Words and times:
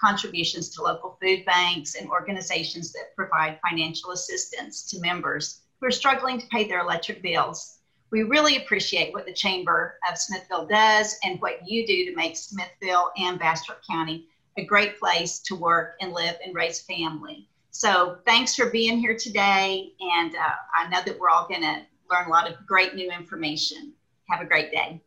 contributions 0.00 0.70
to 0.70 0.82
local 0.82 1.16
food 1.20 1.44
banks 1.44 1.94
and 1.94 2.08
organizations 2.08 2.92
that 2.92 3.14
provide 3.14 3.60
financial 3.68 4.10
assistance 4.10 4.88
to 4.90 5.00
members 5.00 5.60
who 5.80 5.86
are 5.86 5.92
struggling 5.92 6.40
to 6.40 6.46
pay 6.48 6.66
their 6.66 6.80
electric 6.80 7.22
bills. 7.22 7.78
We 8.10 8.22
really 8.24 8.56
appreciate 8.56 9.12
what 9.14 9.26
the 9.26 9.32
Chamber 9.32 9.98
of 10.10 10.18
Smithville 10.18 10.66
does 10.66 11.18
and 11.24 11.40
what 11.40 11.66
you 11.66 11.86
do 11.86 12.04
to 12.06 12.16
make 12.16 12.36
Smithville 12.36 13.12
and 13.16 13.38
Bastrop 13.38 13.80
County 13.88 14.26
a 14.58 14.64
great 14.64 14.98
place 14.98 15.38
to 15.40 15.54
work 15.54 15.94
and 16.00 16.12
live 16.12 16.36
and 16.44 16.54
raise 16.54 16.80
family. 16.80 17.48
So 17.70 18.18
thanks 18.26 18.54
for 18.54 18.68
being 18.68 18.98
here 18.98 19.16
today. 19.16 19.92
And 20.00 20.34
uh, 20.36 20.50
I 20.74 20.88
know 20.90 21.00
that 21.06 21.18
we're 21.18 21.30
all 21.30 21.48
going 21.48 21.62
to 21.62 21.82
learn 22.10 22.26
a 22.26 22.30
lot 22.30 22.50
of 22.50 22.66
great 22.66 22.94
new 22.94 23.10
information. 23.10 23.94
Have 24.28 24.42
a 24.42 24.46
great 24.46 24.70
day. 24.70 25.00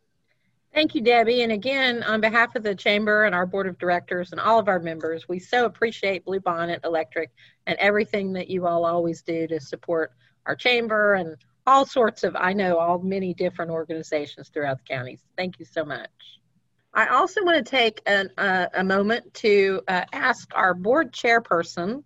Thank 0.76 0.94
you, 0.94 1.00
Debbie. 1.00 1.40
And 1.40 1.52
again, 1.52 2.02
on 2.02 2.20
behalf 2.20 2.54
of 2.54 2.62
the 2.62 2.74
Chamber 2.74 3.24
and 3.24 3.34
our 3.34 3.46
Board 3.46 3.66
of 3.66 3.78
Directors 3.78 4.32
and 4.32 4.38
all 4.38 4.58
of 4.58 4.68
our 4.68 4.78
members, 4.78 5.26
we 5.26 5.38
so 5.38 5.64
appreciate 5.64 6.26
Bluebonnet 6.26 6.84
Electric 6.84 7.30
and 7.66 7.78
everything 7.78 8.34
that 8.34 8.50
you 8.50 8.66
all 8.66 8.84
always 8.84 9.22
do 9.22 9.46
to 9.46 9.58
support 9.58 10.12
our 10.44 10.54
Chamber 10.54 11.14
and 11.14 11.34
all 11.66 11.86
sorts 11.86 12.24
of, 12.24 12.36
I 12.36 12.52
know, 12.52 12.76
all 12.76 12.98
many 12.98 13.32
different 13.32 13.70
organizations 13.70 14.50
throughout 14.50 14.76
the 14.76 14.94
counties. 14.94 15.22
Thank 15.38 15.58
you 15.58 15.64
so 15.64 15.82
much. 15.82 16.10
I 16.92 17.06
also 17.06 17.42
want 17.42 17.56
to 17.56 17.70
take 17.70 18.02
an, 18.04 18.28
uh, 18.36 18.66
a 18.74 18.84
moment 18.84 19.32
to 19.32 19.80
uh, 19.88 20.04
ask 20.12 20.50
our 20.54 20.74
board 20.74 21.10
chairperson, 21.10 22.04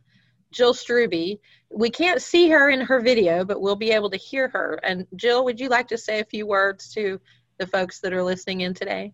Jill 0.53 0.75
Strube. 0.75 1.41
We 1.71 1.91
can't 1.91 2.23
see 2.23 2.49
her 2.51 2.71
in 2.71 2.83
her 2.83 3.01
video, 3.01 3.45
but 3.45 3.61
we'll 3.61 3.75
be 3.75 3.91
able 3.91 4.11
to 4.11 4.17
hear 4.17 4.47
her. 4.51 4.79
And 4.85 5.09
Jill, 5.17 5.45
would 5.45 5.59
you 5.59 5.69
like 5.69 5.89
to 5.89 5.99
say 5.99 6.21
a 6.21 6.25
few 6.25 6.47
words 6.47 6.95
to 6.95 7.21
the 7.61 7.67
folks 7.67 8.01
that 8.01 8.13
are 8.13 8.25
listening 8.25 8.63
in 8.63 8.75
today? 8.75 9.13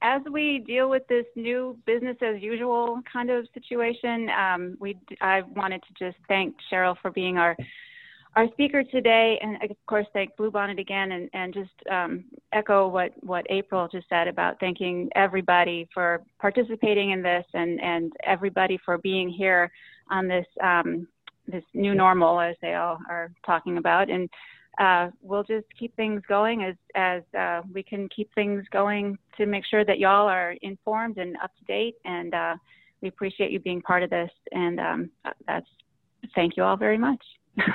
As 0.00 0.22
we 0.30 0.60
deal 0.66 0.88
with 0.88 1.06
this 1.08 1.26
new 1.36 1.76
business 1.84 2.16
as 2.22 2.40
usual 2.40 3.00
kind 3.12 3.28
of 3.30 3.46
situation, 3.52 4.30
um, 4.30 4.76
we 4.80 4.96
I 5.20 5.42
wanted 5.42 5.82
to 5.82 6.04
just 6.04 6.16
thank 6.26 6.54
Cheryl 6.72 6.96
for 7.02 7.10
being 7.10 7.36
our 7.36 7.56
our 8.34 8.48
speaker 8.52 8.82
today, 8.82 9.38
and 9.42 9.62
of 9.70 9.76
course 9.86 10.06
thank 10.14 10.34
Bluebonnet 10.36 10.80
again, 10.80 11.12
and, 11.12 11.28
and 11.34 11.52
just 11.52 11.70
um, 11.90 12.24
echo 12.52 12.88
what, 12.88 13.12
what 13.20 13.44
April 13.50 13.88
just 13.92 14.08
said 14.08 14.26
about 14.26 14.58
thanking 14.58 15.10
everybody 15.14 15.86
for 15.92 16.22
participating 16.40 17.10
in 17.10 17.22
this, 17.22 17.44
and, 17.52 17.78
and 17.82 18.10
everybody 18.24 18.78
for 18.86 18.96
being 18.96 19.28
here 19.28 19.70
on 20.10 20.28
this 20.28 20.46
um, 20.62 21.06
this 21.46 21.64
new 21.74 21.94
normal, 21.94 22.40
as 22.40 22.56
they 22.62 22.74
all 22.74 22.98
are 23.10 23.32
talking 23.44 23.76
about, 23.76 24.08
and 24.08 24.30
uh, 24.78 25.08
we'll 25.20 25.44
just 25.44 25.66
keep 25.78 25.94
things 25.96 26.22
going 26.28 26.64
as 26.64 26.76
as 26.94 27.22
uh, 27.38 27.62
we 27.72 27.82
can 27.82 28.08
keep 28.08 28.32
things 28.34 28.64
going 28.72 29.18
to 29.36 29.46
make 29.46 29.64
sure 29.66 29.84
that 29.84 29.98
y'all 29.98 30.28
are 30.28 30.54
informed 30.62 31.18
and 31.18 31.36
up 31.42 31.50
to 31.58 31.64
date, 31.64 31.96
and 32.04 32.34
uh, 32.34 32.56
we 33.00 33.08
appreciate 33.08 33.50
you 33.50 33.60
being 33.60 33.82
part 33.82 34.02
of 34.02 34.10
this, 34.10 34.30
and 34.52 34.80
um, 34.80 35.10
that's 35.46 35.66
thank 36.34 36.56
you 36.56 36.62
all 36.62 36.76
very 36.76 36.98
much. 36.98 37.22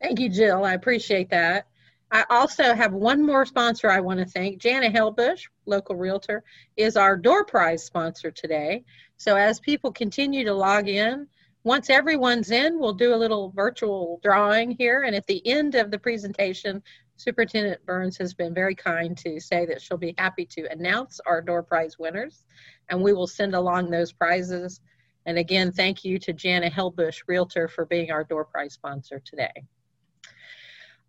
Thank 0.00 0.20
you, 0.20 0.28
Jill. 0.28 0.64
I 0.64 0.74
appreciate 0.74 1.30
that. 1.30 1.66
I 2.10 2.24
also 2.30 2.74
have 2.74 2.92
one 2.92 3.24
more 3.24 3.44
sponsor 3.44 3.90
I 3.90 4.00
want 4.00 4.20
to 4.20 4.26
thank. 4.26 4.58
Jana 4.58 4.90
Hellbush, 4.90 5.42
local 5.66 5.96
realtor, 5.96 6.42
is 6.76 6.96
our 6.96 7.16
door 7.16 7.44
prize 7.44 7.84
sponsor 7.84 8.30
today. 8.30 8.84
So 9.16 9.36
as 9.36 9.60
people 9.60 9.92
continue 9.92 10.44
to 10.44 10.54
log 10.54 10.88
in, 10.88 11.26
once 11.64 11.90
everyone's 11.90 12.50
in, 12.50 12.78
we'll 12.78 12.92
do 12.92 13.14
a 13.14 13.16
little 13.16 13.50
virtual 13.50 14.20
drawing 14.22 14.70
here. 14.70 15.02
And 15.02 15.14
at 15.14 15.26
the 15.26 15.46
end 15.46 15.74
of 15.74 15.90
the 15.90 15.98
presentation, 15.98 16.82
Superintendent 17.16 17.84
Burns 17.84 18.16
has 18.18 18.32
been 18.32 18.54
very 18.54 18.74
kind 18.74 19.16
to 19.18 19.40
say 19.40 19.66
that 19.66 19.82
she'll 19.82 19.96
be 19.96 20.14
happy 20.18 20.46
to 20.46 20.70
announce 20.70 21.20
our 21.26 21.42
door 21.42 21.62
prize 21.62 21.98
winners. 21.98 22.44
And 22.88 23.02
we 23.02 23.12
will 23.12 23.26
send 23.26 23.54
along 23.54 23.90
those 23.90 24.12
prizes. 24.12 24.80
And 25.26 25.36
again, 25.36 25.72
thank 25.72 26.04
you 26.04 26.18
to 26.20 26.32
Jana 26.32 26.70
Hellbush, 26.70 27.22
Realtor, 27.26 27.68
for 27.68 27.86
being 27.86 28.10
our 28.10 28.24
door 28.24 28.44
prize 28.44 28.74
sponsor 28.74 29.20
today. 29.24 29.64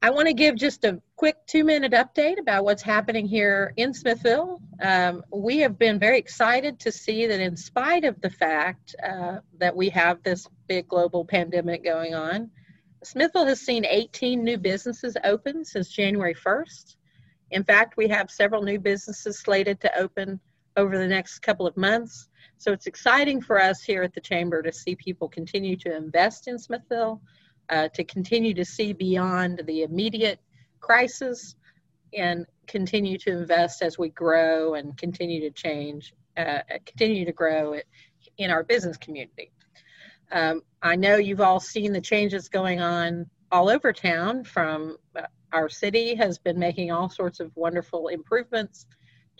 I 0.01 0.11
want 0.11 0.27
to 0.27 0.33
give 0.33 0.55
just 0.55 0.85
a 0.85 1.01
quick 1.17 1.35
two 1.45 1.65
minute 1.65 1.91
update 1.91 2.39
about 2.39 2.63
what's 2.63 2.81
happening 2.81 3.27
here 3.27 3.73
in 3.75 3.93
Smithville. 3.93 4.61
Um, 4.81 5.23
we 5.29 5.57
have 5.57 5.77
been 5.77 5.99
very 5.99 6.17
excited 6.17 6.79
to 6.79 6.91
see 6.91 7.27
that, 7.27 7.41
in 7.41 7.57
spite 7.57 8.05
of 8.05 8.21
the 8.21 8.29
fact 8.29 8.95
uh, 9.03 9.39
that 9.57 9.75
we 9.75 9.89
have 9.89 10.23
this 10.23 10.47
big 10.67 10.87
global 10.87 11.25
pandemic 11.25 11.83
going 11.83 12.15
on, 12.15 12.49
Smithville 13.03 13.45
has 13.45 13.59
seen 13.59 13.85
18 13.85 14.41
new 14.41 14.57
businesses 14.57 15.17
open 15.25 15.65
since 15.65 15.89
January 15.89 16.33
1st. 16.33 16.95
In 17.51 17.65
fact, 17.65 17.97
we 17.97 18.07
have 18.07 18.31
several 18.31 18.61
new 18.61 18.79
businesses 18.79 19.39
slated 19.39 19.81
to 19.81 19.99
open 19.99 20.39
over 20.77 20.97
the 20.97 21.07
next 21.07 21.39
couple 21.39 21.67
of 21.67 21.75
months. 21.75 22.29
So 22.57 22.71
it's 22.71 22.87
exciting 22.87 23.41
for 23.41 23.59
us 23.59 23.83
here 23.83 24.03
at 24.03 24.13
the 24.13 24.21
Chamber 24.21 24.61
to 24.61 24.71
see 24.71 24.95
people 24.95 25.27
continue 25.27 25.75
to 25.77 25.95
invest 25.95 26.47
in 26.47 26.57
Smithville 26.57 27.21
uh, 27.69 27.87
to 27.89 28.03
continue 28.03 28.53
to 28.53 28.65
see 28.65 28.93
beyond 28.93 29.61
the 29.65 29.83
immediate 29.83 30.39
crisis 30.79 31.55
and 32.13 32.45
continue 32.67 33.17
to 33.17 33.31
invest 33.31 33.81
as 33.81 33.97
we 33.97 34.09
grow 34.09 34.73
and 34.73 34.97
continue 34.97 35.41
to 35.41 35.51
change, 35.51 36.13
uh, 36.37 36.59
continue 36.85 37.25
to 37.25 37.31
grow 37.31 37.73
it 37.73 37.87
in 38.37 38.49
our 38.49 38.63
business 38.63 38.97
community. 38.97 39.51
Um, 40.31 40.61
I 40.81 40.95
know 40.95 41.15
you've 41.15 41.41
all 41.41 41.59
seen 41.59 41.91
the 41.93 42.01
changes 42.01 42.49
going 42.49 42.79
on 42.79 43.25
all 43.51 43.69
over 43.69 43.91
town 43.91 44.43
from 44.43 44.97
uh, 45.15 45.23
our 45.51 45.69
city 45.69 46.15
has 46.15 46.37
been 46.37 46.59
making 46.59 46.91
all 46.91 47.09
sorts 47.09 47.39
of 47.39 47.51
wonderful 47.55 48.09
improvements 48.09 48.85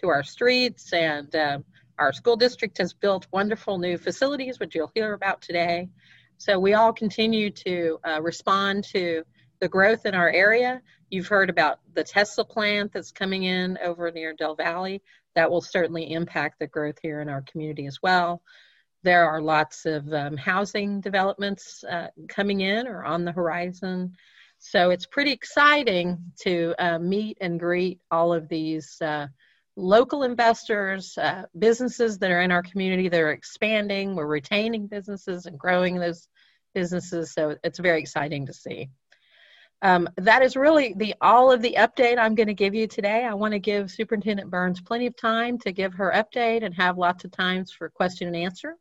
to 0.01 0.07
our 0.07 0.23
streets 0.23 0.91
and 0.93 1.33
uh, 1.35 1.59
our 1.99 2.11
school 2.11 2.35
district 2.35 2.77
has 2.79 2.93
built 2.93 3.27
wonderful 3.31 3.77
new 3.77 3.97
facilities 3.97 4.59
which 4.59 4.73
you'll 4.73 4.91
hear 4.95 5.13
about 5.13 5.41
today 5.41 5.87
so 6.39 6.57
we 6.57 6.73
all 6.73 6.93
continue 6.93 7.49
to 7.49 7.99
uh, 8.07 8.21
respond 8.21 8.85
to 8.85 9.23
the 9.59 9.67
growth 9.67 10.05
in 10.05 10.15
our 10.15 10.29
area. 10.29 10.81
You've 11.09 11.27
heard 11.27 11.49
about 11.49 11.79
the 11.93 12.03
Tesla 12.05 12.45
plant 12.45 12.93
that's 12.93 13.11
coming 13.11 13.43
in 13.43 13.77
over 13.83 14.09
near 14.09 14.33
Del 14.33 14.55
Valle. 14.55 14.99
That 15.35 15.51
will 15.51 15.59
certainly 15.59 16.13
impact 16.13 16.59
the 16.59 16.67
growth 16.67 16.95
here 17.01 17.19
in 17.19 17.27
our 17.27 17.41
community 17.41 17.87
as 17.87 17.99
well. 18.01 18.41
There 19.03 19.29
are 19.29 19.41
lots 19.41 19.85
of 19.85 20.11
um, 20.13 20.37
housing 20.37 21.01
developments 21.01 21.83
uh, 21.83 22.07
coming 22.29 22.61
in 22.61 22.87
or 22.87 23.03
on 23.03 23.25
the 23.25 23.33
horizon. 23.33 24.13
So 24.59 24.91
it's 24.91 25.05
pretty 25.05 25.33
exciting 25.33 26.19
to 26.43 26.73
uh, 26.79 26.99
meet 26.99 27.37
and 27.41 27.59
greet 27.59 27.99
all 28.09 28.31
of 28.31 28.47
these 28.47 28.97
uh, 29.01 29.27
local 29.79 30.23
investors, 30.23 31.17
uh, 31.17 31.43
businesses 31.57 32.19
that 32.19 32.31
are 32.31 32.41
in 32.41 32.51
our 32.51 32.63
community 32.63 33.09
that 33.09 33.19
are 33.19 33.31
expanding. 33.31 34.15
We're 34.15 34.27
retaining 34.27 34.87
businesses 34.87 35.45
and 35.45 35.57
growing 35.57 35.97
those 35.97 36.27
businesses. 36.73 37.33
So 37.33 37.55
it's 37.63 37.79
very 37.79 37.99
exciting 37.99 38.45
to 38.47 38.53
see. 38.53 38.89
Um, 39.81 40.09
that 40.17 40.41
is 40.41 40.57
really 40.57 40.93
the 40.93 41.15
all 41.21 41.51
of 41.51 41.61
the 41.61 41.77
update 41.79 42.17
I'm 42.17 42.35
going 42.35 42.47
to 42.47 42.53
give 42.53 42.75
you 42.75 42.85
today. 42.85 43.23
I 43.23 43.33
want 43.33 43.53
to 43.53 43.59
give 43.59 43.89
Superintendent 43.89 44.49
Burns 44.49 44.81
plenty 44.81 45.07
of 45.07 45.15
time 45.15 45.57
to 45.59 45.71
give 45.71 45.93
her 45.93 46.11
update 46.13 46.65
and 46.65 46.75
have 46.75 46.97
lots 46.97 47.23
of 47.23 47.31
times 47.31 47.71
for 47.71 47.89
question 47.89 48.27
and 48.27 48.35
answer. 48.35 48.75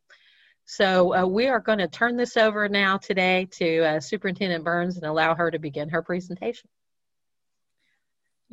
So 0.65 1.15
uh, 1.15 1.25
we 1.25 1.47
are 1.47 1.61
going 1.61 1.79
to 1.79 1.87
turn 1.87 2.17
this 2.17 2.35
over 2.35 2.67
now 2.67 2.97
today 2.97 3.47
to 3.53 3.79
uh, 3.79 3.99
Superintendent 4.01 4.65
Burns 4.65 4.97
and 4.97 5.05
allow 5.05 5.33
her 5.35 5.49
to 5.49 5.57
begin 5.57 5.89
her 5.89 6.03
presentation. 6.03 6.69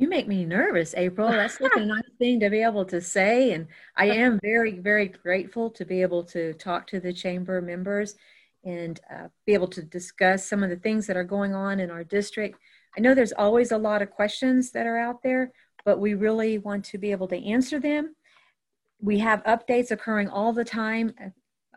You 0.07 0.11
make 0.11 0.29
me 0.29 0.45
nervous, 0.45 0.93
April. 0.95 1.29
That's 1.29 1.57
such 1.57 1.73
a 1.75 1.85
nice 1.85 1.99
thing 2.17 2.39
to 2.39 2.49
be 2.49 2.63
able 2.63 2.85
to 2.85 3.01
say. 3.01 3.51
And 3.51 3.67
I 3.97 4.05
am 4.05 4.39
very, 4.41 4.79
very 4.79 5.09
grateful 5.09 5.69
to 5.71 5.83
be 5.83 6.01
able 6.01 6.23
to 6.27 6.53
talk 6.53 6.87
to 6.87 7.01
the 7.01 7.11
chamber 7.11 7.61
members 7.61 8.15
and 8.63 9.01
uh, 9.13 9.27
be 9.45 9.53
able 9.53 9.67
to 9.67 9.83
discuss 9.83 10.47
some 10.47 10.63
of 10.63 10.69
the 10.69 10.77
things 10.77 11.07
that 11.07 11.17
are 11.17 11.25
going 11.25 11.53
on 11.53 11.81
in 11.81 11.91
our 11.91 12.05
district. 12.05 12.57
I 12.97 13.01
know 13.01 13.13
there's 13.13 13.33
always 13.33 13.73
a 13.73 13.77
lot 13.77 14.01
of 14.01 14.09
questions 14.09 14.71
that 14.71 14.87
are 14.87 14.97
out 14.97 15.23
there, 15.23 15.51
but 15.83 15.99
we 15.99 16.13
really 16.13 16.57
want 16.57 16.85
to 16.85 16.97
be 16.97 17.11
able 17.11 17.27
to 17.27 17.45
answer 17.45 17.77
them. 17.77 18.15
We 19.01 19.19
have 19.19 19.43
updates 19.43 19.91
occurring 19.91 20.29
all 20.29 20.53
the 20.53 20.63
time. 20.63 21.15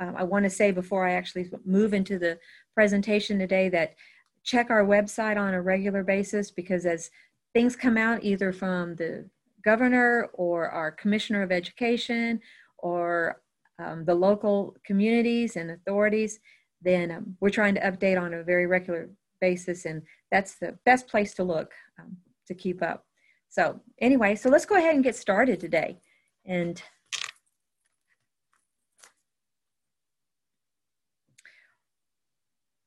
Uh, 0.00 0.12
I 0.14 0.22
want 0.22 0.44
to 0.44 0.50
say 0.50 0.70
before 0.70 1.04
I 1.04 1.14
actually 1.14 1.50
move 1.64 1.94
into 1.94 2.16
the 2.16 2.38
presentation 2.76 3.40
today 3.40 3.70
that 3.70 3.96
check 4.44 4.70
our 4.70 4.84
website 4.84 5.36
on 5.36 5.52
a 5.52 5.60
regular 5.60 6.04
basis 6.04 6.52
because 6.52 6.86
as 6.86 7.10
things 7.54 7.76
come 7.76 7.96
out 7.96 8.24
either 8.24 8.52
from 8.52 8.96
the 8.96 9.28
governor 9.64 10.30
or 10.34 10.68
our 10.68 10.90
commissioner 10.90 11.42
of 11.42 11.52
education 11.52 12.40
or 12.78 13.40
um, 13.78 14.04
the 14.04 14.14
local 14.14 14.76
communities 14.84 15.56
and 15.56 15.70
authorities, 15.70 16.38
then 16.82 17.10
um, 17.10 17.36
we're 17.40 17.50
trying 17.50 17.74
to 17.74 17.80
update 17.80 18.20
on 18.20 18.34
a 18.34 18.42
very 18.42 18.66
regular 18.66 19.10
basis, 19.40 19.84
and 19.84 20.02
that's 20.30 20.56
the 20.58 20.78
best 20.84 21.08
place 21.08 21.34
to 21.34 21.44
look 21.44 21.72
um, 21.98 22.16
to 22.46 22.54
keep 22.54 22.82
up. 22.82 23.04
So, 23.48 23.80
anyway, 24.00 24.36
so 24.36 24.48
let's 24.48 24.66
go 24.66 24.76
ahead 24.76 24.94
and 24.94 25.04
get 25.04 25.16
started 25.16 25.58
today. 25.60 25.98
And 26.44 26.80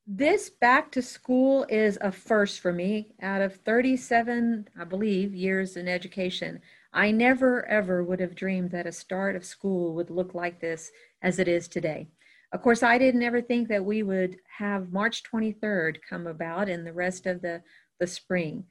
this 0.06 0.50
back 0.50 0.92
to 0.92 1.02
school 1.02 1.64
is 1.68 1.96
a 2.00 2.12
first 2.12 2.60
for 2.60 2.72
me. 2.72 3.08
Out 3.22 3.40
of 3.40 3.56
37, 3.56 4.68
I 4.78 4.84
believe, 4.84 5.34
years 5.34 5.76
in 5.76 5.88
education, 5.88 6.60
I 6.92 7.10
never 7.10 7.66
ever 7.66 8.04
would 8.04 8.20
have 8.20 8.34
dreamed 8.34 8.70
that 8.72 8.86
a 8.86 8.92
start 8.92 9.34
of 9.34 9.44
school 9.44 9.94
would 9.94 10.10
look 10.10 10.34
like 10.34 10.60
this 10.60 10.90
as 11.22 11.38
it 11.38 11.48
is 11.48 11.68
today. 11.68 12.08
Of 12.52 12.62
course, 12.62 12.82
I 12.82 12.98
didn't 12.98 13.22
ever 13.22 13.40
think 13.40 13.68
that 13.68 13.84
we 13.84 14.02
would 14.02 14.36
have 14.58 14.92
March 14.92 15.22
23rd 15.24 15.96
come 16.08 16.26
about 16.26 16.68
and 16.68 16.86
the 16.86 16.92
rest 16.92 17.26
of 17.26 17.40
the, 17.40 17.62
the 17.98 18.06
spring. 18.06 18.64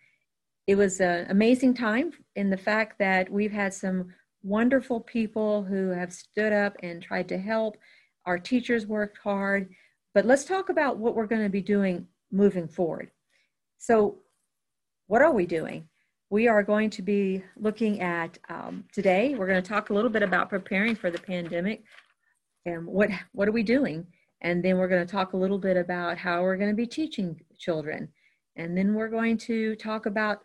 It 0.68 0.76
was 0.76 1.02
an 1.02 1.26
amazing 1.30 1.74
time 1.74 2.12
in 2.36 2.50
the 2.50 2.58
fact 2.58 3.00
that 3.00 3.30
we've 3.30 3.52
had 3.52 3.74
some 3.74 4.14
wonderful 4.44 5.02
people 5.02 5.64
who 5.64 5.90
have 5.90 6.14
stood 6.14 6.54
up 6.54 6.78
and 6.84 7.02
tried 7.02 7.28
to 7.30 7.38
help. 7.38 7.78
Our 8.26 8.38
teachers 8.38 8.86
worked 8.86 9.18
hard. 9.18 9.70
But 10.13 10.25
let's 10.25 10.45
talk 10.45 10.69
about 10.69 10.98
what 10.98 11.15
we're 11.15 11.27
going 11.27 11.44
to 11.44 11.50
be 11.50 11.62
doing 11.62 12.07
moving 12.31 12.68
forward. 12.68 13.10
So, 13.77 14.19
what 15.07 15.21
are 15.21 15.31
we 15.31 15.45
doing? 15.45 15.88
We 16.30 16.48
are 16.48 16.63
going 16.63 16.89
to 16.92 17.01
be 17.01 17.44
looking 17.57 18.01
at 18.01 18.38
um, 18.50 18.86
today, 18.92 19.36
we're 19.36 19.48
going 19.48 19.62
to 19.62 19.69
talk 19.69 19.89
a 19.89 19.94
little 19.94 20.10
bit 20.10 20.24
about 20.24 20.50
preparing 20.50 20.95
for 20.95 21.12
the 21.12 21.19
pandemic 21.19 21.83
and 22.65 22.86
what, 22.88 23.10
what 23.33 23.48
are 23.48 23.51
we 23.51 23.63
doing? 23.63 24.07
And 24.42 24.63
then 24.63 24.77
we're 24.77 24.88
going 24.88 25.06
to 25.06 25.12
talk 25.12 25.33
a 25.33 25.38
little 25.38 25.57
bit 25.57 25.77
about 25.77 26.18
how 26.18 26.42
we're 26.42 26.57
going 26.57 26.69
to 26.69 26.75
be 26.75 26.88
teaching 26.88 27.39
children. 27.57 28.10
And 28.56 28.77
then 28.77 28.94
we're 28.94 29.10
going 29.10 29.38
to 29.39 29.75
talk 29.75 30.06
about 30.06 30.39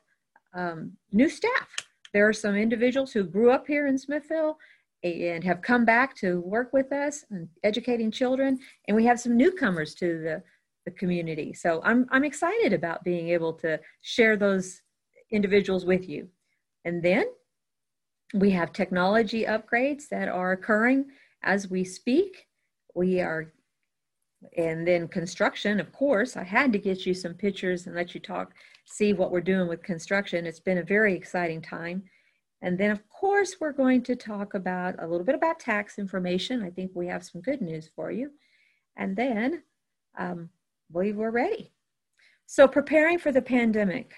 um, 0.54 0.92
new 1.12 1.28
staff. 1.28 1.68
There 2.12 2.26
are 2.28 2.32
some 2.32 2.56
individuals 2.56 3.12
who 3.12 3.24
grew 3.24 3.50
up 3.50 3.66
here 3.66 3.86
in 3.86 3.98
Smithville 3.98 4.58
and 5.02 5.44
have 5.44 5.62
come 5.62 5.84
back 5.84 6.16
to 6.16 6.40
work 6.40 6.72
with 6.72 6.92
us 6.92 7.24
and 7.30 7.48
educating 7.62 8.10
children. 8.10 8.58
And 8.86 8.96
we 8.96 9.04
have 9.04 9.20
some 9.20 9.36
newcomers 9.36 9.94
to 9.96 10.18
the, 10.18 10.42
the 10.84 10.90
community. 10.92 11.52
So 11.52 11.80
I'm, 11.84 12.06
I'm 12.10 12.24
excited 12.24 12.72
about 12.72 13.04
being 13.04 13.28
able 13.28 13.52
to 13.54 13.78
share 14.02 14.36
those 14.36 14.82
individuals 15.30 15.84
with 15.84 16.08
you. 16.08 16.28
And 16.84 17.02
then 17.02 17.26
we 18.34 18.50
have 18.50 18.72
technology 18.72 19.44
upgrades 19.44 20.08
that 20.10 20.28
are 20.28 20.52
occurring 20.52 21.06
as 21.42 21.70
we 21.70 21.84
speak. 21.84 22.46
We 22.94 23.20
are, 23.20 23.52
and 24.56 24.86
then 24.86 25.08
construction, 25.08 25.80
of 25.80 25.92
course, 25.92 26.36
I 26.36 26.44
had 26.44 26.72
to 26.72 26.78
get 26.78 27.06
you 27.06 27.14
some 27.14 27.34
pictures 27.34 27.86
and 27.86 27.94
let 27.94 28.14
you 28.14 28.20
talk, 28.20 28.52
see 28.84 29.12
what 29.12 29.30
we're 29.30 29.40
doing 29.40 29.68
with 29.68 29.82
construction. 29.82 30.46
It's 30.46 30.60
been 30.60 30.78
a 30.78 30.82
very 30.82 31.14
exciting 31.14 31.62
time. 31.62 32.02
And 32.60 32.78
then, 32.78 32.90
of 32.90 33.08
course, 33.08 33.56
we're 33.60 33.72
going 33.72 34.02
to 34.02 34.16
talk 34.16 34.54
about 34.54 34.96
a 34.98 35.06
little 35.06 35.24
bit 35.24 35.34
about 35.34 35.60
tax 35.60 35.98
information. 35.98 36.62
I 36.62 36.70
think 36.70 36.90
we 36.94 37.06
have 37.06 37.24
some 37.24 37.40
good 37.40 37.60
news 37.60 37.88
for 37.94 38.10
you. 38.10 38.32
And 38.96 39.16
then, 39.16 39.62
um, 40.18 40.50
believe 40.90 41.16
we're 41.16 41.30
ready. 41.30 41.72
So, 42.46 42.66
preparing 42.66 43.18
for 43.18 43.30
the 43.30 43.42
pandemic 43.42 44.14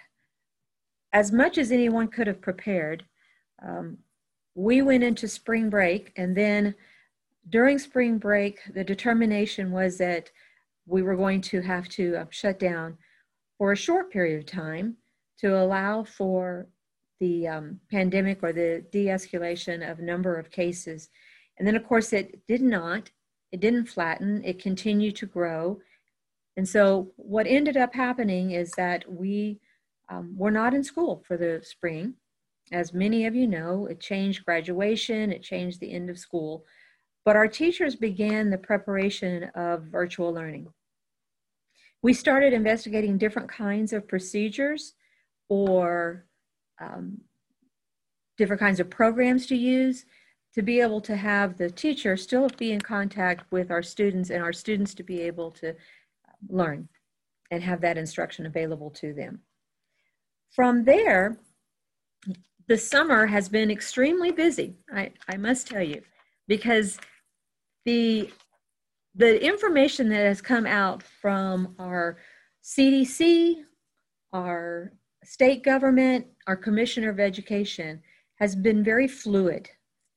as 1.12 1.32
much 1.32 1.58
as 1.58 1.72
anyone 1.72 2.08
could 2.08 2.26
have 2.26 2.40
prepared, 2.40 3.04
um, 3.62 3.98
we 4.54 4.82
went 4.82 5.02
into 5.02 5.28
spring 5.28 5.68
break, 5.68 6.12
and 6.16 6.36
then 6.36 6.74
during 7.48 7.78
spring 7.78 8.18
break, 8.18 8.60
the 8.72 8.84
determination 8.84 9.72
was 9.72 9.98
that 9.98 10.30
we 10.86 11.02
were 11.02 11.16
going 11.16 11.40
to 11.40 11.60
have 11.62 11.88
to 11.88 12.16
uh, 12.16 12.24
shut 12.30 12.58
down 12.58 12.96
for 13.58 13.72
a 13.72 13.76
short 13.76 14.10
period 14.10 14.38
of 14.38 14.46
time 14.46 14.96
to 15.38 15.58
allow 15.58 16.04
for 16.04 16.68
the 17.20 17.46
um, 17.46 17.80
pandemic 17.90 18.42
or 18.42 18.52
the 18.52 18.84
de-escalation 18.90 19.88
of 19.88 20.00
number 20.00 20.36
of 20.36 20.50
cases. 20.50 21.10
And 21.58 21.66
then, 21.66 21.76
of 21.76 21.86
course, 21.86 22.12
it 22.12 22.40
did 22.48 22.62
not. 22.62 23.10
It 23.52 23.60
didn't 23.60 23.86
flatten. 23.86 24.42
It 24.44 24.62
continued 24.62 25.16
to 25.16 25.26
grow. 25.26 25.80
And 26.56 26.68
so, 26.68 27.12
what 27.16 27.46
ended 27.46 27.76
up 27.76 27.94
happening 27.94 28.52
is 28.52 28.72
that 28.72 29.10
we 29.10 29.60
um, 30.08 30.34
we're 30.36 30.50
not 30.50 30.74
in 30.74 30.82
school 30.82 31.22
for 31.26 31.36
the 31.36 31.60
spring. 31.62 32.14
As 32.72 32.92
many 32.92 33.26
of 33.26 33.34
you 33.34 33.46
know, 33.46 33.86
it 33.86 34.00
changed 34.00 34.44
graduation, 34.44 35.32
it 35.32 35.42
changed 35.42 35.80
the 35.80 35.92
end 35.92 36.10
of 36.10 36.18
school, 36.18 36.64
but 37.24 37.36
our 37.36 37.48
teachers 37.48 37.96
began 37.96 38.50
the 38.50 38.58
preparation 38.58 39.44
of 39.54 39.84
virtual 39.84 40.32
learning. 40.32 40.68
We 42.02 42.12
started 42.12 42.52
investigating 42.52 43.18
different 43.18 43.48
kinds 43.48 43.92
of 43.92 44.08
procedures 44.08 44.94
or 45.48 46.26
um, 46.80 47.20
different 48.36 48.60
kinds 48.60 48.80
of 48.80 48.90
programs 48.90 49.46
to 49.46 49.56
use 49.56 50.06
to 50.54 50.62
be 50.62 50.80
able 50.80 51.00
to 51.00 51.16
have 51.16 51.56
the 51.56 51.70
teacher 51.70 52.16
still 52.16 52.48
be 52.58 52.72
in 52.72 52.80
contact 52.80 53.50
with 53.52 53.70
our 53.70 53.82
students 53.82 54.30
and 54.30 54.42
our 54.42 54.52
students 54.52 54.94
to 54.94 55.02
be 55.02 55.20
able 55.20 55.50
to 55.50 55.74
learn 56.48 56.88
and 57.50 57.62
have 57.62 57.80
that 57.80 57.98
instruction 57.98 58.46
available 58.46 58.90
to 58.90 59.12
them. 59.12 59.40
From 60.50 60.84
there, 60.84 61.38
the 62.66 62.78
summer 62.78 63.26
has 63.26 63.48
been 63.48 63.70
extremely 63.70 64.30
busy, 64.30 64.74
I, 64.92 65.12
I 65.28 65.36
must 65.36 65.68
tell 65.68 65.82
you, 65.82 66.02
because 66.48 66.98
the, 67.84 68.30
the 69.14 69.44
information 69.44 70.08
that 70.08 70.26
has 70.26 70.40
come 70.40 70.66
out 70.66 71.02
from 71.02 71.74
our 71.78 72.18
CDC, 72.64 73.56
our 74.32 74.92
state 75.24 75.62
government, 75.62 76.26
our 76.46 76.56
commissioner 76.56 77.10
of 77.10 77.20
education 77.20 78.00
has 78.36 78.56
been 78.56 78.82
very 78.82 79.06
fluid. 79.06 79.68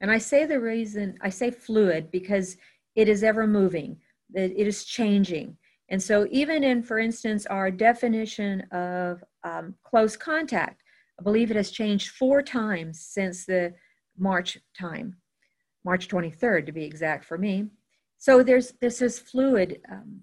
And 0.01 0.11
I 0.11 0.17
say 0.17 0.45
the 0.45 0.59
reason 0.59 1.17
I 1.21 1.29
say 1.29 1.51
fluid 1.51 2.11
because 2.11 2.57
it 2.95 3.07
is 3.07 3.23
ever 3.23 3.47
moving, 3.47 3.97
it 4.33 4.67
is 4.67 4.85
changing. 4.85 5.57
And 5.89 6.01
so, 6.01 6.27
even 6.31 6.63
in, 6.63 6.81
for 6.81 6.97
instance, 6.99 7.45
our 7.45 7.69
definition 7.69 8.61
of 8.71 9.23
um, 9.43 9.75
close 9.83 10.15
contact, 10.15 10.81
I 11.19 11.23
believe 11.23 11.51
it 11.51 11.57
has 11.57 11.71
changed 11.71 12.11
four 12.11 12.41
times 12.41 12.99
since 12.99 13.45
the 13.45 13.73
March 14.17 14.57
time, 14.77 15.17
March 15.85 16.07
23rd 16.07 16.65
to 16.65 16.71
be 16.71 16.83
exact 16.83 17.25
for 17.25 17.37
me. 17.37 17.67
So 18.17 18.41
there's 18.41 18.73
this 18.79 19.01
is 19.01 19.19
fluid 19.19 19.81
um, 19.91 20.21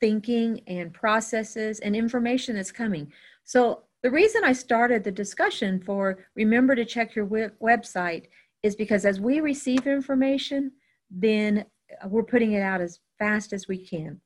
thinking 0.00 0.60
and 0.66 0.92
processes 0.92 1.80
and 1.80 1.94
information 1.94 2.56
that's 2.56 2.72
coming. 2.72 3.12
So 3.44 3.84
the 4.02 4.10
reason 4.10 4.44
I 4.44 4.52
started 4.52 5.02
the 5.02 5.10
discussion 5.10 5.80
for 5.80 6.26
remember 6.34 6.74
to 6.74 6.84
check 6.84 7.14
your 7.14 7.26
website 7.26 8.26
is 8.62 8.76
because 8.76 9.04
as 9.04 9.20
we 9.20 9.40
receive 9.40 9.86
information, 9.86 10.72
then 11.10 11.64
we're 12.06 12.22
putting 12.22 12.52
it 12.52 12.62
out 12.62 12.80
as 12.80 13.00
fast 13.18 13.52
as 13.52 13.66
we 13.66 13.84
can. 13.84 14.20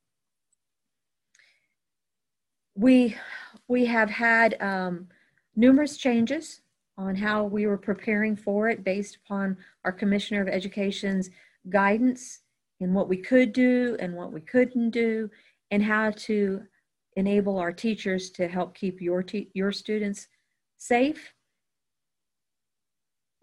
We 2.74 3.16
we 3.68 3.86
have 3.86 4.10
had 4.10 4.60
um, 4.60 5.08
numerous 5.56 5.96
changes 5.96 6.60
on 6.98 7.14
how 7.14 7.44
we 7.44 7.66
were 7.66 7.78
preparing 7.78 8.36
for 8.36 8.68
it 8.68 8.84
based 8.84 9.18
upon 9.24 9.56
our 9.84 9.92
commissioner 9.92 10.42
of 10.42 10.48
education's 10.48 11.30
guidance 11.68 12.40
in 12.80 12.92
what 12.92 13.08
we 13.08 13.16
could 13.16 13.52
do 13.52 13.96
and 14.00 14.14
what 14.14 14.32
we 14.32 14.40
couldn't 14.40 14.90
do 14.90 15.30
and 15.70 15.82
how 15.82 16.10
to 16.10 16.62
enable 17.16 17.58
our 17.58 17.72
teachers 17.72 18.30
to 18.30 18.48
help 18.48 18.74
keep 18.74 19.00
your 19.00 19.22
te- 19.22 19.50
your 19.54 19.72
students 19.72 20.28
safe 20.76 21.34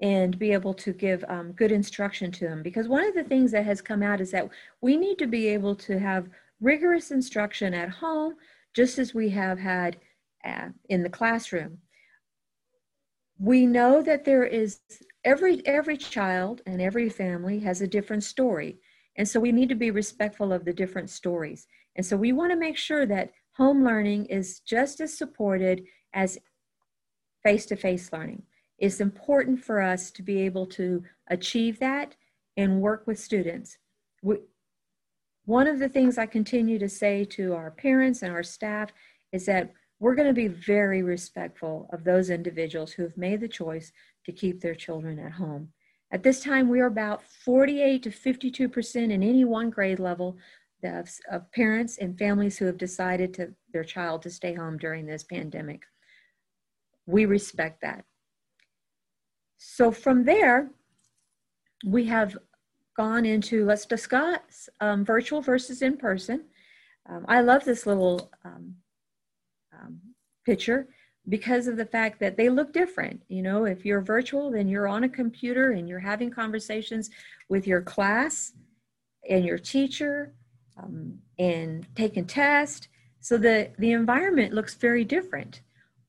and 0.01 0.39
be 0.39 0.53
able 0.53 0.73
to 0.73 0.93
give 0.93 1.25
um, 1.27 1.51
good 1.51 1.71
instruction 1.71 2.31
to 2.31 2.45
them 2.45 2.63
because 2.63 2.88
one 2.88 3.05
of 3.05 3.13
the 3.13 3.23
things 3.23 3.51
that 3.51 3.65
has 3.65 3.81
come 3.81 4.01
out 4.01 4.21
is 4.21 4.31
that 4.31 4.49
we 4.81 4.95
need 4.95 5.17
to 5.17 5.27
be 5.27 5.47
able 5.47 5.75
to 5.75 5.99
have 5.99 6.29
rigorous 6.61 7.11
instruction 7.11 7.73
at 7.73 7.89
home 7.89 8.35
just 8.73 8.97
as 8.97 9.13
we 9.13 9.29
have 9.29 9.59
had 9.59 9.97
uh, 10.45 10.69
in 10.88 11.03
the 11.03 11.09
classroom. 11.09 11.77
We 13.38 13.65
know 13.65 14.01
that 14.01 14.25
there 14.25 14.45
is 14.45 14.79
every 15.23 15.65
every 15.65 15.97
child 15.97 16.61
and 16.65 16.81
every 16.81 17.09
family 17.09 17.59
has 17.59 17.81
a 17.81 17.88
different 17.88 18.23
story. 18.23 18.79
And 19.17 19.27
so 19.27 19.39
we 19.39 19.51
need 19.51 19.69
to 19.69 19.75
be 19.75 19.91
respectful 19.91 20.53
of 20.53 20.63
the 20.63 20.73
different 20.73 21.09
stories. 21.09 21.67
And 21.95 22.05
so 22.05 22.15
we 22.15 22.31
want 22.31 22.51
to 22.51 22.57
make 22.57 22.77
sure 22.77 23.05
that 23.05 23.31
home 23.59 23.83
learning 23.83 24.25
is 24.27 24.61
just 24.61 25.01
as 25.01 25.17
supported 25.17 25.83
as 26.13 26.39
face-to-face 27.43 28.11
learning. 28.13 28.41
It's 28.77 29.01
important 29.01 29.61
for 29.61 29.81
us 29.81 30.11
to 30.11 30.23
be 30.23 30.39
able 30.39 30.65
to 30.67 31.03
achieve 31.29 31.77
that 31.79 32.15
and 32.55 32.79
work 32.79 33.05
with 33.05 33.19
students. 33.19 33.77
We, 34.23 34.37
one 35.43 35.67
of 35.67 35.79
the 35.79 35.89
things 35.89 36.17
I 36.17 36.25
continue 36.25 36.79
to 36.79 36.87
say 36.87 37.25
to 37.25 37.53
our 37.53 37.71
parents 37.71 38.21
and 38.21 38.31
our 38.31 38.43
staff 38.43 38.91
is 39.33 39.45
that 39.47 39.73
we're 39.99 40.15
going 40.15 40.29
to 40.29 40.33
be 40.33 40.47
very 40.47 41.03
respectful 41.03 41.89
of 41.91 42.05
those 42.05 42.29
individuals 42.29 42.93
who 42.93 43.03
have 43.03 43.17
made 43.17 43.41
the 43.41 43.49
choice 43.49 43.91
to 44.25 44.31
keep 44.31 44.61
their 44.61 44.75
children 44.75 45.19
at 45.19 45.33
home. 45.33 45.73
At 46.11 46.23
this 46.23 46.41
time, 46.41 46.69
we 46.69 46.79
are 46.79 46.87
about 46.87 47.23
48 47.23 48.03
to 48.03 48.09
52% 48.09 48.95
in 48.95 49.11
any 49.11 49.43
one 49.43 49.69
grade 49.69 49.99
level 49.99 50.37
of, 50.83 51.09
of 51.31 51.51
parents 51.51 51.98
and 51.98 52.17
families 52.17 52.57
who 52.57 52.65
have 52.65 52.77
decided 52.77 53.33
to 53.36 53.53
their 53.74 53.83
child 53.83 54.21
to 54.24 54.29
stay 54.29 54.53
home 54.53 54.77
during 54.77 55.05
this 55.05 55.24
pandemic. 55.24 55.81
We 57.05 57.25
respect 57.25 57.81
that. 57.81 58.05
So 59.57 59.91
from 59.91 60.24
there, 60.24 60.69
we 61.86 62.05
have 62.05 62.38
gone 62.98 63.25
into 63.25 63.65
let's 63.65 63.86
discuss 63.86 64.69
um, 64.81 65.05
virtual 65.05 65.41
versus 65.41 65.81
in 65.81 65.98
person. 65.98 66.45
Um, 67.09 67.25
I 67.27 67.41
love 67.41 67.63
this 67.63 67.86
little 67.86 68.31
um, 68.45 68.75
um, 69.74 70.00
picture. 70.45 70.88
because 71.27 71.67
of 71.67 71.77
the 71.77 71.86
fact 71.86 72.19
that 72.19 72.38
they 72.38 72.50
look 72.50 72.74
different. 72.74 73.21
You 73.27 73.43
know, 73.43 73.65
if 73.65 73.86
you're 73.86 74.01
virtual, 74.01 74.50
then 74.50 74.67
you're 74.67 74.88
on 74.88 75.03
a 75.03 75.09
computer 75.09 75.71
and 75.71 75.88
you're 75.88 76.00
having 76.00 76.31
conversations 76.31 77.09
with 77.50 77.67
your 77.67 77.81
class 77.81 78.53
and 79.29 79.45
your 79.45 79.59
teacher 79.59 80.33
um, 80.81 81.19
and 81.38 81.86
taking 81.95 82.25
tests. 82.25 82.88
So 83.19 83.38
the, 83.38 83.71
the 83.77 83.91
environment 83.91 84.53
looks 84.53 84.75
very 84.75 85.03
different. 85.03 85.62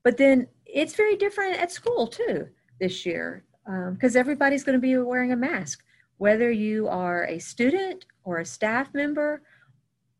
But 0.03 0.17
then 0.17 0.47
it's 0.65 0.95
very 0.95 1.15
different 1.15 1.59
at 1.59 1.71
school 1.71 2.07
too 2.07 2.47
this 2.79 3.05
year 3.05 3.43
because 3.91 4.15
um, 4.15 4.19
everybody's 4.19 4.63
going 4.63 4.77
to 4.77 4.81
be 4.81 4.97
wearing 4.97 5.31
a 5.31 5.35
mask, 5.35 5.83
whether 6.17 6.51
you 6.51 6.87
are 6.87 7.25
a 7.27 7.39
student 7.39 8.05
or 8.23 8.39
a 8.39 8.45
staff 8.45 8.93
member 8.93 9.43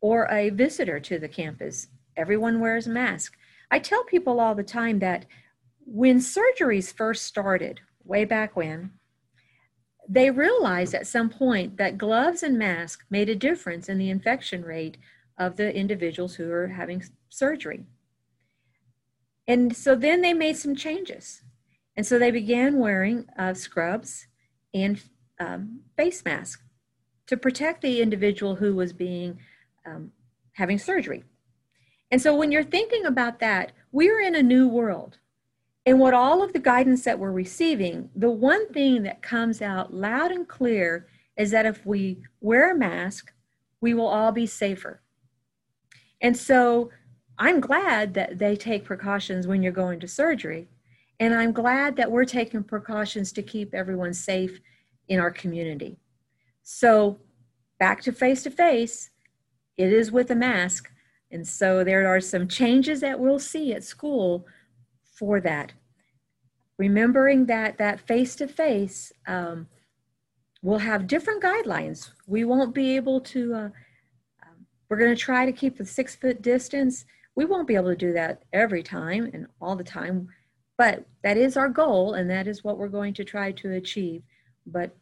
or 0.02 0.28
a 0.32 0.50
visitor 0.50 1.00
to 1.00 1.20
the 1.20 1.28
campus. 1.28 1.88
Everyone 2.18 2.60
wears 2.60 2.88
a 2.88 2.92
mask. 2.92 3.36
I 3.72 3.80
tell 3.80 4.04
people 4.04 4.40
all 4.40 4.54
the 4.54 4.64
time 4.64 5.00
that 5.00 5.26
when 5.86 6.20
surgeries 6.20 6.94
first 6.94 7.26
started, 7.26 7.80
way 8.04 8.26
back 8.26 8.56
when, 8.56 8.92
they 10.08 10.30
realized 10.30 10.94
at 10.94 11.08
some 11.08 11.30
point 11.30 11.78
that 11.78 11.98
gloves 11.98 12.44
and 12.44 12.58
masks 12.58 13.06
made 13.10 13.30
a 13.30 13.36
difference 13.36 13.88
in 13.88 13.98
the 13.98 14.10
infection 14.10 14.64
rate 14.64 14.98
of 15.38 15.56
the 15.56 15.76
individuals 15.76 16.36
who 16.36 16.48
were 16.48 16.68
having 16.68 17.04
surgery. 17.30 17.86
And 19.48 19.76
so 19.76 19.96
then 19.96 20.22
they 20.22 20.34
made 20.34 20.58
some 20.58 20.76
changes. 20.76 21.44
And 21.96 22.06
so 22.06 22.18
they 22.18 22.32
began 22.32 22.80
wearing 22.80 23.26
uh, 23.38 23.54
scrubs 23.54 24.28
and 24.74 25.02
um, 25.40 25.82
face 25.98 26.24
masks 26.24 26.64
to 27.28 27.38
protect 27.38 27.82
the 27.82 28.02
individual 28.02 28.56
who 28.56 28.76
was 28.76 28.94
being 28.94 29.40
um, 29.86 30.12
having 30.54 30.78
surgery. 30.78 31.24
And 32.12 32.22
so 32.22 32.36
when 32.36 32.52
you're 32.52 32.64
thinking 32.64 33.06
about 33.06 33.40
that, 33.40 33.72
we're 33.92 34.20
in 34.20 34.36
a 34.36 34.44
new 34.44 34.68
world. 34.68 35.18
And 35.86 36.00
what 36.00 36.14
all 36.14 36.44
of 36.44 36.54
the 36.54 36.60
guidance 36.60 37.04
that 37.06 37.18
we're 37.18 37.32
receiving, 37.32 38.10
the 38.16 38.30
one 38.30 38.72
thing 38.72 39.04
that 39.04 39.22
comes 39.22 39.62
out 39.62 39.94
loud 39.94 40.32
and 40.32 40.48
clear 40.48 41.08
is 41.38 41.52
that 41.52 41.66
if 41.66 41.86
we 41.86 42.22
wear 42.40 42.72
a 42.72 42.78
mask, 42.78 43.34
we 43.80 43.94
will 43.94 44.08
all 44.08 44.32
be 44.32 44.46
safer. 44.46 45.02
And 46.22 46.38
so 46.38 46.92
I'm 47.40 47.60
glad 47.60 48.14
that 48.14 48.38
they 48.38 48.56
take 48.56 48.86
precautions 48.86 49.48
when 49.48 49.64
you're 49.64 49.72
going 49.72 50.00
to 50.02 50.08
surgery. 50.08 50.68
And 51.20 51.34
I'm 51.34 51.52
glad 51.52 51.96
that 51.96 52.12
we're 52.12 52.26
taking 52.26 52.64
precautions 52.64 53.32
to 53.34 53.42
keep 53.42 53.74
everyone 53.74 54.14
safe 54.14 54.60
in 55.08 55.20
our 55.20 55.32
community. 55.32 55.98
So 56.64 57.18
back 57.80 58.02
to 58.04 58.12
face 58.12 58.44
to 58.44 58.52
face, 58.52 59.10
it 59.78 59.92
is 59.92 60.12
with 60.12 60.30
a 60.30 60.36
mask. 60.36 60.92
And 61.32 61.48
so 61.48 61.84
there 61.84 62.08
are 62.08 62.20
some 62.20 62.48
changes 62.48 63.02
that 63.02 63.20
we'll 63.20 63.40
see 63.40 63.74
at 63.74 63.84
school 63.84 64.46
for 65.12 65.40
that. 65.42 65.74
Remembering 66.78 67.46
that 67.46 67.78
that 67.78 68.00
face 68.00 68.36
to 68.38 68.48
face 68.48 69.12
will 70.64 70.80
have 70.80 71.08
different 71.08 71.44
guidelines. 71.44 72.12
We 72.28 72.46
won't 72.46 72.74
be 72.74 72.96
able 72.96 73.22
to, 73.22 73.54
uh, 73.54 73.70
um, 74.44 74.66
we're 74.90 74.98
going 74.98 75.16
to 75.16 75.22
try 75.22 75.46
to 75.46 75.52
keep 75.52 75.78
the 75.78 75.86
six 75.86 76.16
foot 76.16 76.42
distance. 76.42 77.06
We 77.36 77.46
won't 77.46 77.68
be 77.68 77.76
able 77.76 77.90
to 77.90 77.96
do 77.96 78.14
that 78.14 78.44
every 78.54 78.84
time 78.84 79.30
and 79.34 79.48
all 79.62 79.76
the 79.76 79.84
time, 79.84 80.28
but 80.78 81.06
that 81.24 81.38
is 81.38 81.58
our 81.58 81.70
goal 81.70 82.14
and 82.14 82.30
that 82.30 82.48
is 82.48 82.64
what 82.64 82.78
we're 82.78 82.90
going 82.90 83.14
to 83.16 83.24
try 83.24 83.52
to 83.54 83.74
achieve. 83.74 84.24
But 84.66 84.96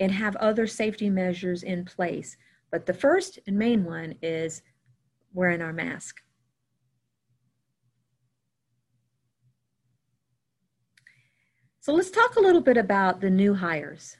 and 0.00 0.12
have 0.12 0.36
other 0.36 0.66
safety 0.66 1.10
measures 1.10 1.62
in 1.62 1.84
place. 1.84 2.36
But 2.70 2.86
the 2.86 2.94
first 2.94 3.38
and 3.46 3.58
main 3.58 3.84
one 3.84 4.14
is 4.22 4.62
wearing 5.32 5.62
our 5.62 5.72
mask. 5.72 6.20
So 11.88 11.94
let's 11.94 12.10
talk 12.10 12.36
a 12.36 12.40
little 12.40 12.60
bit 12.60 12.76
about 12.76 13.22
the 13.22 13.30
new 13.30 13.54
hires. 13.54 14.18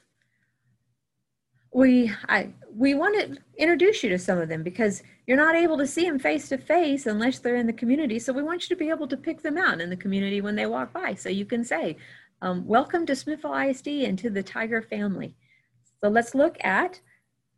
We, 1.71 2.11
I, 2.27 2.49
we 2.75 2.95
want 2.95 3.19
to 3.19 3.37
introduce 3.59 4.01
you 4.01 4.09
to 4.09 4.17
some 4.17 4.39
of 4.39 4.49
them 4.49 4.63
because 4.63 5.03
you're 5.27 5.37
not 5.37 5.53
able 5.53 5.77
to 5.77 5.85
see 5.85 6.05
them 6.05 6.17
face 6.17 6.49
to 6.49 6.57
face 6.57 7.05
unless 7.05 7.37
they're 7.37 7.57
in 7.57 7.67
the 7.67 7.73
community. 7.73 8.17
So 8.17 8.33
we 8.33 8.41
want 8.41 8.63
you 8.63 8.75
to 8.75 8.79
be 8.79 8.89
able 8.89 9.07
to 9.09 9.15
pick 9.15 9.43
them 9.43 9.55
out 9.55 9.81
in 9.81 9.91
the 9.91 9.95
community 9.95 10.41
when 10.41 10.55
they 10.55 10.65
walk 10.65 10.91
by. 10.91 11.13
So 11.13 11.29
you 11.29 11.45
can 11.45 11.63
say, 11.63 11.97
um, 12.41 12.65
welcome 12.65 13.05
to 13.05 13.15
Smithville 13.15 13.53
ISD 13.53 13.87
and 13.87 14.17
to 14.17 14.31
the 14.31 14.41
Tiger 14.41 14.81
family. 14.81 15.35
So 16.01 16.09
let's 16.09 16.33
look 16.33 16.57
at 16.61 16.99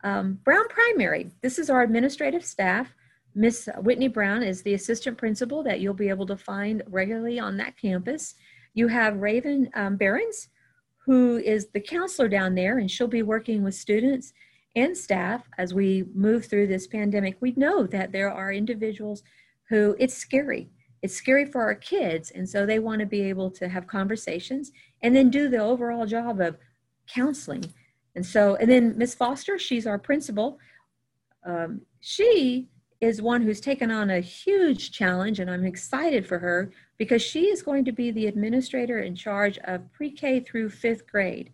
um, 0.03 0.39
Brown 0.43 0.67
Primary. 0.67 1.31
This 1.41 1.57
is 1.57 1.69
our 1.69 1.83
administrative 1.83 2.43
staff. 2.43 2.93
Miss 3.33 3.69
Whitney 3.77 4.09
Brown 4.09 4.43
is 4.43 4.61
the 4.61 4.73
assistant 4.73 5.17
principal 5.17 5.63
that 5.63 5.79
you'll 5.79 5.93
be 5.93 6.09
able 6.09 6.25
to 6.25 6.35
find 6.35 6.83
regularly 6.87 7.39
on 7.39 7.55
that 7.55 7.77
campus. 7.77 8.35
You 8.73 8.87
have 8.87 9.17
Raven 9.17 9.69
um, 9.73 9.97
Behrens, 9.97 10.49
who 11.05 11.37
is 11.37 11.67
the 11.67 11.79
counselor 11.79 12.27
down 12.27 12.55
there, 12.55 12.77
and 12.77 12.89
she'll 12.89 13.07
be 13.07 13.23
working 13.23 13.63
with 13.63 13.75
students 13.75 14.33
and 14.75 14.95
staff 14.95 15.47
as 15.57 15.73
we 15.73 16.05
move 16.13 16.45
through 16.45 16.67
this 16.67 16.87
pandemic. 16.87 17.37
We 17.41 17.53
know 17.57 17.85
that 17.87 18.11
there 18.11 18.31
are 18.31 18.53
individuals 18.53 19.23
who 19.67 19.95
it's 19.99 20.15
scary. 20.15 20.69
It's 21.01 21.15
scary 21.15 21.45
for 21.45 21.61
our 21.61 21.75
kids, 21.75 22.31
and 22.31 22.47
so 22.47 22.65
they 22.65 22.79
want 22.79 22.99
to 22.99 23.05
be 23.05 23.21
able 23.23 23.49
to 23.51 23.67
have 23.67 23.87
conversations 23.87 24.71
and 25.01 25.15
then 25.15 25.29
do 25.29 25.49
the 25.49 25.57
overall 25.57 26.05
job 26.05 26.39
of 26.39 26.57
counseling. 27.07 27.65
And 28.15 28.25
so, 28.25 28.55
and 28.55 28.69
then 28.69 28.97
Miss 28.97 29.15
Foster, 29.15 29.57
she's 29.57 29.87
our 29.87 29.97
principal. 29.97 30.59
Um, 31.45 31.81
she 32.01 32.69
is 32.99 33.21
one 33.21 33.41
who's 33.41 33.59
taken 33.59 33.89
on 33.89 34.11
a 34.11 34.19
huge 34.19 34.91
challenge, 34.91 35.39
and 35.39 35.49
I'm 35.49 35.65
excited 35.65 36.27
for 36.27 36.37
her 36.37 36.71
because 37.01 37.23
she 37.23 37.45
is 37.45 37.63
going 37.63 37.83
to 37.83 37.91
be 37.91 38.11
the 38.11 38.27
administrator 38.27 38.99
in 38.99 39.15
charge 39.15 39.57
of 39.63 39.91
pre 39.91 40.11
K 40.11 40.39
through 40.39 40.69
fifth 40.69 41.07
grade. 41.07 41.49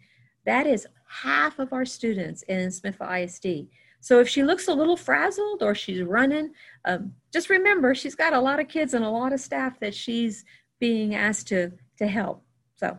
That 0.45 0.67
is 0.67 0.85
half 1.07 1.57
of 1.57 1.71
our 1.71 1.85
students 1.85 2.43
in 2.49 2.69
Smith 2.69 2.97
ISD. 3.01 3.67
So 4.01 4.19
if 4.19 4.27
she 4.27 4.43
looks 4.43 4.67
a 4.67 4.73
little 4.73 4.97
frazzled 4.97 5.63
or 5.63 5.73
she's 5.73 6.01
running, 6.01 6.51
um, 6.83 7.13
just 7.31 7.49
remember 7.49 7.95
she's 7.95 8.13
got 8.13 8.33
a 8.33 8.41
lot 8.41 8.59
of 8.59 8.67
kids 8.67 8.93
and 8.93 9.05
a 9.05 9.09
lot 9.09 9.31
of 9.31 9.39
staff 9.39 9.79
that 9.79 9.95
she's 9.95 10.43
being 10.81 11.15
asked 11.15 11.47
to, 11.47 11.71
to 11.97 12.07
help. 12.07 12.43
So 12.75 12.97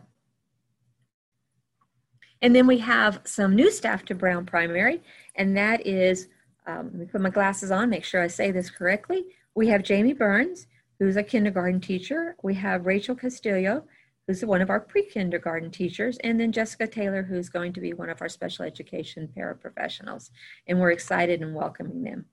and 2.41 2.55
then 2.55 2.65
we 2.65 2.79
have 2.79 3.21
some 3.25 3.55
new 3.55 3.69
staff 3.69 4.05
to 4.05 4.15
Brown 4.15 4.47
Primary, 4.47 5.03
and 5.35 5.55
that 5.55 5.85
is, 5.85 6.29
um, 6.65 6.85
let 6.85 6.93
me 6.95 7.05
put 7.05 7.21
my 7.21 7.29
glasses 7.29 7.69
on, 7.69 7.91
make 7.91 8.05
sure 8.05 8.23
I 8.23 8.27
say 8.27 8.49
this 8.49 8.71
correctly. 8.71 9.25
We 9.53 9.67
have 9.67 9.83
Jamie 9.83 10.13
Burns, 10.13 10.65
who's 10.99 11.15
a 11.15 11.23
kindergarten 11.23 11.79
teacher. 11.79 12.35
We 12.43 12.53
have 12.55 12.85
Rachel 12.85 13.15
Castillo, 13.15 13.85
who's 14.27 14.45
one 14.45 14.61
of 14.61 14.69
our 14.69 14.79
pre-kindergarten 14.79 15.71
teachers, 15.71 16.17
and 16.23 16.39
then 16.39 16.51
Jessica 16.51 16.85
Taylor, 16.85 17.23
who's 17.23 17.49
going 17.49 17.73
to 17.73 17.81
be 17.81 17.93
one 17.93 18.09
of 18.09 18.21
our 18.21 18.29
special 18.29 18.65
education 18.65 19.29
paraprofessionals. 19.35 20.29
And 20.67 20.79
we're 20.79 20.91
excited 20.91 21.41
and 21.41 21.55
welcoming 21.55 22.03
them. 22.03 22.25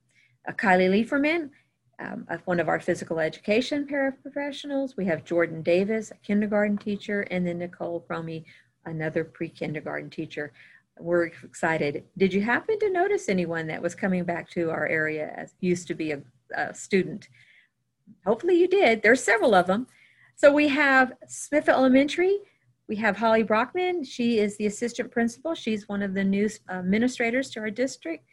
Uh, 0.46 0.52
Kylie 0.52 0.90
Lieferman, 0.90 1.50
um, 1.98 2.26
one 2.44 2.60
of 2.60 2.68
our 2.68 2.80
physical 2.80 3.18
education 3.18 3.86
paraprofessionals. 3.86 4.96
We 4.96 5.06
have 5.06 5.24
Jordan 5.24 5.62
Davis, 5.62 6.10
a 6.10 6.16
kindergarten 6.16 6.76
teacher, 6.76 7.22
and 7.22 7.46
then 7.46 7.58
Nicole 7.58 8.04
Romy, 8.08 8.44
another 8.84 9.24
pre-kindergarten 9.24 10.10
teacher. 10.10 10.52
We're 10.98 11.26
excited. 11.26 12.04
Did 12.18 12.34
you 12.34 12.42
happen 12.42 12.78
to 12.80 12.90
notice 12.90 13.28
anyone 13.28 13.66
that 13.68 13.82
was 13.82 13.94
coming 13.94 14.24
back 14.24 14.50
to 14.50 14.70
our 14.70 14.86
area 14.86 15.32
as 15.36 15.54
used 15.60 15.88
to 15.88 15.94
be 15.94 16.12
a, 16.12 16.20
a 16.54 16.74
student? 16.74 17.28
Hopefully 18.24 18.58
you 18.58 18.68
did. 18.68 19.02
There's 19.02 19.22
several 19.22 19.54
of 19.54 19.66
them. 19.66 19.86
So 20.34 20.52
we 20.52 20.68
have 20.68 21.12
Smith 21.28 21.68
Elementary. 21.68 22.38
We 22.88 22.96
have 22.96 23.16
Holly 23.16 23.42
Brockman. 23.42 24.04
She 24.04 24.38
is 24.38 24.56
the 24.56 24.66
assistant 24.66 25.10
principal. 25.10 25.54
She's 25.54 25.88
one 25.88 26.02
of 26.02 26.14
the 26.14 26.24
new 26.24 26.48
uh, 26.68 26.74
administrators 26.74 27.50
to 27.50 27.60
our 27.60 27.70
district. 27.70 28.24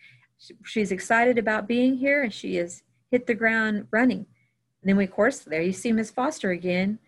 She's 0.65 0.92
excited 0.92 1.38
about 1.38 1.68
being 1.68 1.96
here 1.96 2.24
and 2.24 2.34
she 2.34 2.56
has 2.56 2.84
hit 3.10 3.25
the 3.25 3.34
ground 3.34 3.88
running. 3.92 4.25
And 4.82 4.89
then 4.89 4.98
we, 4.98 5.06
of 5.06 5.12
course, 5.12 5.39
there 5.39 5.62
you 5.62 5.72
see 5.72 5.92
Miss 5.92 6.12
Foster 6.12 6.51
again. 6.51 7.00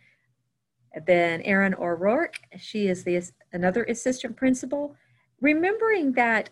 Then 1.05 1.41
Erin 1.41 1.75
O'Rourke, 1.75 2.39
she 2.57 2.88
is 2.88 3.03
the 3.03 3.22
another 3.51 3.84
assistant 3.84 4.38
principal. 4.38 4.95
Remembering 5.41 6.13
that 6.13 6.51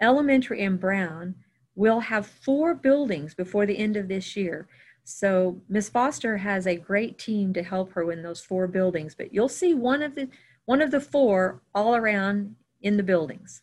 elementary 0.00 0.62
and 0.64 0.80
Brown 0.80 1.36
will 1.76 2.00
have 2.00 2.26
four 2.26 2.74
buildings 2.74 3.34
before 3.34 3.64
the 3.64 3.78
end 3.78 3.96
of 3.96 4.08
this 4.08 4.34
year. 4.34 4.66
So 5.08 5.62
Miss 5.68 5.88
Foster 5.88 6.36
has 6.38 6.66
a 6.66 6.74
great 6.74 7.16
team 7.16 7.52
to 7.52 7.62
help 7.62 7.92
her 7.92 8.10
in 8.10 8.24
those 8.24 8.40
four 8.40 8.66
buildings, 8.66 9.14
but 9.14 9.32
you'll 9.32 9.48
see 9.48 9.72
one 9.72 10.02
of 10.02 10.16
the 10.16 10.28
one 10.64 10.82
of 10.82 10.90
the 10.90 11.00
four 11.00 11.62
all 11.72 11.94
around 11.94 12.56
in 12.82 12.96
the 12.96 13.04
buildings. 13.04 13.62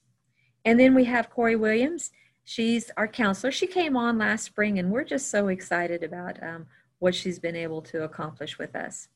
And 0.64 0.80
then 0.80 0.96
we 0.96 1.04
have 1.04 1.30
Corey 1.30 1.58
Williams. 1.58 2.12
She's 2.46 2.90
our 2.96 3.10
counselor. 3.10 3.52
She 3.52 3.68
came 3.68 3.98
on 3.98 4.18
last 4.18 4.46
spring, 4.46 4.80
and 4.80 4.90
we're 4.90 5.04
just 5.04 5.30
so 5.30 5.50
excited 5.50 6.02
about 6.02 6.42
um, 6.42 6.66
what 7.00 7.14
she's 7.14 7.40
been 7.40 7.58
able 7.58 7.82
to 7.82 8.04
accomplish 8.04 8.58
with 8.58 8.74
us. 8.74 9.10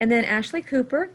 And 0.00 0.12
then 0.12 0.24
Ashley 0.24 0.62
Cooper, 0.62 1.10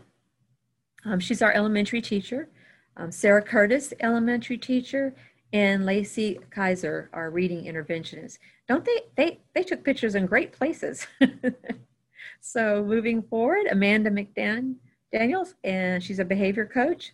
um, 1.05 1.21
she's 1.21 1.41
our 1.41 1.53
elementary 1.53 2.01
teacher. 2.01 2.49
Um, 2.97 3.13
Sarah 3.13 3.41
Curtis, 3.41 3.93
elementary 4.01 4.57
teacher. 4.57 5.15
And 5.53 5.85
Lacey 5.85 6.39
Kaiser, 6.49 7.09
our 7.13 7.29
reading 7.29 7.65
interventionist. 7.65 8.37
Don't 8.67 8.83
they, 8.83 9.01
they, 9.15 9.39
they 9.55 9.63
took 9.63 9.83
pictures 9.83 10.15
in 10.15 10.25
great 10.25 10.51
places. 10.51 11.07
so 12.41 12.83
moving 12.83 13.21
forward, 13.21 13.67
Amanda 13.71 14.09
McDan 14.09 14.75
Daniels, 15.11 15.55
and 15.63 16.03
she's 16.03 16.19
a 16.19 16.25
behavior 16.25 16.65
coach. 16.65 17.13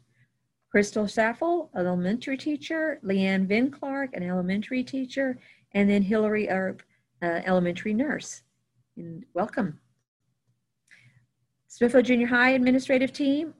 Crystal 0.72 1.08
Saffel, 1.08 1.70
an 1.76 1.86
elementary 1.86 2.38
teacher. 2.38 3.00
Leanne 3.04 3.46
Vin 3.46 3.70
Clark, 3.70 4.16
an 4.16 4.24
elementary 4.24 4.84
teacher. 4.84 5.38
And 5.74 5.88
then 5.88 6.02
Hillary 6.02 6.50
Earp, 6.50 6.82
elementary 7.22 7.94
nurse. 7.94 8.42
And 8.98 9.24
welcome. 9.36 9.80
Smithville 11.68 12.02
Junior 12.02 12.28
High 12.28 12.52
administrative 12.52 13.14
team. 13.14 13.54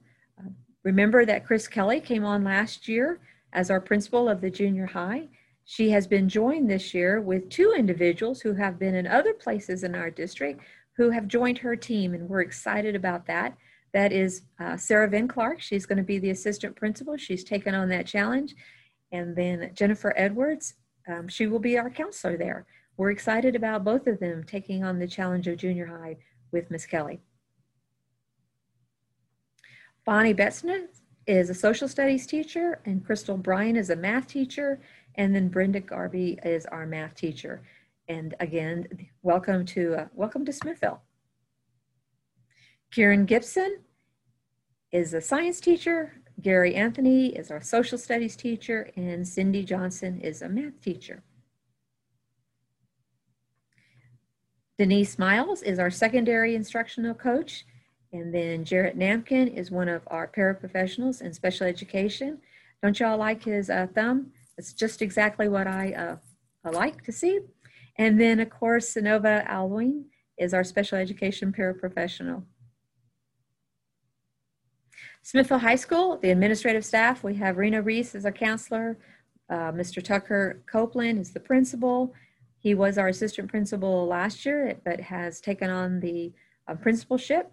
Remember 0.82 1.24
that 1.24 1.46
Chris 1.46 1.68
Kelly 1.68 2.00
came 2.00 2.24
on 2.24 2.44
last 2.44 2.88
year 2.88 3.20
as 3.54 3.70
our 3.70 3.80
principal 3.80 4.28
of 4.28 4.40
the 4.40 4.50
junior 4.50 4.86
high. 4.86 5.28
She 5.64 5.90
has 5.90 6.06
been 6.06 6.28
joined 6.28 6.68
this 6.68 6.92
year 6.92 7.20
with 7.20 7.48
two 7.48 7.72
individuals 7.76 8.42
who 8.42 8.52
have 8.54 8.78
been 8.78 8.94
in 8.94 9.06
other 9.06 9.32
places 9.32 9.82
in 9.82 9.94
our 9.94 10.10
district 10.10 10.60
who 10.96 11.10
have 11.10 11.26
joined 11.26 11.58
her 11.58 11.74
team, 11.74 12.14
and 12.14 12.28
we're 12.28 12.42
excited 12.42 12.94
about 12.94 13.26
that. 13.26 13.56
That 13.92 14.12
is 14.12 14.42
uh, 14.60 14.76
Sarah 14.76 15.08
Vin 15.08 15.28
Clark. 15.28 15.60
She's 15.60 15.86
going 15.86 15.98
to 15.98 16.04
be 16.04 16.18
the 16.18 16.30
assistant 16.30 16.76
principal. 16.76 17.16
She's 17.16 17.44
taken 17.44 17.74
on 17.74 17.88
that 17.88 18.06
challenge. 18.06 18.54
And 19.12 19.36
then 19.36 19.70
Jennifer 19.74 20.12
Edwards, 20.16 20.74
um, 21.08 21.28
she 21.28 21.46
will 21.46 21.60
be 21.60 21.78
our 21.78 21.90
counselor 21.90 22.36
there. 22.36 22.66
We're 22.96 23.10
excited 23.10 23.56
about 23.56 23.84
both 23.84 24.06
of 24.06 24.20
them 24.20 24.44
taking 24.44 24.84
on 24.84 24.98
the 24.98 25.06
challenge 25.06 25.46
of 25.46 25.58
junior 25.58 25.86
high 25.86 26.16
with 26.52 26.70
Miss 26.70 26.86
Kelly. 26.86 27.20
Bonnie 30.04 30.34
Betzner 30.34 30.86
is 31.26 31.50
a 31.50 31.54
social 31.54 31.88
studies 31.88 32.26
teacher, 32.26 32.80
and 32.84 33.04
Crystal 33.04 33.36
Bryan 33.36 33.76
is 33.76 33.90
a 33.90 33.96
math 33.96 34.26
teacher, 34.26 34.80
and 35.14 35.34
then 35.34 35.48
Brenda 35.48 35.80
Garby 35.80 36.38
is 36.44 36.66
our 36.66 36.86
math 36.86 37.14
teacher. 37.14 37.62
And 38.08 38.34
again, 38.40 38.86
welcome 39.22 39.64
to 39.66 39.94
uh, 39.94 40.06
welcome 40.12 40.44
to 40.44 40.52
Smithville. 40.52 41.00
Kieran 42.90 43.24
Gibson 43.24 43.78
is 44.92 45.14
a 45.14 45.20
science 45.20 45.60
teacher. 45.60 46.12
Gary 46.40 46.74
Anthony 46.74 47.28
is 47.28 47.50
our 47.50 47.62
social 47.62 47.96
studies 47.96 48.36
teacher, 48.36 48.90
and 48.96 49.26
Cindy 49.26 49.64
Johnson 49.64 50.20
is 50.20 50.42
a 50.42 50.48
math 50.48 50.80
teacher. 50.80 51.22
Denise 54.76 55.18
Miles 55.18 55.62
is 55.62 55.78
our 55.78 55.90
secondary 55.90 56.54
instructional 56.54 57.14
coach. 57.14 57.64
And 58.14 58.32
then 58.32 58.64
Jarrett 58.64 58.96
Namkin 58.96 59.52
is 59.52 59.72
one 59.72 59.88
of 59.88 60.02
our 60.06 60.28
paraprofessionals 60.28 61.20
in 61.20 61.34
special 61.34 61.66
education. 61.66 62.38
Don't 62.80 63.00
y'all 63.00 63.18
like 63.18 63.42
his 63.42 63.68
uh, 63.68 63.88
thumb? 63.92 64.30
It's 64.56 64.72
just 64.72 65.02
exactly 65.02 65.48
what 65.48 65.66
I, 65.66 65.92
uh, 65.92 66.16
I 66.64 66.70
like 66.70 67.02
to 67.06 67.12
see. 67.12 67.40
And 67.98 68.20
then, 68.20 68.38
of 68.38 68.50
course, 68.50 68.94
Sonova 68.94 69.44
Alwyn 69.46 70.04
is 70.38 70.54
our 70.54 70.62
special 70.62 70.96
education 70.96 71.52
paraprofessional. 71.52 72.44
Smithville 75.22 75.58
High 75.58 75.74
School, 75.74 76.16
the 76.18 76.30
administrative 76.30 76.84
staff, 76.84 77.24
we 77.24 77.34
have 77.34 77.56
Rena 77.56 77.82
Reese 77.82 78.14
as 78.14 78.24
our 78.24 78.30
counselor. 78.30 78.96
Uh, 79.50 79.72
Mr. 79.72 80.00
Tucker 80.00 80.62
Copeland 80.70 81.18
is 81.18 81.32
the 81.32 81.40
principal. 81.40 82.14
He 82.60 82.74
was 82.74 82.96
our 82.96 83.08
assistant 83.08 83.48
principal 83.50 84.06
last 84.06 84.46
year, 84.46 84.76
but 84.84 85.00
has 85.00 85.40
taken 85.40 85.68
on 85.68 85.98
the 85.98 86.32
uh, 86.68 86.76
principalship. 86.76 87.50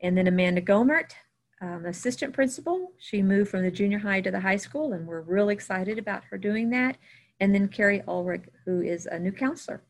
And 0.00 0.16
then 0.16 0.26
Amanda 0.26 0.60
Gomert, 0.60 1.12
um, 1.60 1.86
assistant 1.86 2.34
principal. 2.34 2.92
She 2.98 3.22
moved 3.22 3.50
from 3.50 3.62
the 3.62 3.70
junior 3.70 3.98
high 3.98 4.20
to 4.20 4.30
the 4.30 4.40
high 4.40 4.56
school, 4.56 4.92
and 4.92 5.06
we're 5.06 5.22
real 5.22 5.48
excited 5.48 5.98
about 5.98 6.24
her 6.24 6.38
doing 6.38 6.70
that. 6.70 6.96
And 7.40 7.54
then 7.54 7.68
Carrie 7.68 8.02
Ulrich, 8.06 8.44
who 8.64 8.80
is 8.80 9.06
a 9.06 9.18
new 9.18 9.32
counselor 9.32 9.82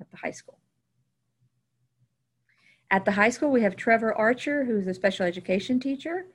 at 0.00 0.10
the 0.10 0.16
high 0.16 0.30
school. 0.32 0.58
At 2.90 3.04
the 3.04 3.12
high 3.12 3.30
school, 3.30 3.50
we 3.50 3.62
have 3.62 3.76
Trevor 3.76 4.14
Archer, 4.14 4.64
who's 4.64 4.86
a 4.86 4.94
special 4.94 5.26
education 5.26 5.80
teacher. 5.80 6.26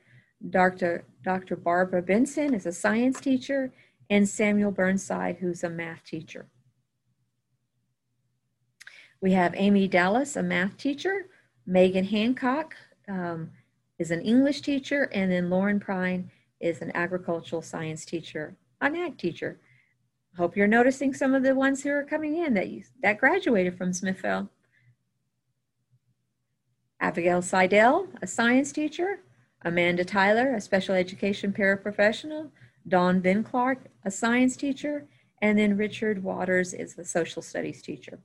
Dr. 0.48 1.04
Dr. 1.22 1.56
Barbara 1.56 2.02
Benson 2.02 2.54
is 2.54 2.66
a 2.66 2.72
science 2.72 3.20
teacher, 3.20 3.72
and 4.08 4.28
Samuel 4.28 4.70
Burnside, 4.70 5.36
who's 5.36 5.62
a 5.62 5.70
math 5.70 6.04
teacher. 6.04 6.46
We 9.20 9.32
have 9.32 9.54
Amy 9.54 9.86
Dallas, 9.86 10.36
a 10.36 10.42
math 10.42 10.76
teacher, 10.76 11.26
Megan 11.66 12.04
Hancock, 12.04 12.74
um, 13.10 13.50
is 13.98 14.10
an 14.10 14.22
English 14.22 14.62
teacher, 14.62 15.10
and 15.12 15.30
then 15.30 15.50
Lauren 15.50 15.80
Prine 15.80 16.30
is 16.60 16.80
an 16.80 16.92
agricultural 16.94 17.62
science 17.62 18.04
teacher, 18.04 18.56
an 18.80 18.96
ag 18.96 19.18
teacher. 19.18 19.60
Hope 20.36 20.56
you're 20.56 20.68
noticing 20.68 21.12
some 21.12 21.34
of 21.34 21.42
the 21.42 21.54
ones 21.54 21.82
who 21.82 21.90
are 21.90 22.04
coming 22.04 22.38
in 22.38 22.54
that 22.54 22.68
you, 22.68 22.84
that 23.02 23.18
graduated 23.18 23.76
from 23.76 23.92
Smithville. 23.92 24.48
Abigail 27.00 27.42
Seidel, 27.42 28.06
a 28.22 28.26
science 28.26 28.72
teacher. 28.72 29.20
Amanda 29.62 30.04
Tyler, 30.04 30.54
a 30.54 30.60
special 30.60 30.94
education 30.94 31.52
paraprofessional. 31.52 32.50
Dawn 32.88 33.20
Vin 33.20 33.42
Clark, 33.42 33.86
a 34.04 34.10
science 34.10 34.56
teacher. 34.56 35.06
And 35.42 35.58
then 35.58 35.76
Richard 35.76 36.22
Waters 36.22 36.72
is 36.72 36.94
the 36.94 37.04
social 37.04 37.42
studies 37.42 37.82
teacher. 37.82 38.20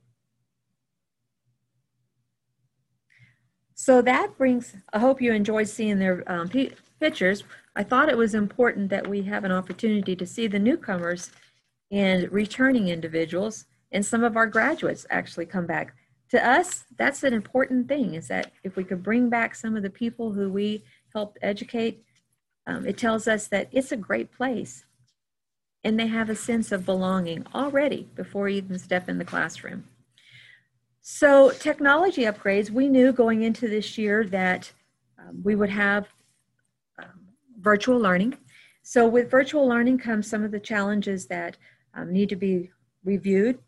So 3.78 4.00
that 4.02 4.38
brings, 4.38 4.74
I 4.94 4.98
hope 4.98 5.20
you 5.20 5.34
enjoyed 5.34 5.68
seeing 5.68 5.98
their 5.98 6.24
um, 6.26 6.50
pictures. 6.98 7.44
I 7.76 7.82
thought 7.82 8.08
it 8.08 8.16
was 8.16 8.34
important 8.34 8.88
that 8.88 9.06
we 9.06 9.22
have 9.24 9.44
an 9.44 9.52
opportunity 9.52 10.16
to 10.16 10.26
see 10.26 10.46
the 10.46 10.58
newcomers 10.58 11.30
and 11.90 12.32
returning 12.32 12.88
individuals 12.88 13.66
and 13.92 14.04
some 14.04 14.24
of 14.24 14.34
our 14.34 14.46
graduates 14.46 15.06
actually 15.10 15.44
come 15.44 15.66
back. 15.66 15.94
To 16.30 16.44
us, 16.44 16.84
that's 16.96 17.22
an 17.22 17.34
important 17.34 17.86
thing 17.86 18.14
is 18.14 18.28
that 18.28 18.50
if 18.64 18.76
we 18.76 18.82
could 18.82 19.02
bring 19.02 19.28
back 19.28 19.54
some 19.54 19.76
of 19.76 19.82
the 19.82 19.90
people 19.90 20.32
who 20.32 20.48
we 20.50 20.82
helped 21.12 21.38
educate, 21.42 22.02
um, 22.66 22.86
it 22.86 22.96
tells 22.96 23.28
us 23.28 23.46
that 23.48 23.68
it's 23.72 23.92
a 23.92 23.96
great 23.96 24.32
place 24.32 24.86
and 25.84 26.00
they 26.00 26.06
have 26.06 26.30
a 26.30 26.34
sense 26.34 26.72
of 26.72 26.86
belonging 26.86 27.46
already 27.54 28.08
before 28.14 28.48
you 28.48 28.56
even 28.56 28.78
step 28.78 29.08
in 29.10 29.18
the 29.18 29.24
classroom. 29.24 29.84
So, 31.08 31.50
technology 31.52 32.22
upgrades, 32.22 32.68
we 32.68 32.88
knew 32.88 33.12
going 33.12 33.44
into 33.44 33.68
this 33.68 33.96
year 33.96 34.24
that 34.24 34.72
um, 35.16 35.40
we 35.44 35.54
would 35.54 35.70
have 35.70 36.08
um, 37.00 37.28
virtual 37.60 37.96
learning. 37.96 38.36
So, 38.82 39.06
with 39.06 39.30
virtual 39.30 39.68
learning 39.68 39.98
comes 39.98 40.28
some 40.28 40.42
of 40.42 40.50
the 40.50 40.58
challenges 40.58 41.26
that 41.26 41.58
um, 41.94 42.12
need 42.12 42.28
to 42.30 42.34
be 42.34 42.72
reviewed. 43.04 43.60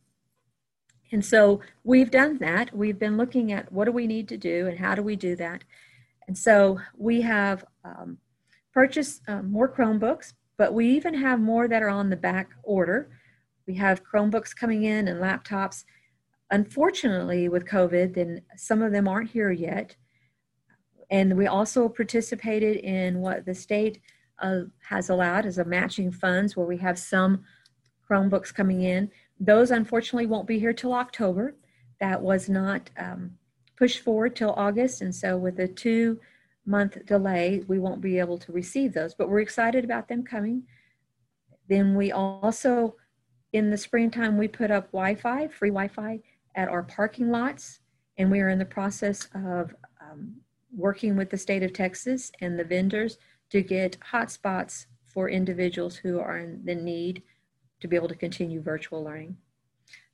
And 1.12 1.24
so, 1.24 1.60
we've 1.84 2.10
done 2.10 2.38
that. 2.38 2.76
We've 2.76 2.98
been 2.98 3.16
looking 3.16 3.52
at 3.52 3.70
what 3.70 3.84
do 3.84 3.92
we 3.92 4.08
need 4.08 4.26
to 4.30 4.36
do 4.36 4.66
and 4.66 4.76
how 4.76 4.96
do 4.96 5.02
we 5.04 5.14
do 5.14 5.36
that. 5.36 5.62
And 6.26 6.36
so, 6.36 6.80
we 6.96 7.20
have 7.20 7.64
um, 7.84 8.18
purchased 8.74 9.22
um, 9.28 9.48
more 9.48 9.68
Chromebooks, 9.68 10.32
but 10.56 10.74
we 10.74 10.88
even 10.88 11.14
have 11.14 11.38
more 11.38 11.68
that 11.68 11.84
are 11.84 11.88
on 11.88 12.10
the 12.10 12.16
back 12.16 12.50
order. 12.64 13.10
We 13.68 13.74
have 13.74 14.02
Chromebooks 14.02 14.56
coming 14.56 14.82
in 14.82 15.06
and 15.06 15.20
laptops 15.20 15.84
Unfortunately, 16.50 17.48
with 17.48 17.66
COVID, 17.66 18.14
then 18.14 18.40
some 18.56 18.82
of 18.82 18.92
them 18.92 19.06
aren't 19.06 19.30
here 19.30 19.50
yet. 19.50 19.96
And 21.10 21.36
we 21.36 21.46
also 21.46 21.88
participated 21.88 22.76
in 22.76 23.20
what 23.20 23.44
the 23.44 23.54
state 23.54 24.00
uh, 24.40 24.62
has 24.88 25.10
allowed 25.10 25.46
as 25.46 25.58
a 25.58 25.64
matching 25.64 26.10
funds 26.10 26.56
where 26.56 26.66
we 26.66 26.78
have 26.78 26.98
some 26.98 27.44
Chromebooks 28.08 28.54
coming 28.54 28.82
in. 28.82 29.10
Those 29.40 29.70
unfortunately 29.70 30.26
won't 30.26 30.46
be 30.46 30.58
here 30.58 30.72
till 30.72 30.94
October. 30.94 31.54
That 32.00 32.20
was 32.20 32.48
not 32.48 32.90
um, 32.96 33.32
pushed 33.76 34.00
forward 34.00 34.34
till 34.34 34.52
August. 34.52 35.02
And 35.02 35.14
so 35.14 35.36
with 35.36 35.58
a 35.58 35.68
two 35.68 36.20
month 36.64 37.04
delay, 37.06 37.62
we 37.68 37.78
won't 37.78 38.00
be 38.00 38.18
able 38.18 38.38
to 38.38 38.52
receive 38.52 38.92
those, 38.92 39.14
but 39.14 39.28
we're 39.28 39.40
excited 39.40 39.84
about 39.84 40.08
them 40.08 40.22
coming. 40.22 40.64
Then 41.68 41.94
we 41.94 42.12
also, 42.12 42.96
in 43.52 43.70
the 43.70 43.76
springtime, 43.76 44.38
we 44.38 44.48
put 44.48 44.70
up 44.70 44.86
Wi 44.92 45.14
Fi, 45.14 45.48
free 45.48 45.70
Wi 45.70 45.88
Fi 45.88 46.20
at 46.54 46.68
our 46.68 46.82
parking 46.82 47.30
lots, 47.30 47.80
and 48.16 48.30
we 48.30 48.40
are 48.40 48.48
in 48.48 48.58
the 48.58 48.64
process 48.64 49.28
of 49.34 49.74
um, 50.00 50.34
working 50.76 51.16
with 51.16 51.30
the 51.30 51.38
state 51.38 51.62
of 51.62 51.72
Texas 51.72 52.32
and 52.40 52.58
the 52.58 52.64
vendors 52.64 53.18
to 53.50 53.62
get 53.62 53.96
hotspots 54.12 54.86
for 55.06 55.28
individuals 55.28 55.96
who 55.96 56.18
are 56.18 56.38
in 56.38 56.64
the 56.64 56.74
need 56.74 57.22
to 57.80 57.88
be 57.88 57.96
able 57.96 58.08
to 58.08 58.14
continue 58.14 58.60
virtual 58.60 59.02
learning. 59.02 59.36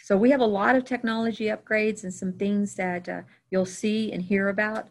So 0.01 0.17
we 0.17 0.31
have 0.31 0.41
a 0.41 0.47
lot 0.47 0.77
of 0.77 0.85
technology 0.85 1.47
upgrades 1.47 2.05
and 2.05 2.13
some 2.13 2.35
things 2.35 2.75
that 2.75 3.09
uh, 3.09 3.23
you'll 3.51 3.65
see 3.65 4.13
and 4.13 4.23
hear 4.23 4.51
about 4.51 4.89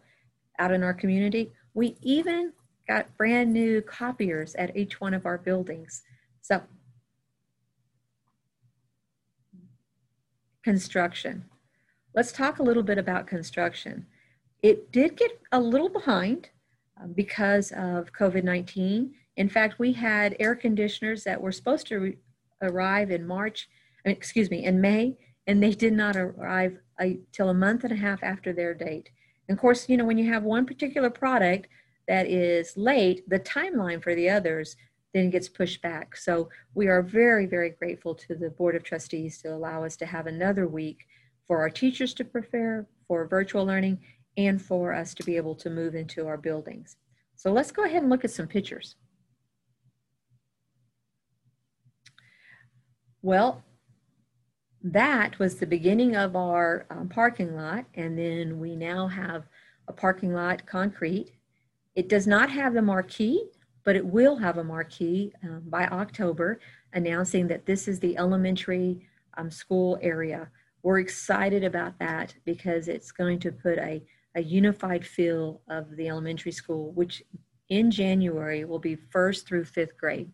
out 0.60 0.72
in 0.72 0.84
our 0.84 0.94
community. 0.94 1.52
We 1.74 1.98
even 2.02 2.52
got 2.88 3.16
brand 3.18 3.54
new 3.54 3.82
copiers 3.82 4.56
at 4.56 4.76
each 4.76 5.00
one 5.00 5.14
of 5.14 5.26
our 5.26 5.38
buildings. 5.38 6.04
So 6.42 6.62
construction. 10.64 11.46
Let's 12.16 12.32
talk 12.32 12.60
a 12.60 12.64
little 12.64 12.84
bit 12.84 12.98
about 12.98 13.28
construction. 13.28 14.06
It 14.62 14.92
did 14.92 15.18
get 15.18 15.32
a 15.52 15.60
little 15.60 15.90
behind 15.90 16.50
um, 17.02 17.14
because 17.14 17.72
of 17.72 18.14
COVID 18.14 18.44
19. 18.44 19.14
In 19.36 19.50
fact, 19.50 19.80
we 19.80 19.94
had 19.94 20.36
air 20.40 20.56
conditioners 20.56 21.24
that 21.24 21.42
were 21.42 21.52
supposed 21.52 21.88
to 21.88 21.98
re- 21.98 22.18
arrive 22.62 23.12
in 23.12 23.28
March, 23.28 23.68
excuse 24.06 24.50
me, 24.50 24.64
in 24.64 24.80
May, 24.80 25.18
and 25.48 25.62
they 25.62 25.72
did 25.72 25.94
not 25.94 26.16
arrive 26.16 26.78
until 27.00 27.50
a 27.50 27.54
month 27.54 27.84
and 27.84 27.94
a 27.94 27.98
half 27.98 28.24
after 28.24 28.54
their 28.54 28.74
date. 28.74 29.10
And 29.48 29.58
of 29.58 29.62
course, 29.62 29.90
you 29.90 29.98
know, 29.98 30.06
when 30.06 30.18
you 30.18 30.32
have 30.32 30.44
one 30.44 30.66
particular 30.66 31.10
product 31.10 31.68
that 32.08 32.28
is 32.28 32.78
late, 32.78 33.28
the 33.28 33.40
timeline 33.40 34.02
for 34.02 34.16
the 34.16 34.30
others 34.30 34.76
then 35.14 35.30
gets 35.30 35.48
pushed 35.48 35.82
back. 35.82 36.16
So 36.18 36.50
we 36.74 36.88
are 36.88 37.02
very, 37.02 37.46
very 37.46 37.70
grateful 37.70 38.16
to 38.16 38.36
the 38.36 38.50
Board 38.50 38.76
of 38.76 38.84
Trustees 38.84 39.42
to 39.42 39.54
allow 39.54 39.84
us 39.84 39.96
to 39.98 40.06
have 40.06 40.28
another 40.28 40.68
week 40.68 41.06
for 41.48 41.60
our 41.60 41.70
teachers 41.70 42.14
to 42.16 42.26
prepare 42.26 42.88
for 43.08 43.28
virtual 43.28 43.66
learning 43.66 44.00
and 44.38 44.62
for 44.62 44.94
us 44.94 45.14
to 45.14 45.24
be 45.24 45.38
able 45.38 45.56
to 45.56 45.70
move 45.70 45.94
into 45.94 46.26
our 46.28 46.38
buildings. 46.38 46.98
So 47.36 47.52
let's 47.52 47.72
go 47.72 47.84
ahead 47.84 48.02
and 48.02 48.10
look 48.10 48.24
at 48.24 48.32
some 48.32 48.48
pictures. 48.48 48.96
Well, 53.22 53.64
that 54.84 55.40
was 55.40 55.56
the 55.56 55.66
beginning 55.66 56.16
of 56.16 56.36
our 56.36 56.86
um, 56.90 57.08
parking 57.08 57.56
lot, 57.56 57.86
and 57.94 58.18
then 58.18 58.60
we 58.60 58.76
now 58.76 59.08
have 59.08 59.44
a 59.88 59.94
parking 59.94 60.34
lot 60.34 60.66
concrete. 60.66 61.32
It 61.96 62.10
does 62.10 62.28
not 62.28 62.50
have 62.50 62.74
the 62.74 62.82
marquee, 62.82 63.46
but 63.84 63.96
it 63.96 64.06
will 64.06 64.36
have 64.38 64.58
a 64.58 64.64
marquee 64.64 65.32
um, 65.44 65.64
by 65.68 65.86
October 65.88 66.60
announcing 66.94 67.48
that 67.48 67.66
this 67.66 67.88
is 67.88 68.00
the 68.00 68.18
elementary 68.18 69.08
um, 69.38 69.52
school 69.52 69.98
area. 70.02 70.50
We're 70.84 71.00
excited 71.00 71.64
about 71.64 71.98
that 72.00 72.36
because 72.46 72.88
it's 72.88 73.12
going 73.12 73.40
to 73.40 73.52
put 73.52 73.78
a, 73.78 74.04
a 74.36 74.42
unified 74.42 75.06
feel 75.06 75.62
of 75.70 75.96
the 75.96 76.10
elementary 76.10 76.52
school, 76.52 76.92
which 76.92 77.24
in 77.70 77.90
January 77.90 78.66
will 78.66 78.80
be 78.80 78.96
first 78.96 79.48
through 79.48 79.66
fifth 79.66 79.98
grade. 79.98 80.32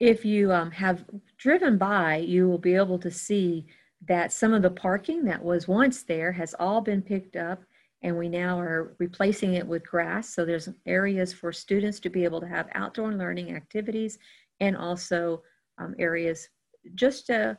If 0.00 0.24
you 0.24 0.52
um, 0.52 0.70
have 0.72 1.04
driven 1.36 1.76
by, 1.76 2.18
you 2.18 2.48
will 2.48 2.58
be 2.58 2.74
able 2.74 3.00
to 3.00 3.10
see 3.10 3.66
that 4.06 4.32
some 4.32 4.54
of 4.54 4.62
the 4.62 4.70
parking 4.70 5.24
that 5.24 5.42
was 5.42 5.66
once 5.66 6.02
there 6.02 6.32
has 6.32 6.54
all 6.58 6.80
been 6.80 7.02
picked 7.02 7.36
up 7.36 7.62
and 8.02 8.16
we 8.16 8.28
now 8.28 8.58
are 8.58 8.94
replacing 8.98 9.54
it 9.54 9.66
with 9.66 9.84
grass. 9.86 10.32
So 10.32 10.44
there's 10.44 10.68
areas 10.86 11.32
for 11.32 11.52
students 11.52 11.98
to 12.00 12.10
be 12.10 12.24
able 12.24 12.40
to 12.40 12.46
have 12.46 12.68
outdoor 12.74 13.12
learning 13.12 13.56
activities 13.56 14.18
and 14.60 14.76
also 14.76 15.42
um, 15.78 15.94
areas 15.98 16.48
just 16.94 17.26
to, 17.26 17.58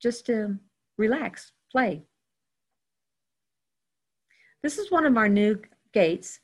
just 0.00 0.26
to 0.26 0.58
relax, 0.98 1.52
play. 1.72 2.02
This 4.62 4.76
is 4.76 4.90
one 4.90 5.06
of 5.06 5.16
our 5.16 5.28
new 5.28 5.58
gates. 5.94 6.40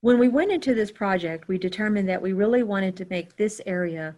When 0.00 0.18
we 0.18 0.28
went 0.28 0.50
into 0.50 0.74
this 0.74 0.90
project, 0.90 1.48
we 1.48 1.58
determined 1.58 2.08
that 2.08 2.22
we 2.22 2.32
really 2.32 2.62
wanted 2.62 2.96
to 2.96 3.06
make 3.10 3.36
this 3.36 3.60
area 3.66 4.14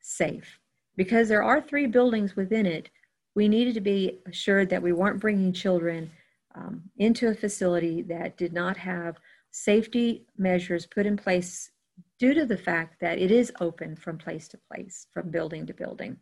safe. 0.00 0.58
Because 0.96 1.28
there 1.28 1.42
are 1.42 1.62
three 1.62 1.86
buildings 1.86 2.36
within 2.36 2.66
it, 2.66 2.90
we 3.34 3.48
needed 3.48 3.74
to 3.74 3.80
be 3.80 4.20
assured 4.26 4.68
that 4.70 4.82
we 4.82 4.92
weren't 4.92 5.20
bringing 5.20 5.52
children 5.52 6.10
um, 6.54 6.82
into 6.98 7.28
a 7.28 7.34
facility 7.34 8.02
that 8.02 8.36
did 8.36 8.52
not 8.52 8.76
have 8.76 9.16
safety 9.50 10.26
measures 10.36 10.86
put 10.86 11.06
in 11.06 11.16
place 11.16 11.70
due 12.18 12.34
to 12.34 12.46
the 12.46 12.56
fact 12.56 13.00
that 13.00 13.18
it 13.18 13.30
is 13.30 13.52
open 13.60 13.96
from 13.96 14.18
place 14.18 14.48
to 14.48 14.58
place, 14.70 15.06
from 15.12 15.30
building 15.30 15.66
to 15.66 15.74
building. 15.74 16.16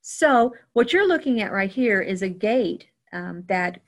So, 0.00 0.54
what 0.72 0.92
you're 0.92 1.08
looking 1.08 1.40
at 1.40 1.52
right 1.52 1.70
here 1.70 2.00
is 2.00 2.22
a 2.22 2.28
gate 2.28 2.86
um, 3.12 3.44
that 3.48 3.80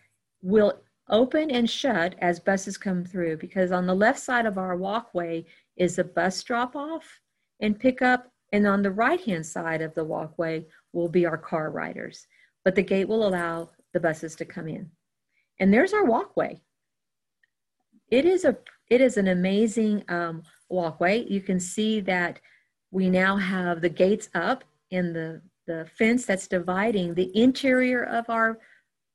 will 0.42 0.80
open 1.08 1.50
and 1.50 1.68
shut 1.68 2.14
as 2.20 2.40
buses 2.40 2.76
come 2.76 3.04
through 3.04 3.36
because 3.36 3.72
on 3.72 3.86
the 3.86 3.94
left 3.94 4.18
side 4.18 4.46
of 4.46 4.58
our 4.58 4.76
walkway 4.76 5.44
is 5.76 5.98
a 5.98 6.04
bus 6.04 6.42
drop 6.42 6.76
off 6.76 7.20
and 7.60 7.78
pickup 7.78 8.30
and 8.52 8.66
on 8.66 8.82
the 8.82 8.90
right 8.90 9.20
hand 9.20 9.44
side 9.44 9.82
of 9.82 9.94
the 9.94 10.04
walkway 10.04 10.64
will 10.92 11.08
be 11.08 11.26
our 11.26 11.38
car 11.38 11.70
riders. 11.70 12.26
But 12.64 12.74
the 12.74 12.82
gate 12.82 13.08
will 13.08 13.26
allow 13.26 13.70
the 13.92 14.00
buses 14.00 14.36
to 14.36 14.44
come 14.44 14.68
in. 14.68 14.90
And 15.58 15.72
there's 15.72 15.92
our 15.92 16.04
walkway. 16.04 16.60
It 18.10 18.24
is 18.24 18.44
a 18.44 18.56
it 18.90 19.00
is 19.00 19.16
an 19.16 19.28
amazing 19.28 20.02
um, 20.08 20.42
walkway. 20.68 21.24
You 21.28 21.40
can 21.40 21.60
see 21.60 22.00
that 22.00 22.40
we 22.90 23.08
now 23.08 23.36
have 23.36 23.80
the 23.80 23.88
gates 23.88 24.28
up 24.34 24.64
and 24.90 25.14
the 25.14 25.42
the 25.66 25.86
fence 25.96 26.26
that's 26.26 26.48
dividing 26.48 27.14
the 27.14 27.30
interior 27.40 28.02
of 28.04 28.28
our 28.28 28.58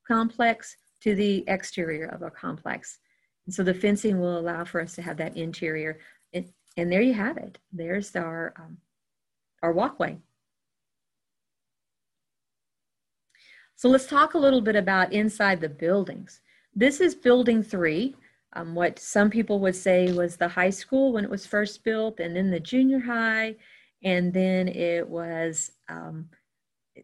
complex 0.07 0.77
to 1.01 1.13
the 1.15 1.43
exterior 1.47 2.05
of 2.07 2.23
our 2.23 2.31
complex. 2.31 2.99
And 3.45 3.53
so 3.53 3.63
the 3.63 3.73
fencing 3.73 4.19
will 4.19 4.39
allow 4.39 4.63
for 4.63 4.81
us 4.81 4.95
to 4.95 5.01
have 5.01 5.17
that 5.17 5.35
interior. 5.35 5.99
And, 6.33 6.49
and 6.77 6.91
there 6.91 7.01
you 7.01 7.13
have 7.13 7.37
it. 7.37 7.57
There's 7.71 8.15
our 8.15 8.53
um, 8.57 8.77
our 9.61 9.71
walkway. 9.71 10.17
So 13.75 13.89
let's 13.89 14.07
talk 14.07 14.33
a 14.33 14.39
little 14.39 14.61
bit 14.61 14.75
about 14.75 15.11
inside 15.11 15.59
the 15.59 15.69
buildings. 15.69 16.41
This 16.73 17.01
is 17.01 17.13
building 17.13 17.61
three, 17.61 18.15
um, 18.53 18.73
what 18.73 18.97
some 18.99 19.29
people 19.29 19.59
would 19.59 19.75
say 19.75 20.11
was 20.13 20.37
the 20.37 20.47
high 20.47 20.69
school 20.69 21.11
when 21.11 21.25
it 21.25 21.29
was 21.29 21.45
first 21.45 21.83
built, 21.83 22.19
and 22.19 22.35
then 22.35 22.49
the 22.49 22.59
junior 22.59 22.99
high, 22.99 23.55
and 24.03 24.33
then 24.33 24.69
it 24.69 25.07
was 25.07 25.71
um, 25.89 26.29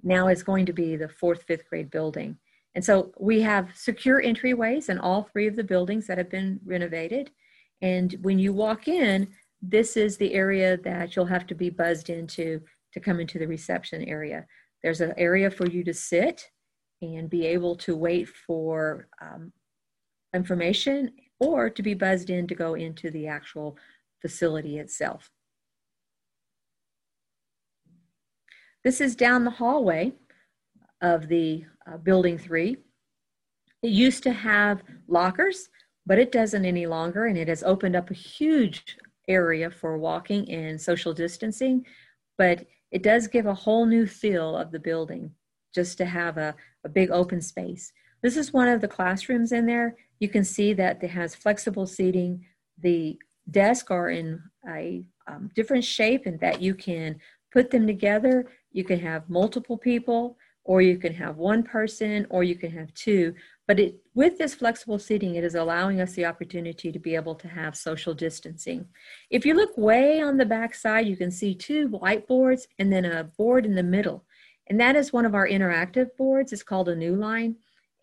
now 0.02 0.30
is 0.30 0.44
going 0.44 0.66
to 0.66 0.74
be 0.74 0.96
the 0.96 1.10
fourth, 1.10 1.44
fifth 1.44 1.68
grade 1.70 1.92
building. 1.92 2.38
And 2.74 2.84
so 2.84 3.12
we 3.20 3.42
have 3.42 3.70
secure 3.76 4.24
entryways 4.24 4.88
in 4.88 4.98
all 4.98 5.24
three 5.24 5.48
of 5.48 5.58
the 5.58 5.64
buildings 5.64 6.08
that 6.08 6.18
have 6.18 6.30
been 6.30 6.60
renovated. 6.66 7.32
And 7.82 8.16
when 8.22 8.40
you 8.40 8.54
walk 8.54 8.88
in, 8.88 9.28
this 9.62 9.98
is 9.98 10.16
the 10.16 10.34
area 10.34 10.78
that 10.78 11.16
you'll 11.16 11.26
have 11.26 11.46
to 11.48 11.56
be 11.56 11.70
buzzed 11.70 12.10
into 12.10 12.62
to 12.94 13.00
come 13.02 13.20
into 13.20 13.40
the 13.40 13.48
reception 13.48 14.04
area. 14.06 14.46
There's 14.82 15.02
an 15.02 15.14
area 15.18 15.52
for 15.52 15.68
you 15.68 15.84
to 15.84 15.94
sit 15.94 16.50
and 17.02 17.30
be 17.30 17.46
able 17.46 17.76
to 17.76 17.96
wait 17.96 18.28
for 18.28 19.08
um, 19.22 19.52
information 20.34 21.12
or 21.40 21.70
to 21.70 21.82
be 21.82 21.94
buzzed 21.94 22.30
in 22.30 22.48
to 22.48 22.56
go 22.56 22.76
into 22.76 23.10
the 23.10 23.28
actual 23.28 23.78
facility 24.22 24.78
itself. 24.78 25.32
This 28.84 29.02
is 29.02 29.16
down 29.16 29.44
the 29.44 29.52
hallway 29.52 30.14
of 31.02 31.28
the 31.28 31.66
uh, 31.88 31.98
building 31.98 32.38
three. 32.38 32.78
It 33.84 33.92
used 33.92 34.24
to 34.24 34.32
have 34.32 34.84
lockers, 35.08 35.70
but 36.06 36.20
it 36.20 36.32
doesn't 36.32 36.66
any 36.66 36.86
longer, 36.86 37.26
and 37.26 37.38
it 37.38 37.48
has 37.48 37.64
opened 37.64 37.96
up 37.96 38.10
a 38.10 38.16
huge 38.16 38.98
area 39.28 39.70
for 39.70 39.98
walking 39.98 40.50
and 40.52 40.80
social 40.80 41.14
distancing, 41.14 41.86
but 42.38 42.66
it 42.92 43.04
does 43.04 43.28
give 43.28 43.46
a 43.46 43.54
whole 43.54 43.86
new 43.86 44.06
feel 44.06 44.56
of 44.56 44.72
the 44.72 44.80
building 44.80 45.32
just 45.74 45.98
to 45.98 46.06
have 46.06 46.38
a, 46.38 46.56
a 46.84 46.90
big 46.90 47.12
open 47.12 47.42
space. 47.42 47.92
This 48.22 48.38
is 48.38 48.54
one 48.54 48.68
of 48.68 48.82
the 48.82 48.88
classrooms 48.88 49.52
in 49.52 49.66
there. 49.66 49.96
You 50.20 50.30
can 50.30 50.44
see 50.44 50.74
that 50.74 51.04
it 51.04 51.10
has 51.10 51.36
flexible 51.36 51.88
seating. 51.88 52.46
The 52.80 53.18
desks 53.50 53.90
are 53.90 54.10
in 54.10 54.42
a 54.70 55.04
um, 55.28 55.50
different 55.56 55.84
shape 55.84 56.26
and 56.26 56.40
that 56.40 56.62
you 56.62 56.76
can 56.76 57.20
put 57.52 57.72
them 57.72 57.88
together. 57.88 58.52
You 58.72 58.84
can 58.84 59.00
have 59.00 59.30
multiple 59.30 59.78
people 59.78 60.38
or 60.64 60.82
you 60.82 60.98
can 60.98 61.14
have 61.14 61.38
one 61.38 61.64
person 61.64 62.28
or 62.30 62.44
you 62.44 62.56
can 62.56 62.72
have 62.72 62.94
two 62.94 63.34
but 63.68 63.80
it, 63.80 63.96
with 64.14 64.38
this 64.38 64.54
flexible 64.54 65.00
seating 65.00 65.36
it 65.36 65.44
is 65.44 65.56
allowing 65.56 66.00
us 66.00 66.14
the 66.14 66.26
opportunity 66.26 66.92
to 66.92 67.00
be 67.00 67.16
able 67.16 67.36
to 67.36 67.48
have 67.48 67.76
social 67.76 68.14
distancing 68.14 68.86
if 69.30 69.46
you 69.46 69.54
look 69.54 69.76
way 69.78 70.22
on 70.22 70.38
the 70.38 70.46
back 70.46 70.76
side 70.76 71.08
you 71.08 71.18
can 71.18 71.32
see 71.32 71.56
two 71.56 71.90
whiteboards 71.90 72.68
and 72.80 72.92
then 72.92 73.06
a 73.06 73.24
board 73.24 73.66
in 73.66 73.76
the 73.76 73.84
middle 73.84 74.24
and 74.72 74.80
that 74.80 74.96
is 74.96 75.12
one 75.12 75.26
of 75.26 75.36
our 75.36 75.48
interactive 75.48 76.16
boards 76.18 76.54
it's 76.54 76.64
called 76.64 76.88
a 76.88 76.96
Newline. 76.96 77.56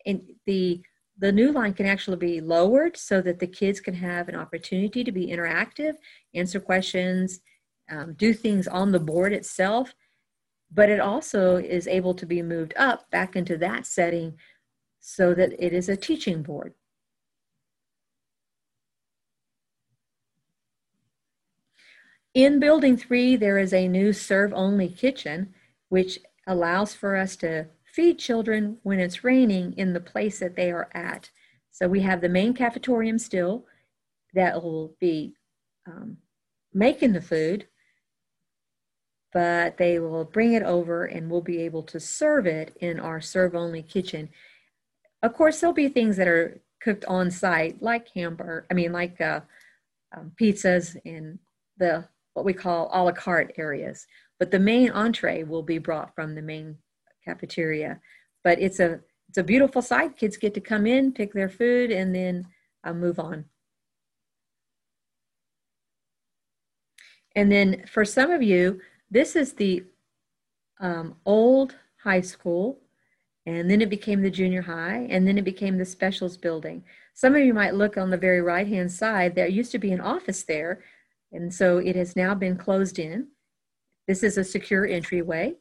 and 0.05 0.21
the 0.45 0.81
the 1.17 1.31
Newline 1.33 1.75
can 1.75 1.87
actually 1.87 2.17
be 2.17 2.39
lowered 2.39 2.95
so 2.95 3.21
that 3.21 3.39
the 3.39 3.47
kids 3.47 3.81
can 3.81 3.95
have 3.95 4.29
an 4.29 4.35
opportunity 4.35 5.03
to 5.03 5.11
be 5.11 5.27
interactive 5.27 5.93
answer 6.35 6.59
questions 6.59 7.39
um, 7.89 8.13
do 8.13 8.33
things 8.33 8.67
on 8.67 8.91
the 8.91 8.99
board 8.99 9.33
itself 9.33 9.95
but 10.71 10.89
it 10.89 10.99
also 10.99 11.55
is 11.55 11.87
able 11.87 12.13
to 12.13 12.25
be 12.27 12.41
moved 12.43 12.73
up 12.77 13.09
back 13.09 13.35
into 13.35 13.57
that 13.57 13.87
setting 13.87 14.37
so 14.99 15.33
that 15.33 15.53
it 15.57 15.73
is 15.73 15.89
a 15.89 15.97
teaching 15.97 16.43
board. 16.43 16.73
In 22.33 22.59
building 22.59 22.95
three, 22.95 23.35
there 23.35 23.57
is 23.57 23.73
a 23.73 23.87
new 23.87 24.13
serve 24.13 24.53
only 24.53 24.87
kitchen, 24.87 25.53
which 25.89 26.19
allows 26.49 26.95
for 26.95 27.15
us 27.15 27.35
to 27.37 27.67
feed 27.85 28.17
children 28.19 28.79
when 28.83 28.99
it's 28.99 29.23
raining 29.23 29.73
in 29.77 29.93
the 29.93 29.99
place 29.99 30.39
that 30.39 30.55
they 30.55 30.71
are 30.71 30.89
at. 30.93 31.29
So 31.71 31.87
we 31.87 32.01
have 32.01 32.19
the 32.19 32.27
main 32.27 32.53
cafetorium 32.53 33.19
still 33.19 33.65
that 34.33 34.61
will 34.61 34.95
be 34.99 35.35
um, 35.87 36.17
making 36.73 37.13
the 37.13 37.21
food, 37.21 37.67
but 39.31 39.77
they 39.77 39.99
will 39.99 40.25
bring 40.25 40.53
it 40.53 40.63
over 40.63 41.05
and 41.05 41.29
we'll 41.29 41.41
be 41.41 41.61
able 41.61 41.83
to 41.83 41.99
serve 41.99 42.47
it 42.47 42.75
in 42.81 42.99
our 42.99 43.21
serve 43.21 43.55
only 43.55 43.83
kitchen. 43.83 44.29
Of 45.21 45.33
course, 45.33 45.59
there'll 45.59 45.73
be 45.73 45.87
things 45.87 46.17
that 46.17 46.27
are 46.27 46.59
cooked 46.81 47.05
on 47.05 47.29
site, 47.29 47.81
like 47.81 48.07
hamburger, 48.15 48.65
I 48.71 48.73
mean, 48.73 48.91
like 48.91 49.21
uh, 49.21 49.41
um, 50.17 50.31
pizzas 50.39 50.97
and 51.05 51.37
the 51.77 52.07
what 52.39 52.45
we 52.45 52.53
call 52.53 52.89
a 52.93 53.03
la 53.03 53.11
carte 53.11 53.51
areas. 53.57 54.07
But 54.39 54.49
the 54.49 54.59
main 54.59 54.91
entree 54.91 55.43
will 55.43 55.61
be 55.61 55.77
brought 55.77 56.15
from 56.15 56.35
the 56.35 56.41
main 56.41 56.77
cafeteria. 57.25 57.99
But 58.45 58.61
it's 58.61 58.79
a 58.79 59.01
it's 59.27 59.37
a 59.37 59.43
beautiful 59.43 59.81
sight. 59.81 60.15
Kids 60.15 60.37
get 60.37 60.53
to 60.53 60.61
come 60.61 60.87
in, 60.87 61.11
pick 61.11 61.33
their 61.33 61.49
food, 61.49 61.91
and 61.91 62.15
then 62.15 62.47
uh, 62.85 62.93
move 62.93 63.19
on. 63.19 63.43
And 67.35 67.51
then 67.51 67.83
for 67.91 68.05
some 68.05 68.31
of 68.31 68.41
you, 68.41 68.79
this 69.11 69.35
is 69.35 69.53
the 69.53 69.83
um, 70.79 71.17
old 71.25 71.75
high 72.01 72.21
school, 72.21 72.79
and 73.45 73.69
then 73.69 73.81
it 73.81 73.89
became 73.89 74.21
the 74.21 74.31
junior 74.31 74.61
high, 74.61 75.07
and 75.09 75.27
then 75.27 75.37
it 75.37 75.43
became 75.43 75.77
the 75.77 75.85
specials 75.85 76.37
building. 76.37 76.85
Some 77.13 77.35
of 77.35 77.41
you 77.43 77.53
might 77.53 77.75
look 77.75 77.97
on 77.97 78.09
the 78.09 78.17
very 78.17 78.41
right 78.41 78.67
hand 78.67 78.89
side, 78.89 79.35
there 79.35 79.47
used 79.47 79.73
to 79.73 79.77
be 79.77 79.91
an 79.91 79.99
office 79.99 80.43
there, 80.43 80.81
and 81.31 81.53
so 81.53 81.77
it 81.77 81.95
has 81.95 82.15
now 82.15 82.33
been 82.33 82.57
closed 82.57 82.99
in. 82.99 83.27
This 84.07 84.23
is 84.23 84.37
a 84.37 84.43
secure 84.43 84.85
entryway. 84.85 85.55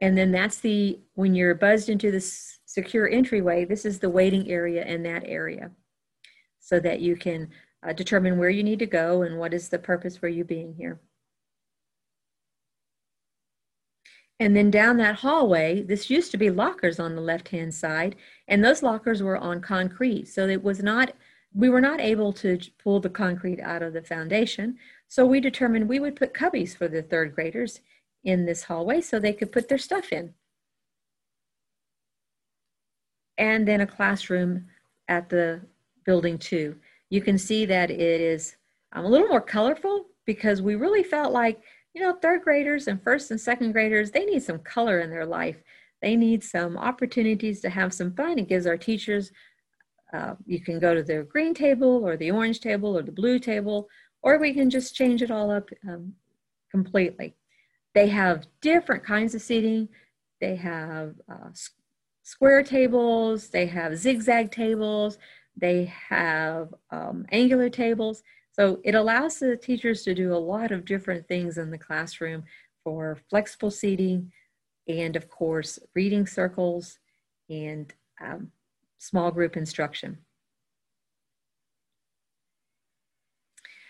And 0.00 0.16
then 0.16 0.30
that's 0.30 0.58
the, 0.58 1.00
when 1.14 1.34
you're 1.34 1.54
buzzed 1.54 1.88
into 1.88 2.10
this 2.10 2.58
secure 2.66 3.08
entryway, 3.08 3.64
this 3.64 3.84
is 3.84 3.98
the 3.98 4.10
waiting 4.10 4.50
area 4.50 4.84
in 4.84 5.02
that 5.04 5.24
area 5.26 5.70
so 6.60 6.78
that 6.80 7.00
you 7.00 7.16
can 7.16 7.48
uh, 7.86 7.92
determine 7.92 8.38
where 8.38 8.50
you 8.50 8.62
need 8.62 8.78
to 8.80 8.86
go 8.86 9.22
and 9.22 9.38
what 9.38 9.54
is 9.54 9.68
the 9.68 9.78
purpose 9.78 10.16
for 10.16 10.28
you 10.28 10.44
being 10.44 10.74
here. 10.74 11.00
And 14.40 14.54
then 14.54 14.70
down 14.70 14.98
that 14.98 15.16
hallway, 15.16 15.82
this 15.82 16.10
used 16.10 16.30
to 16.30 16.36
be 16.36 16.50
lockers 16.50 17.00
on 17.00 17.16
the 17.16 17.20
left 17.20 17.48
hand 17.48 17.74
side, 17.74 18.14
and 18.46 18.64
those 18.64 18.84
lockers 18.84 19.20
were 19.20 19.36
on 19.36 19.60
concrete. 19.60 20.26
So 20.28 20.46
it 20.46 20.62
was 20.62 20.80
not, 20.80 21.12
we 21.58 21.68
were 21.68 21.80
not 21.80 22.00
able 22.00 22.32
to 22.32 22.56
pull 22.80 23.00
the 23.00 23.10
concrete 23.10 23.58
out 23.60 23.82
of 23.82 23.92
the 23.92 24.00
foundation. 24.00 24.78
So 25.08 25.26
we 25.26 25.40
determined 25.40 25.88
we 25.88 25.98
would 25.98 26.14
put 26.14 26.32
cubbies 26.32 26.76
for 26.76 26.86
the 26.86 27.02
third 27.02 27.34
graders 27.34 27.80
in 28.22 28.46
this 28.46 28.62
hallway 28.62 29.00
so 29.00 29.18
they 29.18 29.32
could 29.32 29.50
put 29.50 29.68
their 29.68 29.76
stuff 29.76 30.12
in. 30.12 30.34
And 33.38 33.66
then 33.66 33.80
a 33.80 33.88
classroom 33.88 34.66
at 35.08 35.30
the 35.30 35.60
building 36.06 36.38
too. 36.38 36.76
You 37.10 37.20
can 37.20 37.36
see 37.36 37.66
that 37.66 37.90
it 37.90 38.20
is 38.20 38.54
um, 38.92 39.04
a 39.04 39.08
little 39.08 39.26
more 39.26 39.40
colorful 39.40 40.06
because 40.26 40.62
we 40.62 40.76
really 40.76 41.02
felt 41.02 41.32
like, 41.32 41.60
you 41.92 42.00
know, 42.00 42.14
third 42.22 42.42
graders 42.42 42.86
and 42.86 43.02
first 43.02 43.32
and 43.32 43.40
second 43.40 43.72
graders, 43.72 44.12
they 44.12 44.24
need 44.24 44.44
some 44.44 44.60
color 44.60 45.00
in 45.00 45.10
their 45.10 45.26
life. 45.26 45.56
They 46.02 46.14
need 46.14 46.44
some 46.44 46.78
opportunities 46.78 47.60
to 47.62 47.70
have 47.70 47.92
some 47.92 48.12
fun. 48.14 48.38
It 48.38 48.48
gives 48.48 48.66
our 48.66 48.76
teachers, 48.76 49.32
uh, 50.12 50.34
you 50.46 50.60
can 50.60 50.78
go 50.78 50.94
to 50.94 51.02
the 51.02 51.26
green 51.30 51.54
table 51.54 52.06
or 52.06 52.16
the 52.16 52.30
orange 52.30 52.60
table 52.60 52.96
or 52.96 53.02
the 53.02 53.12
blue 53.12 53.38
table, 53.38 53.88
or 54.22 54.38
we 54.38 54.52
can 54.54 54.70
just 54.70 54.94
change 54.94 55.22
it 55.22 55.30
all 55.30 55.50
up 55.50 55.68
um, 55.88 56.14
completely. 56.70 57.34
They 57.94 58.08
have 58.08 58.46
different 58.60 59.04
kinds 59.04 59.34
of 59.34 59.42
seating. 59.42 59.88
They 60.40 60.56
have 60.56 61.14
uh, 61.30 61.50
square 62.22 62.62
tables, 62.62 63.48
they 63.48 63.66
have 63.66 63.96
zigzag 63.96 64.50
tables, 64.50 65.18
they 65.56 65.92
have 66.10 66.74
um, 66.90 67.26
angular 67.32 67.70
tables. 67.70 68.22
So 68.52 68.80
it 68.84 68.94
allows 68.94 69.38
the 69.38 69.56
teachers 69.56 70.02
to 70.02 70.14
do 70.14 70.34
a 70.34 70.36
lot 70.36 70.70
of 70.70 70.84
different 70.84 71.26
things 71.26 71.58
in 71.58 71.70
the 71.70 71.78
classroom 71.78 72.44
for 72.84 73.18
flexible 73.30 73.70
seating 73.70 74.30
and, 74.86 75.16
of 75.16 75.28
course, 75.28 75.78
reading 75.94 76.26
circles 76.26 76.98
and 77.48 77.92
um, 78.20 78.50
small 78.98 79.30
group 79.30 79.56
instruction. 79.56 80.18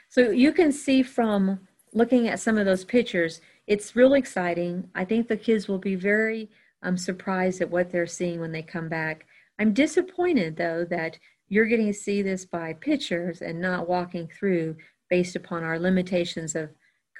So 0.08 0.30
you 0.30 0.52
can 0.52 0.72
see 0.72 1.02
from 1.02 1.60
looking 1.92 2.28
at 2.28 2.40
some 2.40 2.56
of 2.56 2.64
those 2.64 2.84
pictures, 2.84 3.40
it's 3.66 3.96
really 3.96 4.18
exciting. 4.18 4.88
I 4.94 5.04
think 5.04 5.28
the 5.28 5.36
kids 5.36 5.68
will 5.68 5.78
be 5.78 5.94
very 5.94 6.50
um, 6.82 6.96
surprised 6.96 7.60
at 7.60 7.70
what 7.70 7.90
they're 7.90 8.06
seeing 8.06 8.40
when 8.40 8.52
they 8.52 8.62
come 8.62 8.88
back. 8.88 9.26
I'm 9.58 9.74
disappointed 9.74 10.56
though 10.56 10.86
that 10.90 11.18
you're 11.48 11.66
getting 11.66 11.86
to 11.86 11.94
see 11.94 12.22
this 12.22 12.44
by 12.44 12.74
pictures 12.74 13.42
and 13.42 13.60
not 13.60 13.88
walking 13.88 14.28
through 14.28 14.76
based 15.10 15.36
upon 15.36 15.64
our 15.64 15.78
limitations 15.78 16.54
of 16.54 16.70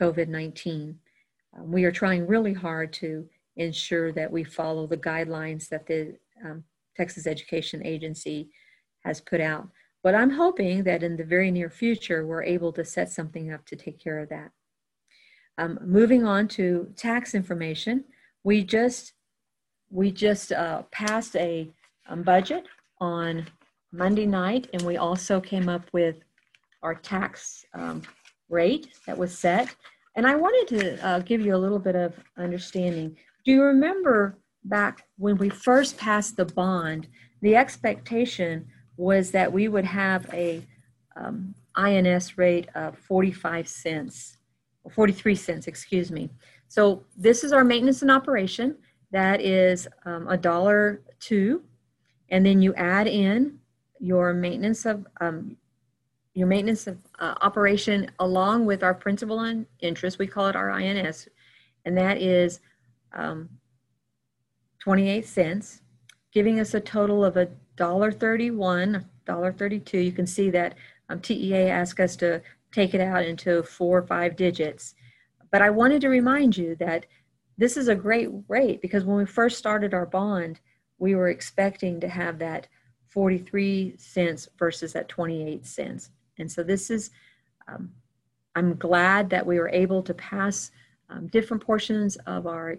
COVID 0.01 0.29
19. 0.29 0.98
Um, 1.57 1.72
we 1.72 1.85
are 1.85 1.92
trying 1.92 2.27
really 2.27 2.53
hard 2.53 2.92
to 2.94 3.29
ensure 3.57 4.12
that 4.12 4.31
we 4.31 4.44
follow 4.44 4.87
the 4.87 4.96
guidelines 4.96 5.68
that 5.68 5.87
the 5.87 6.16
um, 6.44 6.62
Texas 6.99 7.27
Education 7.27 7.87
Agency 7.87 8.51
has 9.05 9.21
put 9.21 9.41
out. 9.41 9.69
But 10.03 10.15
I'm 10.15 10.31
hoping 10.31 10.85
that 10.85 11.03
in 11.03 11.17
the 11.17 11.25
very 11.25 11.51
near 11.51 11.71
future, 11.71 12.27
we're 12.27 12.43
able 12.43 12.73
to 12.73 12.85
set 12.85 13.11
something 13.11 13.53
up 13.53 13.65
to 13.67 13.77
take 13.77 13.99
care 14.03 14.19
of 14.19 14.29
that. 14.29 14.51
Um, 15.59 15.79
moving 15.83 16.25
on 16.25 16.47
to 16.49 16.93
tax 16.97 17.35
information, 17.35 18.05
we 18.45 18.63
just 18.63 19.13
we 19.91 20.13
just 20.13 20.53
uh, 20.53 20.83
passed 20.93 21.35
a 21.37 21.69
um, 22.09 22.23
budget 22.23 22.67
on 23.01 23.47
Monday 23.91 24.27
night, 24.27 24.69
and 24.73 24.83
we 24.83 24.99
also 24.99 25.41
came 25.41 25.69
up 25.69 25.83
with 25.93 26.17
our 26.83 26.95
tax 26.95 27.65
um, 27.75 28.03
rate 28.51 28.89
that 29.07 29.17
was 29.17 29.37
set. 29.37 29.75
And 30.15 30.27
I 30.27 30.37
wanted 30.37 30.79
to 30.79 31.07
uh, 31.07 31.19
give 31.21 31.41
you 31.41 31.55
a 31.55 31.59
little 31.65 31.79
bit 31.79 31.97
of 31.97 32.15
understanding. 32.37 33.17
Do 33.45 33.53
you 33.53 33.63
remember 33.63 34.39
back 34.69 35.07
when 35.17 35.37
we 35.39 35.49
first 35.49 35.97
passed 35.97 36.37
the 36.37 36.45
bond, 36.45 37.09
the 37.41 37.57
expectation 37.57 38.67
was 38.97 39.31
that 39.31 39.53
we 39.53 39.69
would 39.69 39.85
have 39.85 40.33
a 40.33 40.63
um, 41.17 41.55
INS 41.77 42.37
rate 42.37 42.69
of 42.75 42.99
45 42.99 43.69
cents, 43.69 44.39
43 44.91 45.35
cents, 45.35 45.67
excuse 45.67 46.11
me. 46.11 46.31
So 46.69 47.05
this 47.17 47.45
is 47.45 47.53
our 47.53 47.65
maintenance 47.65 48.03
and 48.03 48.11
operation. 48.11 48.77
That 49.11 49.41
is 49.41 49.89
um, 50.05 50.29
a 50.29 50.37
dollar 50.37 51.03
two, 51.21 51.63
and 52.31 52.45
then 52.45 52.61
you 52.61 52.75
add 52.75 53.07
in 53.07 53.59
your 54.01 54.35
maintenance 54.35 54.85
of 54.85 55.07
um, 55.21 55.57
your 56.35 56.47
maintenance 56.47 56.87
of 56.87 56.99
uh, 57.19 57.35
operation 57.41 58.11
along 58.21 58.67
with 58.67 58.83
our 58.83 58.95
principal 58.95 59.41
and 59.41 59.67
interest. 59.81 60.19
We 60.19 60.27
call 60.27 60.47
it 60.47 60.57
our 60.57 60.71
INS, 60.71 61.29
and 61.85 61.97
that 61.97 62.19
is 62.19 62.61
um, 63.13 63.49
28 64.81 65.27
cents, 65.27 65.83
giving 66.33 66.61
us 66.61 66.75
a 66.75 66.81
total 66.81 67.25
of 67.25 67.37
a 67.37 67.49
dollar 67.77 68.11
31, 68.12 69.05
dollar 69.25 69.53
32. 69.53 69.99
You 69.99 70.12
can 70.12 70.27
see 70.27 70.51
that 70.51 70.75
um, 71.09 71.21
TEA 71.21 71.69
asked 71.69 72.01
us 72.01 72.17
to 72.17 72.43
take 72.73 72.95
it 72.95 73.01
out 73.01 73.25
into 73.25 73.62
four 73.62 73.99
or 73.99 74.07
five 74.07 74.37
digits. 74.37 74.95
But 75.51 75.62
I 75.62 75.71
wanted 75.71 76.01
to 76.03 76.09
remind 76.09 76.57
you 76.57 76.77
that 76.77 77.07
this 77.57 77.77
is 77.77 77.88
a 77.88 77.95
great 77.95 78.29
rate 78.47 78.81
because 78.83 79.05
when 79.05 79.17
we 79.17 79.27
first 79.27 79.59
started 79.59 79.95
our 79.95 80.07
bond, 80.07 80.61
we 80.99 81.14
were 81.14 81.29
expecting 81.29 82.01
to 82.01 82.09
have 82.09 82.38
that 82.38 82.69
43 83.09 83.97
cents 83.97 84.49
versus 84.59 84.93
that 84.93 85.09
28 85.09 85.67
cents. 85.67 86.11
And 86.38 86.51
so 86.51 86.62
this 86.62 86.91
is, 86.91 87.11
um, 87.67 87.91
I'm 88.55 88.77
glad 88.77 89.31
that 89.31 89.47
we 89.47 89.59
were 89.59 89.71
able 89.71 90.03
to 90.03 90.14
pass 90.14 90.71
um, 91.09 91.27
different 91.29 91.62
portions 91.62 92.17
of 92.27 92.47
our 92.47 92.77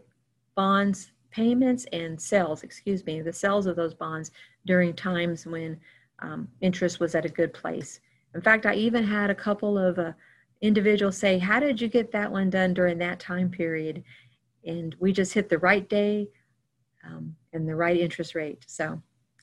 bonds 0.55 1.11
payments 1.31 1.85
and 1.93 2.19
sales, 2.19 2.63
excuse 2.63 3.05
me, 3.05 3.21
the 3.21 3.33
sales 3.33 3.65
of 3.65 3.75
those 3.75 3.93
bonds 3.93 4.31
during 4.65 4.93
times 4.93 5.45
when 5.45 5.79
um, 6.21 6.47
interest 6.61 6.99
was 6.99 7.15
at 7.15 7.25
a 7.25 7.29
good 7.29 7.53
place. 7.53 7.99
In 8.35 8.41
fact, 8.41 8.65
I 8.65 8.75
even 8.75 9.03
had 9.03 9.29
a 9.29 9.35
couple 9.35 9.77
of 9.77 9.97
uh, 9.97 10.13
individuals 10.61 11.17
say, 11.17 11.37
How 11.37 11.59
did 11.59 11.79
you 11.79 11.87
get 11.87 12.11
that 12.11 12.31
one 12.31 12.49
done 12.49 12.73
during 12.73 12.97
that 12.99 13.19
time 13.19 13.49
period? 13.49 14.03
and 14.65 14.95
we 14.99 15.11
just 15.11 15.33
hit 15.33 15.49
the 15.49 15.57
right 15.57 15.87
day 15.89 16.27
um, 17.05 17.35
and 17.53 17.67
the 17.67 17.75
right 17.75 17.97
interest 17.97 18.35
rate. 18.35 18.63
So, 18.67 19.01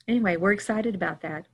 anyway, 0.09 0.37
we're 0.37 0.53
excited 0.53 0.95
about 0.95 1.21
that. 1.23 1.47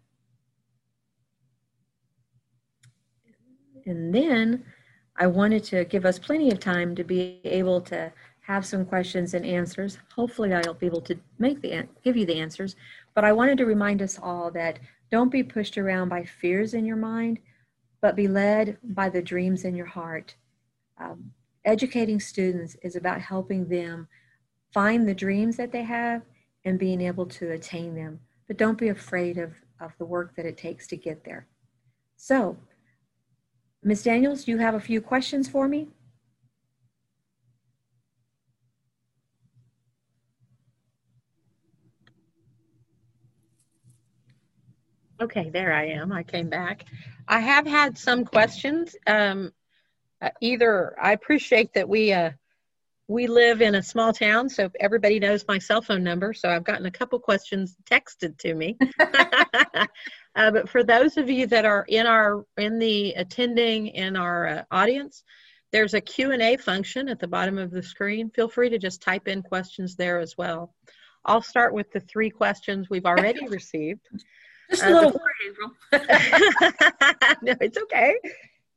And 3.86 4.14
then 4.14 4.64
I 5.16 5.26
wanted 5.26 5.64
to 5.64 5.84
give 5.84 6.04
us 6.04 6.18
plenty 6.18 6.50
of 6.50 6.60
time 6.60 6.94
to 6.94 7.04
be 7.04 7.40
able 7.44 7.80
to 7.82 8.12
have 8.42 8.66
some 8.66 8.84
questions 8.84 9.34
and 9.34 9.46
answers. 9.46 9.98
Hopefully, 10.14 10.52
I'll 10.52 10.74
be 10.74 10.86
able 10.86 11.00
to 11.02 11.18
make 11.38 11.62
the 11.62 11.86
give 12.04 12.16
you 12.16 12.26
the 12.26 12.40
answers. 12.40 12.76
But 13.14 13.24
I 13.24 13.32
wanted 13.32 13.58
to 13.58 13.66
remind 13.66 14.02
us 14.02 14.18
all 14.20 14.50
that 14.50 14.78
don't 15.10 15.30
be 15.30 15.42
pushed 15.42 15.78
around 15.78 16.08
by 16.08 16.24
fears 16.24 16.74
in 16.74 16.84
your 16.84 16.96
mind, 16.96 17.38
but 18.00 18.16
be 18.16 18.28
led 18.28 18.78
by 18.82 19.08
the 19.08 19.22
dreams 19.22 19.64
in 19.64 19.74
your 19.74 19.86
heart. 19.86 20.34
Um, 20.98 21.32
educating 21.64 22.18
students 22.18 22.76
is 22.82 22.96
about 22.96 23.20
helping 23.20 23.68
them 23.68 24.08
find 24.72 25.06
the 25.06 25.14
dreams 25.14 25.56
that 25.56 25.70
they 25.70 25.82
have 25.82 26.22
and 26.64 26.78
being 26.78 27.00
able 27.00 27.26
to 27.26 27.52
attain 27.52 27.94
them. 27.94 28.20
But 28.48 28.56
don't 28.56 28.78
be 28.78 28.88
afraid 28.88 29.38
of, 29.38 29.52
of 29.80 29.92
the 29.98 30.04
work 30.04 30.34
that 30.36 30.46
it 30.46 30.56
takes 30.56 30.86
to 30.88 30.96
get 30.96 31.24
there. 31.24 31.46
So, 32.16 32.56
Ms. 33.84 34.02
Daniels, 34.02 34.48
you 34.48 34.58
have 34.58 34.74
a 34.74 34.80
few 34.80 35.00
questions 35.00 35.48
for 35.48 35.68
me? 35.68 35.88
Okay, 45.22 45.50
there 45.50 45.72
I 45.72 45.86
am. 45.86 46.10
I 46.10 46.24
came 46.24 46.48
back. 46.48 46.84
I 47.28 47.38
have 47.38 47.64
had 47.64 47.96
some 47.96 48.24
questions. 48.24 48.96
Um, 49.06 49.52
uh, 50.20 50.30
either 50.40 50.96
I 51.00 51.12
appreciate 51.12 51.74
that 51.74 51.88
we 51.88 52.12
uh, 52.12 52.32
we 53.06 53.28
live 53.28 53.62
in 53.62 53.76
a 53.76 53.82
small 53.84 54.12
town, 54.12 54.48
so 54.48 54.68
everybody 54.80 55.20
knows 55.20 55.44
my 55.46 55.58
cell 55.58 55.80
phone 55.80 56.02
number. 56.02 56.34
So 56.34 56.48
I've 56.48 56.64
gotten 56.64 56.86
a 56.86 56.90
couple 56.90 57.20
questions 57.20 57.76
texted 57.88 58.36
to 58.38 58.52
me. 58.52 58.76
uh, 58.98 59.86
but 60.50 60.68
for 60.68 60.82
those 60.82 61.16
of 61.16 61.30
you 61.30 61.46
that 61.46 61.64
are 61.64 61.84
in 61.86 62.06
our 62.06 62.44
in 62.56 62.80
the 62.80 63.12
attending 63.12 63.88
in 63.88 64.16
our 64.16 64.48
uh, 64.48 64.62
audience, 64.72 65.22
there's 65.70 65.94
a 65.94 66.00
Q&A 66.00 66.56
function 66.56 67.08
at 67.08 67.20
the 67.20 67.28
bottom 67.28 67.58
of 67.58 67.70
the 67.70 67.82
screen. 67.84 68.28
Feel 68.30 68.48
free 68.48 68.70
to 68.70 68.78
just 68.78 69.02
type 69.02 69.28
in 69.28 69.40
questions 69.44 69.94
there 69.94 70.18
as 70.18 70.36
well. 70.36 70.74
I'll 71.24 71.42
start 71.42 71.74
with 71.74 71.92
the 71.92 72.00
three 72.00 72.30
questions 72.30 72.90
we've 72.90 73.06
already 73.06 73.46
received. 73.48 74.08
Just 74.72 74.84
a 74.84 74.86
uh, 74.86 74.90
little 74.90 75.20
worried, 75.20 75.50
April. 75.50 75.70
no, 77.42 77.54
it's 77.60 77.76
okay. 77.76 78.16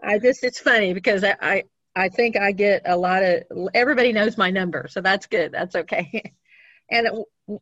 I 0.04 0.20
just 0.20 0.44
it's 0.44 0.60
funny 0.60 0.94
because 0.94 1.24
I, 1.24 1.36
I 1.42 1.64
I 1.96 2.10
think 2.10 2.36
I 2.36 2.52
get 2.52 2.82
a 2.86 2.98
lot 2.98 3.24
of 3.24 3.44
everybody 3.74 4.12
knows 4.12 4.38
my 4.38 4.52
number, 4.52 4.88
so 4.90 5.00
that's 5.00 5.26
good. 5.28 5.52
That's 5.52 5.76
okay. 5.76 6.34
And 6.88 7.08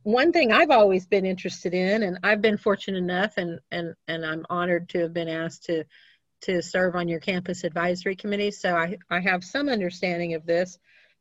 one 0.03 0.33
thing 0.33 0.51
I've 0.51 0.69
always 0.69 1.07
been 1.07 1.25
interested 1.25 1.73
in, 1.73 2.03
and 2.03 2.19
I've 2.23 2.41
been 2.41 2.57
fortunate 2.57 2.97
enough, 2.97 3.37
and 3.37 3.57
and 3.71 3.93
and 4.09 4.25
I'm 4.25 4.45
honored 4.49 4.89
to 4.89 4.99
have 4.99 5.13
been 5.13 5.29
asked 5.29 5.63
to 5.67 5.85
to 6.41 6.61
serve 6.61 6.97
on 6.97 7.07
your 7.07 7.21
campus 7.21 7.63
advisory 7.63 8.17
committee. 8.17 8.51
So 8.51 8.75
I 8.75 8.97
I 9.09 9.21
have 9.21 9.45
some 9.45 9.69
understanding 9.69 10.33
of 10.33 10.45
this, 10.45 10.77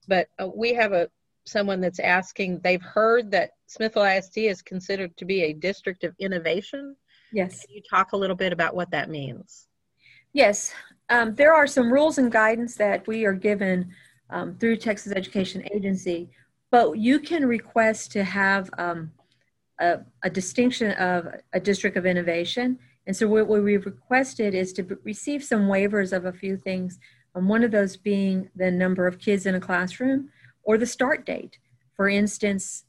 but 0.08 0.26
uh, 0.42 0.48
we 0.52 0.74
have 0.74 0.92
a 0.92 1.10
someone 1.44 1.80
that's 1.80 2.00
asking. 2.00 2.58
They've 2.58 2.82
heard 2.82 3.30
that 3.30 3.52
Smithville 3.66 4.02
ISD 4.02 4.38
is 4.38 4.62
considered 4.62 5.16
to 5.18 5.24
be 5.24 5.42
a 5.42 5.52
district 5.52 6.02
of 6.02 6.16
innovation. 6.18 6.96
Yes. 7.32 7.64
Can 7.64 7.74
you 7.76 7.82
talk 7.88 8.12
a 8.12 8.16
little 8.16 8.36
bit 8.36 8.52
about 8.52 8.74
what 8.74 8.90
that 8.90 9.10
means? 9.10 9.66
Yes, 10.32 10.72
um, 11.08 11.34
there 11.34 11.52
are 11.52 11.66
some 11.66 11.92
rules 11.92 12.18
and 12.18 12.32
guidance 12.32 12.74
that 12.76 13.06
we 13.06 13.24
are 13.24 13.34
given 13.34 13.90
um, 14.30 14.56
through 14.58 14.76
Texas 14.76 15.12
Education 15.12 15.62
Agency, 15.74 16.30
but 16.70 16.98
you 16.98 17.20
can 17.20 17.44
request 17.44 18.12
to 18.12 18.24
have 18.24 18.70
um, 18.78 19.12
a, 19.78 20.00
a, 20.22 20.30
distinction 20.30 20.92
of 20.92 21.28
a 21.52 21.60
district 21.60 21.98
of 21.98 22.06
innovation. 22.06 22.78
And 23.06 23.14
so 23.14 23.28
what 23.28 23.46
we've 23.46 23.84
requested 23.84 24.54
is 24.54 24.72
to 24.74 24.98
receive 25.04 25.44
some 25.44 25.68
waivers 25.68 26.14
of 26.14 26.24
a 26.24 26.32
few 26.32 26.56
things. 26.56 26.98
Um, 27.34 27.46
one 27.46 27.62
of 27.62 27.70
those 27.70 27.96
being 27.96 28.48
the 28.56 28.70
number 28.70 29.06
of 29.06 29.18
kids 29.18 29.44
in 29.44 29.54
a 29.54 29.60
classroom 29.60 30.30
or 30.62 30.78
the 30.78 30.86
start 30.86 31.26
date. 31.26 31.58
For 31.94 32.08
instance, 32.08 32.84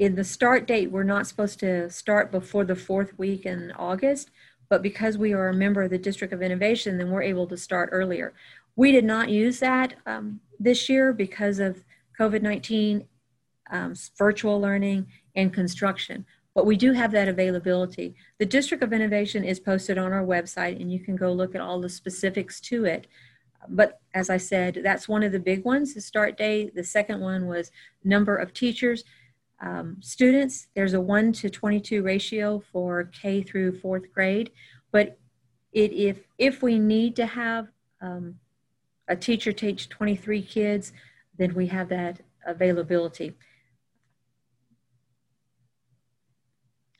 in 0.00 0.16
the 0.16 0.24
start 0.24 0.66
date, 0.66 0.90
we're 0.90 1.04
not 1.04 1.28
supposed 1.28 1.60
to 1.60 1.88
start 1.88 2.32
before 2.32 2.64
the 2.64 2.74
fourth 2.74 3.16
week 3.18 3.46
in 3.46 3.72
August 3.78 4.30
but 4.70 4.82
because 4.82 5.18
we 5.18 5.34
are 5.34 5.48
a 5.48 5.54
member 5.54 5.82
of 5.82 5.90
the 5.90 5.98
District 5.98 6.32
of 6.32 6.40
Innovation, 6.40 6.96
then 6.96 7.10
we're 7.10 7.22
able 7.22 7.46
to 7.48 7.56
start 7.56 7.90
earlier. 7.92 8.32
We 8.76 8.92
did 8.92 9.04
not 9.04 9.28
use 9.28 9.58
that 9.58 9.94
um, 10.06 10.40
this 10.58 10.88
year 10.88 11.12
because 11.12 11.58
of 11.58 11.84
COVID 12.18 12.40
19, 12.40 13.04
um, 13.72 13.94
virtual 14.16 14.60
learning, 14.60 15.08
and 15.34 15.52
construction. 15.52 16.24
But 16.54 16.66
we 16.66 16.76
do 16.76 16.92
have 16.92 17.10
that 17.12 17.28
availability. 17.28 18.14
The 18.38 18.46
District 18.46 18.82
of 18.82 18.92
Innovation 18.92 19.44
is 19.44 19.58
posted 19.58 19.98
on 19.98 20.12
our 20.12 20.24
website, 20.24 20.80
and 20.80 20.90
you 20.90 21.00
can 21.00 21.16
go 21.16 21.32
look 21.32 21.54
at 21.54 21.60
all 21.60 21.80
the 21.80 21.88
specifics 21.88 22.60
to 22.62 22.84
it. 22.84 23.08
But 23.68 24.00
as 24.14 24.30
I 24.30 24.36
said, 24.36 24.80
that's 24.84 25.08
one 25.08 25.22
of 25.22 25.32
the 25.32 25.38
big 25.40 25.64
ones, 25.64 25.94
the 25.94 26.00
start 26.00 26.36
date. 26.36 26.74
The 26.74 26.84
second 26.84 27.20
one 27.20 27.46
was 27.46 27.72
number 28.04 28.36
of 28.36 28.54
teachers 28.54 29.04
um, 29.60 29.96
students. 30.00 30.68
There's 30.74 30.94
a 30.94 31.00
1 31.00 31.32
to 31.34 31.50
22 31.50 32.02
ratio 32.02 32.62
for 32.72 33.04
K 33.04 33.42
through 33.42 33.78
fourth 33.80 34.12
grade, 34.12 34.50
but 34.92 35.18
it, 35.72 35.92
if, 35.92 36.18
if 36.38 36.62
we 36.62 36.78
need 36.78 37.16
to 37.16 37.26
have 37.26 37.68
um, 38.00 38.36
a 39.08 39.16
teacher 39.16 39.52
teach 39.52 39.88
23 39.88 40.42
kids, 40.42 40.92
then 41.38 41.54
we 41.54 41.66
have 41.66 41.88
that 41.90 42.20
availability. 42.46 43.34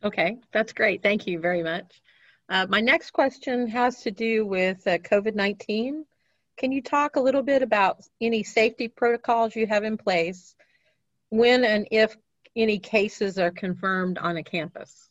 Okay, 0.03 0.39
that's 0.53 0.73
great. 0.73 1.03
Thank 1.03 1.27
you 1.27 1.41
very 1.41 1.63
much. 1.63 2.01
Uh, 2.49 2.67
my 2.69 2.81
next 2.81 3.13
question 3.13 3.69
has 3.69 4.03
to 4.03 4.11
do 4.11 4.47
with 4.47 4.87
uh, 4.87 4.99
COVID 4.99 5.35
19. 5.35 6.05
Can 6.57 6.73
you 6.73 6.83
talk 6.83 7.17
a 7.17 7.21
little 7.21 7.43
bit 7.43 7.63
about 7.63 8.03
any 8.21 8.43
safety 8.43 8.89
protocols 8.89 9.55
you 9.55 9.67
have 9.67 9.85
in 9.85 9.97
place 9.97 10.55
when 11.29 11.65
and 11.65 11.87
if 11.91 12.17
any 12.57 12.79
cases 12.79 13.39
are 13.39 13.51
confirmed 13.51 14.19
on 14.19 14.37
a 14.37 14.43
campus? 14.43 15.11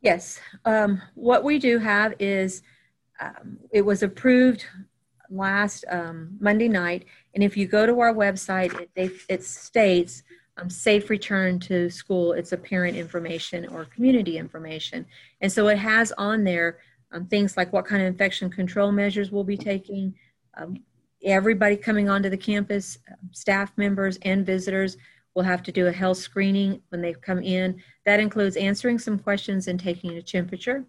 Yes. 0.00 0.40
Um, 0.64 1.02
what 1.14 1.42
we 1.44 1.58
do 1.58 1.78
have 1.78 2.14
is 2.18 2.62
um, 3.20 3.58
it 3.72 3.82
was 3.82 4.02
approved 4.02 4.64
last 5.30 5.84
um, 5.90 6.36
Monday 6.40 6.68
night, 6.68 7.06
and 7.34 7.42
if 7.42 7.56
you 7.56 7.66
go 7.66 7.84
to 7.84 8.00
our 8.00 8.14
website, 8.14 8.78
it, 8.80 8.90
they, 8.94 9.10
it 9.28 9.42
states 9.42 10.22
um, 10.56 10.70
safe 10.70 11.10
return 11.10 11.58
to 11.60 11.90
school. 11.90 12.32
It's 12.32 12.52
a 12.52 12.56
parent 12.56 12.96
information 12.96 13.66
or 13.68 13.84
community 13.86 14.38
information. 14.38 15.06
And 15.40 15.50
so 15.50 15.68
it 15.68 15.78
has 15.78 16.12
on 16.12 16.44
there 16.44 16.78
um, 17.12 17.26
things 17.26 17.56
like 17.56 17.72
what 17.72 17.86
kind 17.86 18.02
of 18.02 18.08
infection 18.08 18.50
control 18.50 18.92
measures 18.92 19.30
we'll 19.30 19.44
be 19.44 19.56
taking, 19.56 20.14
um, 20.56 20.76
everybody 21.24 21.76
coming 21.76 22.08
onto 22.08 22.28
the 22.28 22.36
campus, 22.36 22.98
staff 23.32 23.72
members 23.76 24.18
and 24.22 24.44
visitors 24.44 24.96
will 25.34 25.42
have 25.42 25.62
to 25.62 25.72
do 25.72 25.86
a 25.86 25.92
health 25.92 26.18
screening 26.18 26.80
when 26.88 27.00
they 27.00 27.12
come 27.12 27.42
in. 27.42 27.80
That 28.04 28.20
includes 28.20 28.56
answering 28.56 28.98
some 28.98 29.18
questions 29.18 29.68
and 29.68 29.78
taking 29.78 30.12
a 30.12 30.22
temperature. 30.22 30.84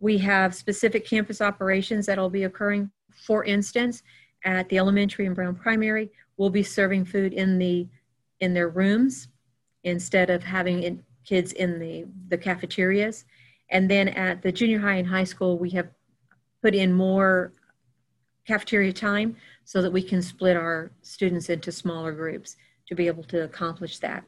We 0.00 0.18
have 0.18 0.54
specific 0.54 1.06
campus 1.06 1.40
operations 1.40 2.06
that 2.06 2.18
will 2.18 2.30
be 2.30 2.44
occurring. 2.44 2.90
For 3.26 3.44
instance, 3.44 4.02
at 4.44 4.68
the 4.68 4.78
elementary 4.78 5.26
and 5.26 5.34
Brown 5.34 5.54
Primary, 5.54 6.10
we'll 6.36 6.50
be 6.50 6.62
serving 6.62 7.06
food 7.06 7.32
in 7.32 7.58
the 7.58 7.88
in 8.40 8.52
their 8.52 8.68
rooms 8.68 9.28
instead 9.84 10.28
of 10.28 10.42
having 10.42 10.82
in, 10.82 11.02
kids 11.24 11.52
in 11.52 11.78
the, 11.78 12.04
the 12.28 12.38
cafeterias. 12.38 13.24
And 13.70 13.90
then 13.90 14.08
at 14.08 14.42
the 14.42 14.52
junior 14.52 14.78
high 14.78 14.96
and 14.96 15.06
high 15.06 15.24
school, 15.24 15.58
we 15.58 15.70
have 15.70 15.88
put 16.62 16.74
in 16.74 16.92
more 16.92 17.52
cafeteria 18.46 18.92
time 18.92 19.36
so 19.64 19.80
that 19.80 19.90
we 19.90 20.02
can 20.02 20.20
split 20.20 20.56
our 20.56 20.90
students 21.02 21.48
into 21.48 21.72
smaller 21.72 22.12
groups 22.12 22.56
to 22.86 22.94
be 22.94 23.06
able 23.06 23.24
to 23.24 23.44
accomplish 23.44 23.98
that. 23.98 24.24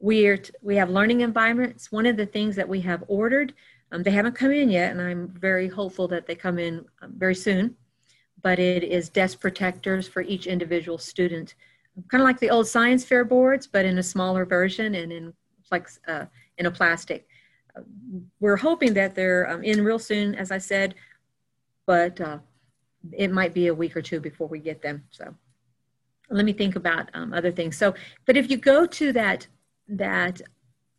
We're 0.00 0.38
t- 0.38 0.52
we 0.62 0.76
have 0.76 0.90
learning 0.90 1.20
environments. 1.20 1.92
One 1.92 2.06
of 2.06 2.16
the 2.16 2.26
things 2.26 2.56
that 2.56 2.68
we 2.68 2.80
have 2.82 3.04
ordered, 3.08 3.54
um, 3.92 4.02
they 4.02 4.10
haven't 4.10 4.34
come 4.34 4.52
in 4.52 4.68
yet, 4.70 4.90
and 4.90 5.00
I'm 5.00 5.28
very 5.28 5.68
hopeful 5.68 6.08
that 6.08 6.26
they 6.26 6.34
come 6.34 6.58
in 6.58 6.84
um, 7.02 7.14
very 7.16 7.34
soon. 7.34 7.76
But 8.42 8.58
it 8.58 8.82
is 8.82 9.08
desk 9.08 9.40
protectors 9.40 10.06
for 10.06 10.20
each 10.20 10.46
individual 10.46 10.98
student, 10.98 11.54
kind 12.10 12.20
of 12.20 12.26
like 12.26 12.40
the 12.40 12.50
old 12.50 12.66
science 12.66 13.04
fair 13.04 13.24
boards, 13.24 13.66
but 13.66 13.84
in 13.84 13.98
a 13.98 14.02
smaller 14.02 14.44
version 14.44 14.94
and 14.94 15.12
in 15.12 15.32
flex 15.62 16.00
uh, 16.08 16.26
in 16.58 16.66
a 16.66 16.70
plastic. 16.70 17.26
We're 18.40 18.56
hoping 18.56 18.94
that 18.94 19.14
they're 19.14 19.50
um, 19.50 19.64
in 19.64 19.84
real 19.84 19.98
soon, 19.98 20.34
as 20.34 20.50
I 20.50 20.58
said, 20.58 20.94
but 21.86 22.20
uh, 22.20 22.38
it 23.12 23.30
might 23.30 23.54
be 23.54 23.68
a 23.68 23.74
week 23.74 23.96
or 23.96 24.02
two 24.02 24.20
before 24.20 24.48
we 24.48 24.58
get 24.58 24.82
them. 24.82 25.04
So 25.10 25.34
let 26.30 26.44
me 26.44 26.52
think 26.52 26.76
about 26.76 27.10
um, 27.14 27.32
other 27.32 27.52
things. 27.52 27.76
So, 27.76 27.94
but 28.26 28.36
if 28.36 28.50
you 28.50 28.56
go 28.56 28.86
to 28.86 29.12
that 29.12 29.46
that 29.88 30.40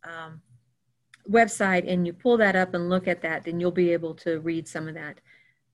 um, 0.04 0.40
website 1.28 1.90
and 1.90 2.06
you 2.06 2.12
pull 2.12 2.36
that 2.36 2.54
up 2.54 2.74
and 2.74 2.88
look 2.88 3.08
at 3.08 3.22
that, 3.22 3.44
then 3.44 3.58
you'll 3.58 3.70
be 3.70 3.92
able 3.92 4.14
to 4.14 4.40
read 4.40 4.68
some 4.68 4.88
of 4.88 4.94
that 4.94 5.20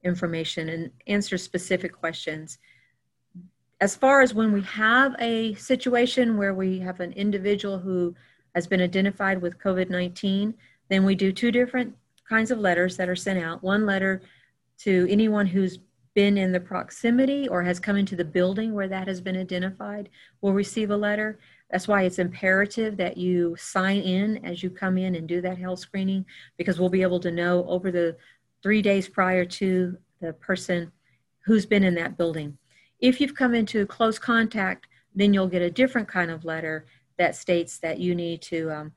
information 0.02 0.68
and 0.70 0.90
answer 1.06 1.36
specific 1.38 1.92
questions. 1.92 2.58
As 3.80 3.94
far 3.94 4.22
as 4.22 4.32
when 4.32 4.52
we 4.52 4.62
have 4.62 5.14
a 5.18 5.54
situation 5.54 6.38
where 6.38 6.54
we 6.54 6.78
have 6.78 7.00
an 7.00 7.12
individual 7.12 7.78
who 7.78 8.14
has 8.54 8.66
been 8.66 8.80
identified 8.80 9.40
with 9.42 9.58
COVID 9.58 9.90
19, 9.90 10.54
then 10.88 11.04
we 11.04 11.14
do 11.14 11.32
two 11.32 11.50
different 11.50 11.94
kinds 12.28 12.50
of 12.50 12.58
letters 12.58 12.96
that 12.96 13.08
are 13.08 13.16
sent 13.16 13.38
out. 13.38 13.62
One 13.62 13.86
letter 13.86 14.22
to 14.78 15.06
anyone 15.10 15.46
who's 15.46 15.78
been 16.14 16.36
in 16.36 16.52
the 16.52 16.60
proximity 16.60 17.48
or 17.48 17.62
has 17.62 17.80
come 17.80 17.96
into 17.96 18.16
the 18.16 18.24
building 18.24 18.74
where 18.74 18.88
that 18.88 19.08
has 19.08 19.20
been 19.20 19.36
identified 19.36 20.08
will 20.40 20.52
receive 20.52 20.90
a 20.90 20.96
letter. 20.96 21.38
That's 21.70 21.88
why 21.88 22.02
it's 22.02 22.18
imperative 22.18 22.96
that 22.98 23.16
you 23.16 23.56
sign 23.58 24.00
in 24.02 24.44
as 24.44 24.62
you 24.62 24.70
come 24.70 24.98
in 24.98 25.14
and 25.14 25.26
do 25.26 25.40
that 25.40 25.58
health 25.58 25.78
screening 25.78 26.26
because 26.58 26.78
we'll 26.78 26.90
be 26.90 27.02
able 27.02 27.20
to 27.20 27.30
know 27.30 27.64
over 27.66 27.90
the 27.90 28.16
three 28.62 28.82
days 28.82 29.08
prior 29.08 29.44
to 29.44 29.96
the 30.20 30.32
person 30.34 30.92
who's 31.44 31.66
been 31.66 31.82
in 31.82 31.94
that 31.94 32.16
building. 32.16 32.56
If 33.00 33.20
you've 33.20 33.34
come 33.34 33.54
into 33.54 33.86
close 33.86 34.18
contact, 34.18 34.86
then 35.14 35.34
you'll 35.34 35.48
get 35.48 35.62
a 35.62 35.70
different 35.70 36.08
kind 36.08 36.30
of 36.30 36.44
letter 36.44 36.86
that 37.18 37.36
states 37.36 37.78
that 37.78 37.98
you 37.98 38.14
need 38.14 38.40
to, 38.42 38.70
um, 38.70 38.92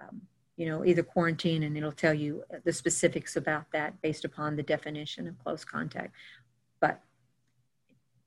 um, 0.00 0.22
you 0.56 0.66
know, 0.66 0.84
either 0.84 1.02
quarantine 1.02 1.64
and 1.64 1.76
it'll 1.76 1.92
tell 1.92 2.14
you 2.14 2.44
the 2.64 2.72
specifics 2.72 3.36
about 3.36 3.64
that 3.72 4.00
based 4.02 4.24
upon 4.24 4.56
the 4.56 4.62
definition 4.62 5.26
of 5.26 5.38
close 5.38 5.64
contact. 5.64 6.14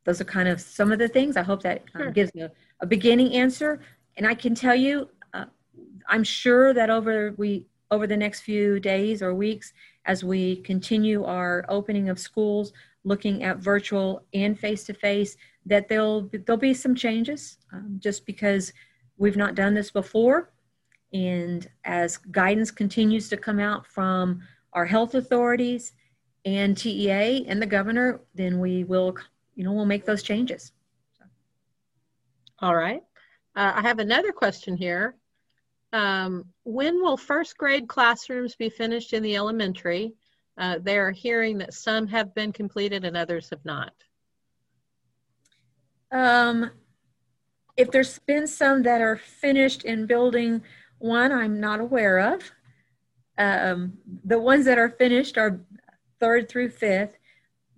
Those 0.05 0.19
are 0.21 0.25
kind 0.25 0.47
of 0.47 0.59
some 0.59 0.91
of 0.91 0.99
the 0.99 1.07
things. 1.07 1.37
I 1.37 1.43
hope 1.43 1.63
that 1.63 1.83
um, 1.95 2.11
gives 2.11 2.31
a, 2.35 2.51
a, 2.81 2.85
beginning 2.85 3.33
answer. 3.33 3.79
And 4.17 4.27
I 4.27 4.33
can 4.33 4.53
tell 4.53 4.75
you, 4.75 5.09
uh, 5.33 5.45
I'm 6.07 6.23
sure 6.23 6.73
that 6.73 6.89
over 6.89 7.33
we 7.37 7.67
over 7.91 8.07
the 8.07 8.17
next 8.17 8.41
few 8.41 8.79
days 8.79 9.21
or 9.21 9.33
weeks 9.33 9.73
as 10.05 10.23
we 10.23 10.57
continue 10.57 11.23
our 11.23 11.65
opening 11.69 12.09
of 12.09 12.19
schools, 12.19 12.73
looking 13.03 13.43
at 13.43 13.57
virtual 13.57 14.25
and 14.33 14.59
face 14.59 14.83
to 14.85 14.93
face, 14.93 15.37
that 15.65 15.87
there'll 15.87 16.29
there'll 16.45 16.57
be 16.57 16.73
some 16.73 16.95
changes 16.95 17.57
um, 17.71 17.97
just 17.99 18.25
because 18.25 18.73
we've 19.17 19.37
not 19.37 19.55
done 19.55 19.73
this 19.73 19.91
before, 19.91 20.51
and 21.13 21.69
as 21.85 22.17
guidance 22.17 22.71
continues 22.71 23.29
to 23.29 23.37
come 23.37 23.59
out 23.59 23.85
from 23.87 24.41
our 24.73 24.85
health 24.85 25.13
authorities 25.15 25.93
and 26.45 26.77
TEA 26.77 27.45
and 27.47 27.61
the 27.61 27.65
governor, 27.65 28.21
then 28.35 28.59
we 28.59 28.83
will, 28.83 29.15
you 29.55 29.63
know, 29.63 29.73
we'll 29.73 29.85
make 29.85 30.05
those 30.05 30.23
changes. 30.23 30.71
All 32.59 32.75
right. 32.75 33.03
Uh, 33.55 33.73
I 33.75 33.81
have 33.81 33.99
another 33.99 34.31
question 34.31 34.75
here. 34.75 35.15
Um, 35.91 36.45
when 36.63 37.01
will 37.01 37.17
first 37.17 37.57
grade 37.57 37.87
classrooms 37.87 38.55
be 38.55 38.69
finished 38.69 39.13
in 39.13 39.21
the 39.21 39.35
elementary? 39.35 40.13
Uh, 40.57 40.79
they 40.81 40.97
are 40.97 41.11
hearing 41.11 41.57
that 41.59 41.73
some 41.73 42.07
have 42.07 42.33
been 42.33 42.51
completed 42.51 43.05
and 43.05 43.17
others 43.17 43.49
have 43.49 43.63
not. 43.63 43.93
Um, 46.11 46.71
if 47.75 47.91
there's 47.91 48.19
been 48.19 48.47
some 48.47 48.83
that 48.83 49.01
are 49.01 49.17
finished 49.17 49.83
in 49.83 50.05
building 50.05 50.61
one, 50.99 51.31
I'm 51.31 51.59
not 51.59 51.79
aware 51.79 52.19
of. 52.19 52.51
Um, 53.37 53.93
the 54.23 54.39
ones 54.39 54.65
that 54.65 54.77
are 54.77 54.89
finished 54.89 55.37
are 55.37 55.59
third 56.19 56.49
through 56.49 56.69
fifth. 56.69 57.17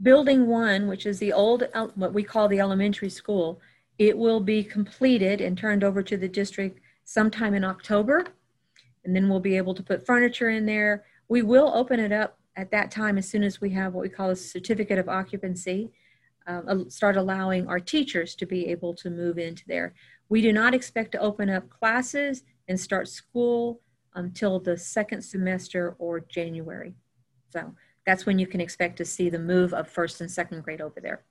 Building 0.01 0.47
one, 0.47 0.87
which 0.87 1.05
is 1.05 1.19
the 1.19 1.31
old, 1.31 1.63
what 1.95 2.13
we 2.13 2.23
call 2.23 2.47
the 2.47 2.59
elementary 2.59 3.09
school, 3.09 3.61
it 3.97 4.17
will 4.17 4.41
be 4.41 4.63
completed 4.63 5.39
and 5.39 5.57
turned 5.57 5.83
over 5.83 6.03
to 6.03 6.17
the 6.17 6.27
district 6.27 6.81
sometime 7.05 7.53
in 7.53 7.63
October. 7.63 8.25
And 9.05 9.15
then 9.15 9.29
we'll 9.29 9.39
be 9.39 9.55
able 9.57 9.73
to 9.75 9.83
put 9.83 10.05
furniture 10.05 10.49
in 10.49 10.65
there. 10.65 11.05
We 11.29 11.43
will 11.43 11.71
open 11.73 11.99
it 11.99 12.11
up 12.11 12.37
at 12.57 12.71
that 12.71 12.91
time 12.91 13.17
as 13.17 13.27
soon 13.27 13.43
as 13.43 13.61
we 13.61 13.69
have 13.71 13.93
what 13.93 14.01
we 14.01 14.09
call 14.09 14.31
a 14.31 14.35
certificate 14.35 14.99
of 14.99 15.07
occupancy, 15.07 15.91
uh, 16.47 16.61
start 16.89 17.15
allowing 17.15 17.67
our 17.67 17.79
teachers 17.79 18.35
to 18.35 18.45
be 18.45 18.67
able 18.67 18.93
to 18.95 19.09
move 19.09 19.37
into 19.37 19.63
there. 19.67 19.93
We 20.29 20.41
do 20.41 20.51
not 20.51 20.73
expect 20.73 21.11
to 21.13 21.19
open 21.19 21.49
up 21.49 21.69
classes 21.69 22.43
and 22.67 22.79
start 22.79 23.07
school 23.07 23.81
until 24.15 24.59
the 24.59 24.77
second 24.77 25.21
semester 25.21 25.95
or 25.99 26.19
January. 26.19 26.95
So 27.49 27.75
that's 28.05 28.25
when 28.25 28.39
you 28.39 28.47
can 28.47 28.61
expect 28.61 28.97
to 28.97 29.05
see 29.05 29.29
the 29.29 29.39
move 29.39 29.73
of 29.73 29.87
first 29.87 30.21
and 30.21 30.29
second 30.29 30.63
grade 30.63 30.81
over 30.81 30.99
there. 30.99 31.23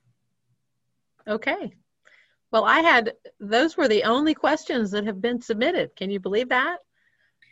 Okay. 1.27 1.73
Well, 2.51 2.65
I 2.65 2.79
had, 2.79 3.13
those 3.39 3.75
were 3.75 3.87
the 3.87 4.03
only 4.03 4.33
questions 4.33 4.91
that 4.91 5.05
have 5.05 5.21
been 5.21 5.41
submitted. 5.41 5.95
Can 5.95 6.09
you 6.09 6.19
believe 6.19 6.49
that? 6.49 6.77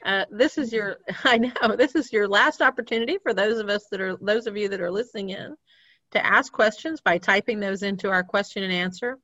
Uh, 0.06 0.26
this 0.30 0.58
is 0.58 0.72
your, 0.72 0.98
I 1.24 1.38
know, 1.38 1.76
this 1.78 1.96
is 1.96 2.12
your 2.12 2.28
last 2.28 2.62
opportunity 2.62 3.18
for 3.22 3.34
those 3.34 3.60
of 3.60 3.70
us 3.70 3.86
that 3.92 4.02
are, 4.02 4.18
those 4.18 4.48
of 4.48 4.58
you 4.58 4.70
that 4.70 4.82
are 4.82 4.92
listening 4.92 5.30
in 5.30 5.56
to 6.12 6.26
ask 6.26 6.52
questions 6.52 7.02
by 7.02 7.18
typing 7.18 7.60
those 7.60 7.84
into 7.84 8.10
our 8.10 8.24
question 8.24 8.64
and 8.64 8.74
answer. 8.74 9.18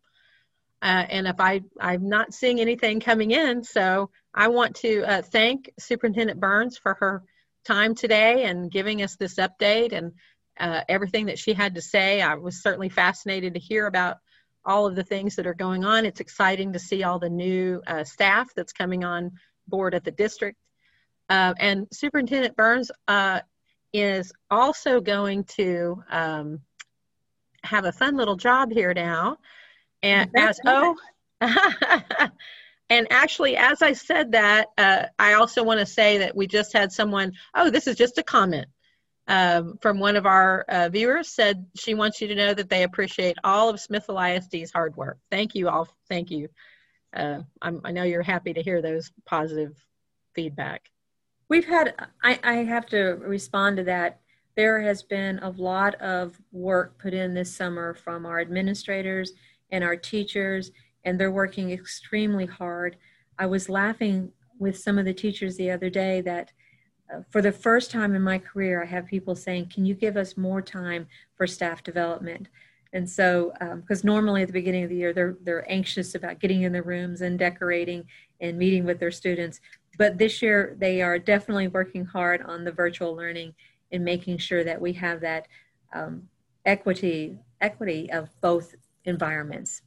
Uh, 0.81 1.05
and 1.09 1.27
if 1.27 1.39
I, 1.39 1.61
I'm 1.79 2.07
not 2.07 2.33
seeing 2.33 2.59
anything 2.59 2.99
coming 2.99 3.31
in, 3.31 3.63
so 3.63 4.09
I 4.33 4.47
want 4.47 4.77
to 4.77 5.03
uh, 5.03 5.21
thank 5.21 5.69
Superintendent 5.77 6.39
Burns 6.39 6.77
for 6.77 6.93
her 6.95 7.23
time 7.69 7.93
today 7.93 8.45
and 8.45 8.71
giving 8.71 9.03
us 9.03 9.15
this 9.15 9.35
update 9.35 9.93
and 9.93 10.13
uh, 10.59 10.81
everything 10.89 11.27
that 11.27 11.37
she 11.37 11.53
had 11.53 11.75
to 11.75 11.81
say. 11.81 12.19
I 12.19 12.33
was 12.33 12.63
certainly 12.63 12.89
fascinated 12.89 13.53
to 13.53 13.59
hear 13.59 13.85
about 13.85 14.17
all 14.65 14.87
of 14.87 14.95
the 14.95 15.03
things 15.03 15.35
that 15.35 15.45
are 15.45 15.53
going 15.53 15.85
on. 15.85 16.03
It's 16.05 16.19
exciting 16.19 16.73
to 16.73 16.79
see 16.79 17.03
all 17.03 17.19
the 17.19 17.29
new 17.29 17.81
uh, 17.85 18.03
staff 18.03 18.49
that's 18.55 18.73
coming 18.73 19.03
on 19.03 19.33
board 19.67 19.93
at 19.93 20.03
the 20.03 20.11
district. 20.11 20.57
Uh, 21.29 21.53
and 21.59 21.87
Superintendent 21.93 22.55
Burns 22.55 22.91
uh, 23.07 23.41
is 23.93 24.33
also 24.49 24.99
going 24.99 25.43
to 25.43 26.03
um, 26.09 26.61
have 27.63 27.85
a 27.85 27.91
fun 27.91 28.17
little 28.17 28.35
job 28.35 28.71
here 28.71 28.95
now. 28.95 29.37
And 30.01 30.31
as 30.35 30.59
oh, 30.65 30.95
and 32.89 33.07
actually, 33.11 33.55
as 33.55 33.81
I 33.81 33.93
said 33.93 34.31
that, 34.31 34.67
uh, 34.77 35.05
I 35.17 35.33
also 35.33 35.63
want 35.63 35.79
to 35.79 35.85
say 35.85 36.17
that 36.19 36.35
we 36.35 36.47
just 36.47 36.73
had 36.73 36.91
someone. 36.91 37.33
Oh, 37.53 37.69
this 37.69 37.87
is 37.87 37.95
just 37.95 38.17
a 38.17 38.23
comment 38.23 38.67
um, 39.27 39.77
from 39.81 39.99
one 39.99 40.15
of 40.15 40.25
our 40.25 40.65
uh, 40.69 40.89
viewers. 40.89 41.29
Said 41.29 41.65
she 41.75 41.93
wants 41.93 42.19
you 42.21 42.27
to 42.27 42.35
know 42.35 42.53
that 42.53 42.69
they 42.69 42.83
appreciate 42.83 43.37
all 43.43 43.69
of 43.69 43.79
Smithville 43.79 44.19
ISD's 44.19 44.71
hard 44.71 44.95
work. 44.95 45.17
Thank 45.29 45.55
you 45.55 45.69
all. 45.69 45.87
Thank 46.07 46.31
you. 46.31 46.49
Uh, 47.11 47.39
i 47.63 47.91
know 47.91 48.03
you're 48.03 48.21
happy 48.21 48.53
to 48.53 48.61
hear 48.61 48.83
those 48.83 49.11
positive 49.25 49.75
feedback. 50.35 50.89
We've 51.47 51.65
had. 51.65 51.95
I, 52.23 52.39
I 52.43 52.53
have 52.63 52.85
to 52.87 52.99
respond 53.21 53.77
to 53.77 53.83
that 53.85 54.19
there 54.59 54.81
has 54.81 55.03
been 55.03 55.39
a 55.39 55.51
lot 55.51 55.95
of 56.01 56.37
work 56.51 56.97
put 57.01 57.13
in 57.13 57.33
this 57.33 57.55
summer 57.55 57.93
from 57.93 58.25
our 58.25 58.41
administrators 58.41 59.31
and 59.71 59.85
our 59.85 59.95
teachers, 59.95 60.71
and 61.03 61.19
they're 61.19 61.31
working 61.31 61.71
extremely 61.71 62.45
hard. 62.45 62.97
I 63.37 63.45
was 63.45 63.69
laughing 63.69 64.31
with 64.59 64.77
some 64.77 64.97
of 64.97 65.05
the 65.05 65.13
teachers 65.13 65.55
the 65.55 65.71
other 65.71 65.89
day 65.89 66.21
that 66.21 66.51
uh, 67.13 67.21
for 67.29 67.41
the 67.41 67.51
first 67.51 67.91
time 67.91 68.15
in 68.15 68.21
my 68.21 68.37
career, 68.37 68.83
I 68.83 68.85
have 68.85 69.05
people 69.05 69.35
saying, 69.35 69.69
Can 69.73 69.85
you 69.85 69.93
give 69.95 70.17
us 70.17 70.37
more 70.37 70.61
time 70.61 71.07
for 71.35 71.47
staff 71.47 71.83
development? 71.83 72.49
And 72.91 73.07
so, 73.07 73.53
because 73.75 74.03
um, 74.03 74.07
normally 74.07 74.41
at 74.41 74.47
the 74.47 74.53
beginning 74.53 74.83
of 74.83 74.89
the 74.89 74.95
year, 74.95 75.13
they're, 75.13 75.37
they're 75.43 75.71
anxious 75.71 76.15
about 76.15 76.39
getting 76.39 76.63
in 76.63 76.71
the 76.71 76.81
rooms 76.81 77.21
and 77.21 77.37
decorating 77.37 78.05
and 78.41 78.57
meeting 78.57 78.83
with 78.83 78.99
their 78.99 79.11
students. 79.11 79.61
But 79.97 80.17
this 80.17 80.41
year, 80.41 80.75
they 80.79 81.01
are 81.01 81.19
definitely 81.19 81.67
working 81.67 82.03
hard 82.03 82.41
on 82.41 82.63
the 82.63 82.71
virtual 82.71 83.15
learning 83.15 83.53
and 83.91 84.03
making 84.03 84.39
sure 84.39 84.63
that 84.63 84.81
we 84.81 84.93
have 84.93 85.21
that 85.21 85.47
um, 85.93 86.27
equity 86.65 87.37
equity 87.61 88.11
of 88.11 88.29
both 88.41 88.75
environments. 89.05 89.81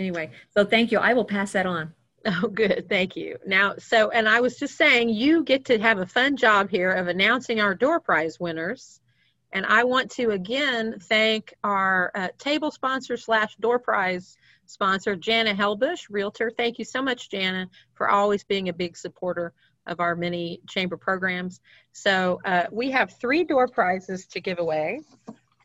Anyway, 0.00 0.30
so 0.52 0.64
thank 0.64 0.90
you. 0.90 0.98
I 0.98 1.12
will 1.12 1.26
pass 1.26 1.52
that 1.52 1.66
on. 1.66 1.92
Oh, 2.26 2.48
good. 2.48 2.86
Thank 2.88 3.16
you. 3.16 3.36
Now, 3.46 3.74
so, 3.78 4.10
and 4.10 4.28
I 4.28 4.40
was 4.40 4.58
just 4.58 4.76
saying, 4.76 5.10
you 5.10 5.44
get 5.44 5.66
to 5.66 5.78
have 5.78 5.98
a 5.98 6.06
fun 6.06 6.36
job 6.36 6.70
here 6.70 6.90
of 6.90 7.08
announcing 7.08 7.60
our 7.60 7.74
door 7.74 8.00
prize 8.00 8.40
winners. 8.40 9.00
And 9.52 9.66
I 9.66 9.84
want 9.84 10.10
to 10.12 10.30
again 10.30 10.98
thank 11.00 11.54
our 11.64 12.10
uh, 12.14 12.28
table 12.38 12.70
sponsor 12.70 13.16
slash 13.16 13.56
door 13.56 13.78
prize 13.78 14.36
sponsor, 14.64 15.16
Jana 15.16 15.54
Helbush, 15.54 16.06
Realtor. 16.08 16.50
Thank 16.50 16.78
you 16.78 16.84
so 16.84 17.02
much, 17.02 17.30
Jana, 17.30 17.68
for 17.94 18.08
always 18.08 18.42
being 18.44 18.68
a 18.68 18.72
big 18.72 18.96
supporter 18.96 19.52
of 19.86 20.00
our 20.00 20.14
many 20.16 20.60
chamber 20.68 20.96
programs. 20.96 21.60
So 21.92 22.40
uh, 22.44 22.66
we 22.70 22.90
have 22.90 23.18
three 23.18 23.44
door 23.44 23.68
prizes 23.68 24.26
to 24.28 24.40
give 24.40 24.58
away. 24.60 25.00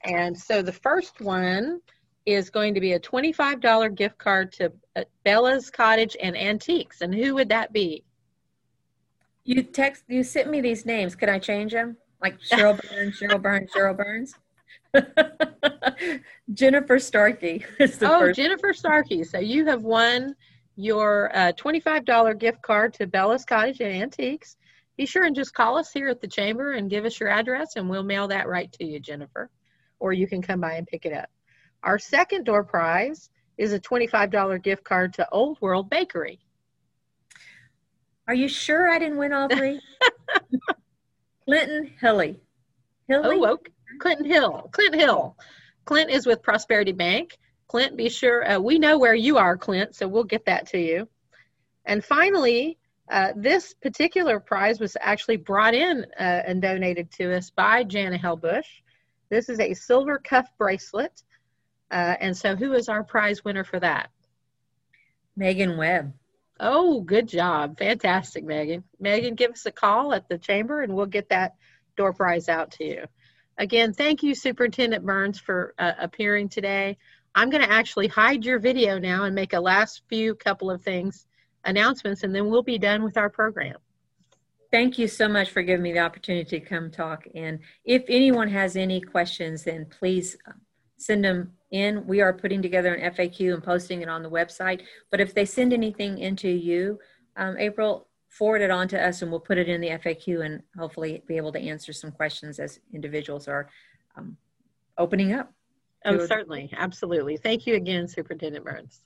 And 0.03 0.37
so 0.37 0.61
the 0.61 0.73
first 0.73 1.21
one 1.21 1.81
is 2.25 2.49
going 2.49 2.73
to 2.73 2.79
be 2.79 2.93
a 2.93 2.99
$25 2.99 3.95
gift 3.95 4.17
card 4.17 4.51
to 4.53 4.71
uh, 4.95 5.03
Bella's 5.23 5.69
Cottage 5.69 6.17
and 6.21 6.35
Antiques. 6.35 7.01
And 7.01 7.13
who 7.13 7.35
would 7.35 7.49
that 7.49 7.71
be? 7.71 8.03
You 9.43 9.61
text, 9.61 10.03
you 10.07 10.23
sent 10.23 10.49
me 10.49 10.59
these 10.61 10.85
names. 10.85 11.15
Can 11.15 11.29
I 11.29 11.37
change 11.37 11.71
them? 11.71 11.97
Like 12.21 12.39
Cheryl 12.39 12.79
Burns, 12.89 13.19
Cheryl 13.19 13.41
Burns, 13.41 13.71
Cheryl 13.71 13.95
Burns? 13.95 14.35
Jennifer 16.53 16.99
Starkey 16.99 17.63
is 17.79 17.97
the 17.97 18.11
oh, 18.11 18.19
first. 18.19 18.37
Jennifer 18.37 18.73
Starkey. 18.73 19.23
So 19.23 19.39
you 19.39 19.65
have 19.67 19.83
won 19.83 20.35
your 20.75 21.35
uh, 21.35 21.51
$25 21.53 22.39
gift 22.39 22.61
card 22.61 22.93
to 22.95 23.07
Bella's 23.07 23.45
Cottage 23.45 23.81
and 23.81 23.91
Antiques. 23.91 24.57
Be 24.97 25.05
sure 25.05 25.25
and 25.25 25.35
just 25.35 25.53
call 25.53 25.77
us 25.77 25.91
here 25.91 26.07
at 26.07 26.21
the 26.21 26.27
chamber 26.27 26.73
and 26.73 26.89
give 26.89 27.05
us 27.05 27.19
your 27.19 27.29
address, 27.29 27.75
and 27.75 27.89
we'll 27.89 28.03
mail 28.03 28.27
that 28.29 28.47
right 28.47 28.71
to 28.73 28.85
you, 28.85 28.99
Jennifer. 28.99 29.49
Or 29.99 30.13
you 30.13 30.25
can 30.25 30.41
come 30.41 30.61
by 30.61 30.73
and 30.73 30.87
pick 30.87 31.05
it 31.05 31.13
up. 31.13 31.29
Our 31.85 31.99
second 31.99 32.45
door 32.45 32.63
prize 32.63 33.29
is 33.57 33.71
a 33.71 33.79
$25 33.79 34.61
gift 34.63 34.83
card 34.83 35.13
to 35.13 35.29
Old 35.31 35.61
World 35.61 35.89
Bakery. 35.89 36.39
Are 38.27 38.33
you 38.33 38.47
sure 38.47 38.89
I 38.89 38.97
didn't 38.97 39.17
win 39.17 39.31
all 39.31 39.47
three? 39.47 39.79
Clinton 41.45 41.91
Hilly. 42.01 42.39
Hilly? 43.07 43.37
Oh, 43.39 43.53
okay. 43.53 43.71
Clinton 43.99 44.25
Hill. 44.25 44.67
Clint 44.71 44.95
Hill. 44.95 45.37
Clint 45.85 46.09
is 46.09 46.25
with 46.25 46.41
Prosperity 46.41 46.91
Bank. 46.91 47.37
Clint, 47.67 47.95
be 47.95 48.09
sure, 48.09 48.49
uh, 48.49 48.59
we 48.59 48.79
know 48.79 48.97
where 48.97 49.13
you 49.13 49.37
are, 49.37 49.55
Clint, 49.55 49.95
so 49.95 50.07
we'll 50.07 50.23
get 50.23 50.45
that 50.45 50.67
to 50.67 50.79
you. 50.79 51.07
And 51.85 52.03
finally, 52.03 52.79
uh, 53.11 53.33
this 53.35 53.75
particular 53.75 54.39
prize 54.39 54.79
was 54.79 54.97
actually 54.99 55.37
brought 55.37 55.75
in 55.75 56.05
uh, 56.19 56.41
and 56.47 56.61
donated 56.61 57.11
to 57.11 57.35
us 57.35 57.51
by 57.51 57.83
Jana 57.83 58.17
Helbush. 58.17 58.65
This 59.29 59.49
is 59.49 59.59
a 59.59 59.73
silver 59.75 60.17
cuff 60.17 60.47
bracelet. 60.57 61.21
Uh, 61.91 62.15
and 62.19 62.35
so, 62.35 62.55
who 62.55 62.73
is 62.73 62.89
our 62.89 63.03
prize 63.03 63.43
winner 63.43 63.63
for 63.63 63.79
that? 63.79 64.09
Megan 65.35 65.77
Webb. 65.77 66.13
Oh, 66.59 67.01
good 67.01 67.27
job. 67.27 67.77
Fantastic, 67.77 68.45
Megan. 68.45 68.83
Megan, 68.99 69.35
give 69.35 69.51
us 69.51 69.65
a 69.65 69.71
call 69.71 70.13
at 70.13 70.29
the 70.29 70.37
chamber 70.37 70.81
and 70.81 70.95
we'll 70.95 71.05
get 71.05 71.29
that 71.29 71.55
door 71.97 72.13
prize 72.13 72.47
out 72.47 72.71
to 72.71 72.85
you. 72.85 73.05
Again, 73.57 73.93
thank 73.93 74.23
you, 74.23 74.35
Superintendent 74.35 75.05
Burns, 75.05 75.39
for 75.39 75.73
uh, 75.77 75.93
appearing 75.99 76.49
today. 76.49 76.97
I'm 77.33 77.49
going 77.49 77.63
to 77.63 77.71
actually 77.71 78.07
hide 78.07 78.45
your 78.45 78.59
video 78.59 78.97
now 78.97 79.25
and 79.25 79.35
make 79.35 79.53
a 79.53 79.59
last 79.59 80.01
few 80.07 80.35
couple 80.35 80.71
of 80.71 80.81
things, 80.81 81.25
announcements, 81.65 82.23
and 82.23 82.33
then 82.33 82.49
we'll 82.49 82.63
be 82.63 82.77
done 82.77 83.03
with 83.03 83.17
our 83.17 83.29
program. 83.29 83.75
thank 84.71 84.97
you 84.97 85.07
so 85.07 85.27
much 85.27 85.51
for 85.51 85.61
giving 85.61 85.83
me 85.83 85.93
the 85.93 85.99
opportunity 85.99 86.59
to 86.59 86.65
come 86.65 86.91
talk. 86.91 87.25
And 87.33 87.59
if 87.85 88.03
anyone 88.09 88.49
has 88.49 88.75
any 88.75 88.99
questions, 88.99 89.63
then 89.63 89.85
please 89.85 90.35
uh, 90.47 90.51
send 90.97 91.23
them 91.23 91.53
in. 91.75 92.05
We 92.07 92.21
are 92.21 92.33
putting 92.33 92.61
together 92.61 92.93
an 92.93 93.13
FAQ 93.13 93.53
and 93.53 93.63
posting 93.63 94.01
it 94.01 94.09
on 94.09 94.23
the 94.23 94.29
website. 94.29 94.81
But 95.11 95.19
if 95.19 95.33
they 95.33 95.45
send 95.45 95.73
anything 95.73 96.19
into 96.19 96.49
you, 96.49 96.99
um, 97.35 97.57
April, 97.57 98.07
forward 98.29 98.61
it 98.61 98.71
on 98.71 98.87
to 98.89 99.01
us 99.01 99.21
and 99.21 99.31
we'll 99.31 99.39
put 99.39 99.57
it 99.57 99.69
in 99.69 99.79
the 99.79 99.89
FAQ 99.89 100.45
and 100.45 100.61
hopefully 100.77 101.23
be 101.25 101.37
able 101.37 101.51
to 101.53 101.59
answer 101.59 101.93
some 101.93 102.11
questions 102.11 102.59
as 102.59 102.79
individuals 102.93 103.47
are 103.47 103.69
um, 104.17 104.35
opening 104.97 105.31
up. 105.31 105.53
Oh, 106.05 106.25
certainly. 106.25 106.69
Absolutely. 106.75 107.37
Thank 107.37 107.65
you 107.65 107.75
again, 107.75 108.07
Superintendent 108.07 108.63
Burns. 108.63 109.01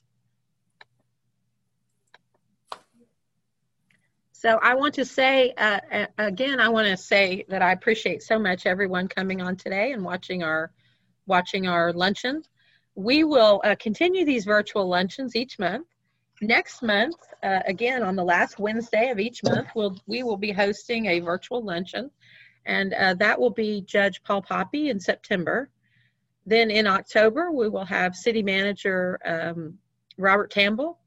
So 4.32 4.58
I 4.62 4.74
want 4.74 4.94
to 4.94 5.04
say, 5.04 5.52
uh, 5.58 6.06
again, 6.18 6.60
I 6.60 6.68
want 6.68 6.88
to 6.88 6.96
say 6.96 7.44
that 7.48 7.62
I 7.62 7.72
appreciate 7.72 8.22
so 8.22 8.38
much 8.38 8.64
everyone 8.66 9.06
coming 9.06 9.42
on 9.42 9.54
today 9.54 9.92
and 9.92 10.02
watching 10.02 10.42
our, 10.42 10.72
watching 11.26 11.68
our 11.68 11.92
luncheon. 11.92 12.42
We 12.94 13.24
will 13.24 13.60
uh, 13.64 13.76
continue 13.78 14.24
these 14.24 14.44
virtual 14.44 14.86
luncheons 14.88 15.36
each 15.36 15.58
month. 15.58 15.86
Next 16.42 16.82
month, 16.82 17.16
uh, 17.42 17.60
again, 17.66 18.02
on 18.02 18.16
the 18.16 18.24
last 18.24 18.58
Wednesday 18.58 19.10
of 19.10 19.18
each 19.18 19.42
month, 19.44 19.68
we'll, 19.74 19.96
we 20.06 20.22
will 20.22 20.36
be 20.36 20.52
hosting 20.52 21.06
a 21.06 21.20
virtual 21.20 21.62
luncheon. 21.62 22.10
And 22.66 22.94
uh, 22.94 23.14
that 23.14 23.38
will 23.38 23.50
be 23.50 23.82
Judge 23.82 24.22
Paul 24.22 24.42
Pape 24.42 24.90
in 24.90 25.00
September. 25.00 25.70
Then 26.46 26.70
in 26.70 26.86
October, 26.86 27.50
we 27.52 27.68
will 27.68 27.84
have 27.84 28.16
City 28.16 28.42
Manager 28.42 29.18
um, 29.24 29.78
Robert 30.16 30.50
Campbell. 30.50 30.98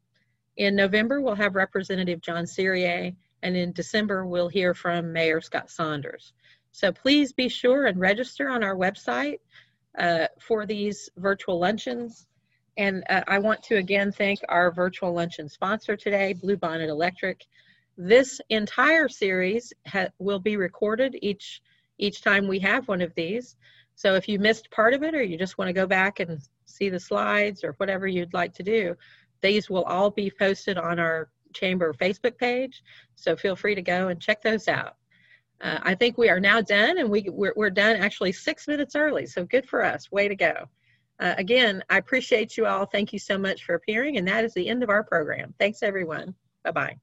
In 0.57 0.75
November, 0.75 1.19
we'll 1.21 1.35
have 1.35 1.55
Representative 1.55 2.21
John 2.21 2.45
Cyrier 2.45 3.15
and 3.43 3.57
in 3.57 3.73
December, 3.73 4.25
we'll 4.25 4.47
hear 4.47 4.73
from 4.73 5.11
Mayor 5.11 5.41
Scott 5.41 5.69
Saunders. 5.69 6.31
So 6.71 6.91
please 6.91 7.33
be 7.33 7.49
sure 7.49 7.85
and 7.85 7.99
register 7.99 8.49
on 8.49 8.63
our 8.63 8.75
website 8.75 9.39
uh, 9.97 10.27
for 10.39 10.65
these 10.65 11.09
virtual 11.17 11.59
luncheons. 11.59 12.27
And 12.77 13.03
uh, 13.09 13.21
I 13.27 13.39
want 13.39 13.61
to 13.63 13.75
again 13.75 14.11
thank 14.11 14.39
our 14.49 14.71
virtual 14.71 15.13
luncheon 15.13 15.47
sponsor 15.49 15.95
today, 15.95 16.33
Bluebonnet 16.33 16.89
Electric. 16.89 17.45
This 17.97 18.41
entire 18.49 19.07
series 19.07 19.71
will 20.17 20.39
be 20.39 20.57
recorded 20.57 21.15
each 21.21 21.61
each 21.99 22.21
time 22.21 22.47
we 22.47 22.59
have 22.59 22.87
one 22.87 23.01
of 23.01 23.13
these. 23.13 23.55
So 23.95 24.15
if 24.15 24.27
you 24.27 24.39
missed 24.39 24.71
part 24.71 24.95
of 24.95 25.03
it 25.03 25.13
or 25.13 25.21
you 25.21 25.37
just 25.37 25.59
want 25.59 25.69
to 25.69 25.73
go 25.73 25.85
back 25.85 26.19
and 26.19 26.41
see 26.65 26.89
the 26.89 26.99
slides 26.99 27.63
or 27.63 27.73
whatever 27.77 28.07
you'd 28.07 28.33
like 28.33 28.53
to 28.55 28.63
do, 28.63 28.95
these 29.41 29.69
will 29.69 29.83
all 29.83 30.09
be 30.09 30.31
posted 30.31 30.79
on 30.79 30.97
our 30.97 31.29
Chamber 31.53 31.93
Facebook 31.93 32.37
page. 32.37 32.83
So 33.15 33.35
feel 33.35 33.55
free 33.55 33.75
to 33.75 33.81
go 33.83 34.07
and 34.07 34.19
check 34.19 34.41
those 34.41 34.67
out. 34.67 34.95
Uh, 35.63 35.79
I 35.81 35.95
think 35.95 36.17
we 36.17 36.29
are 36.29 36.41
now 36.41 36.59
done 36.61 36.97
and 36.97 37.09
we, 37.09 37.25
we're, 37.29 37.53
we're, 37.55 37.69
done 37.69 37.95
actually 37.95 38.33
six 38.33 38.67
minutes 38.67 38.95
early. 38.95 39.25
So 39.25 39.45
good 39.45 39.67
for 39.67 39.83
us. 39.83 40.11
Way 40.11 40.27
to 40.27 40.35
go. 40.35 40.67
Uh, 41.19 41.35
again, 41.37 41.81
I 41.89 41.97
appreciate 41.97 42.57
you 42.57 42.65
all. 42.65 42.85
Thank 42.85 43.13
you 43.13 43.19
so 43.19 43.37
much 43.37 43.63
for 43.63 43.75
appearing. 43.75 44.17
And 44.17 44.27
that 44.27 44.43
is 44.43 44.53
the 44.53 44.67
end 44.67 44.83
of 44.83 44.89
our 44.89 45.03
program. 45.03 45.53
Thanks, 45.59 45.81
everyone. 45.81 46.35
Bye 46.65 46.71
bye. 46.71 47.02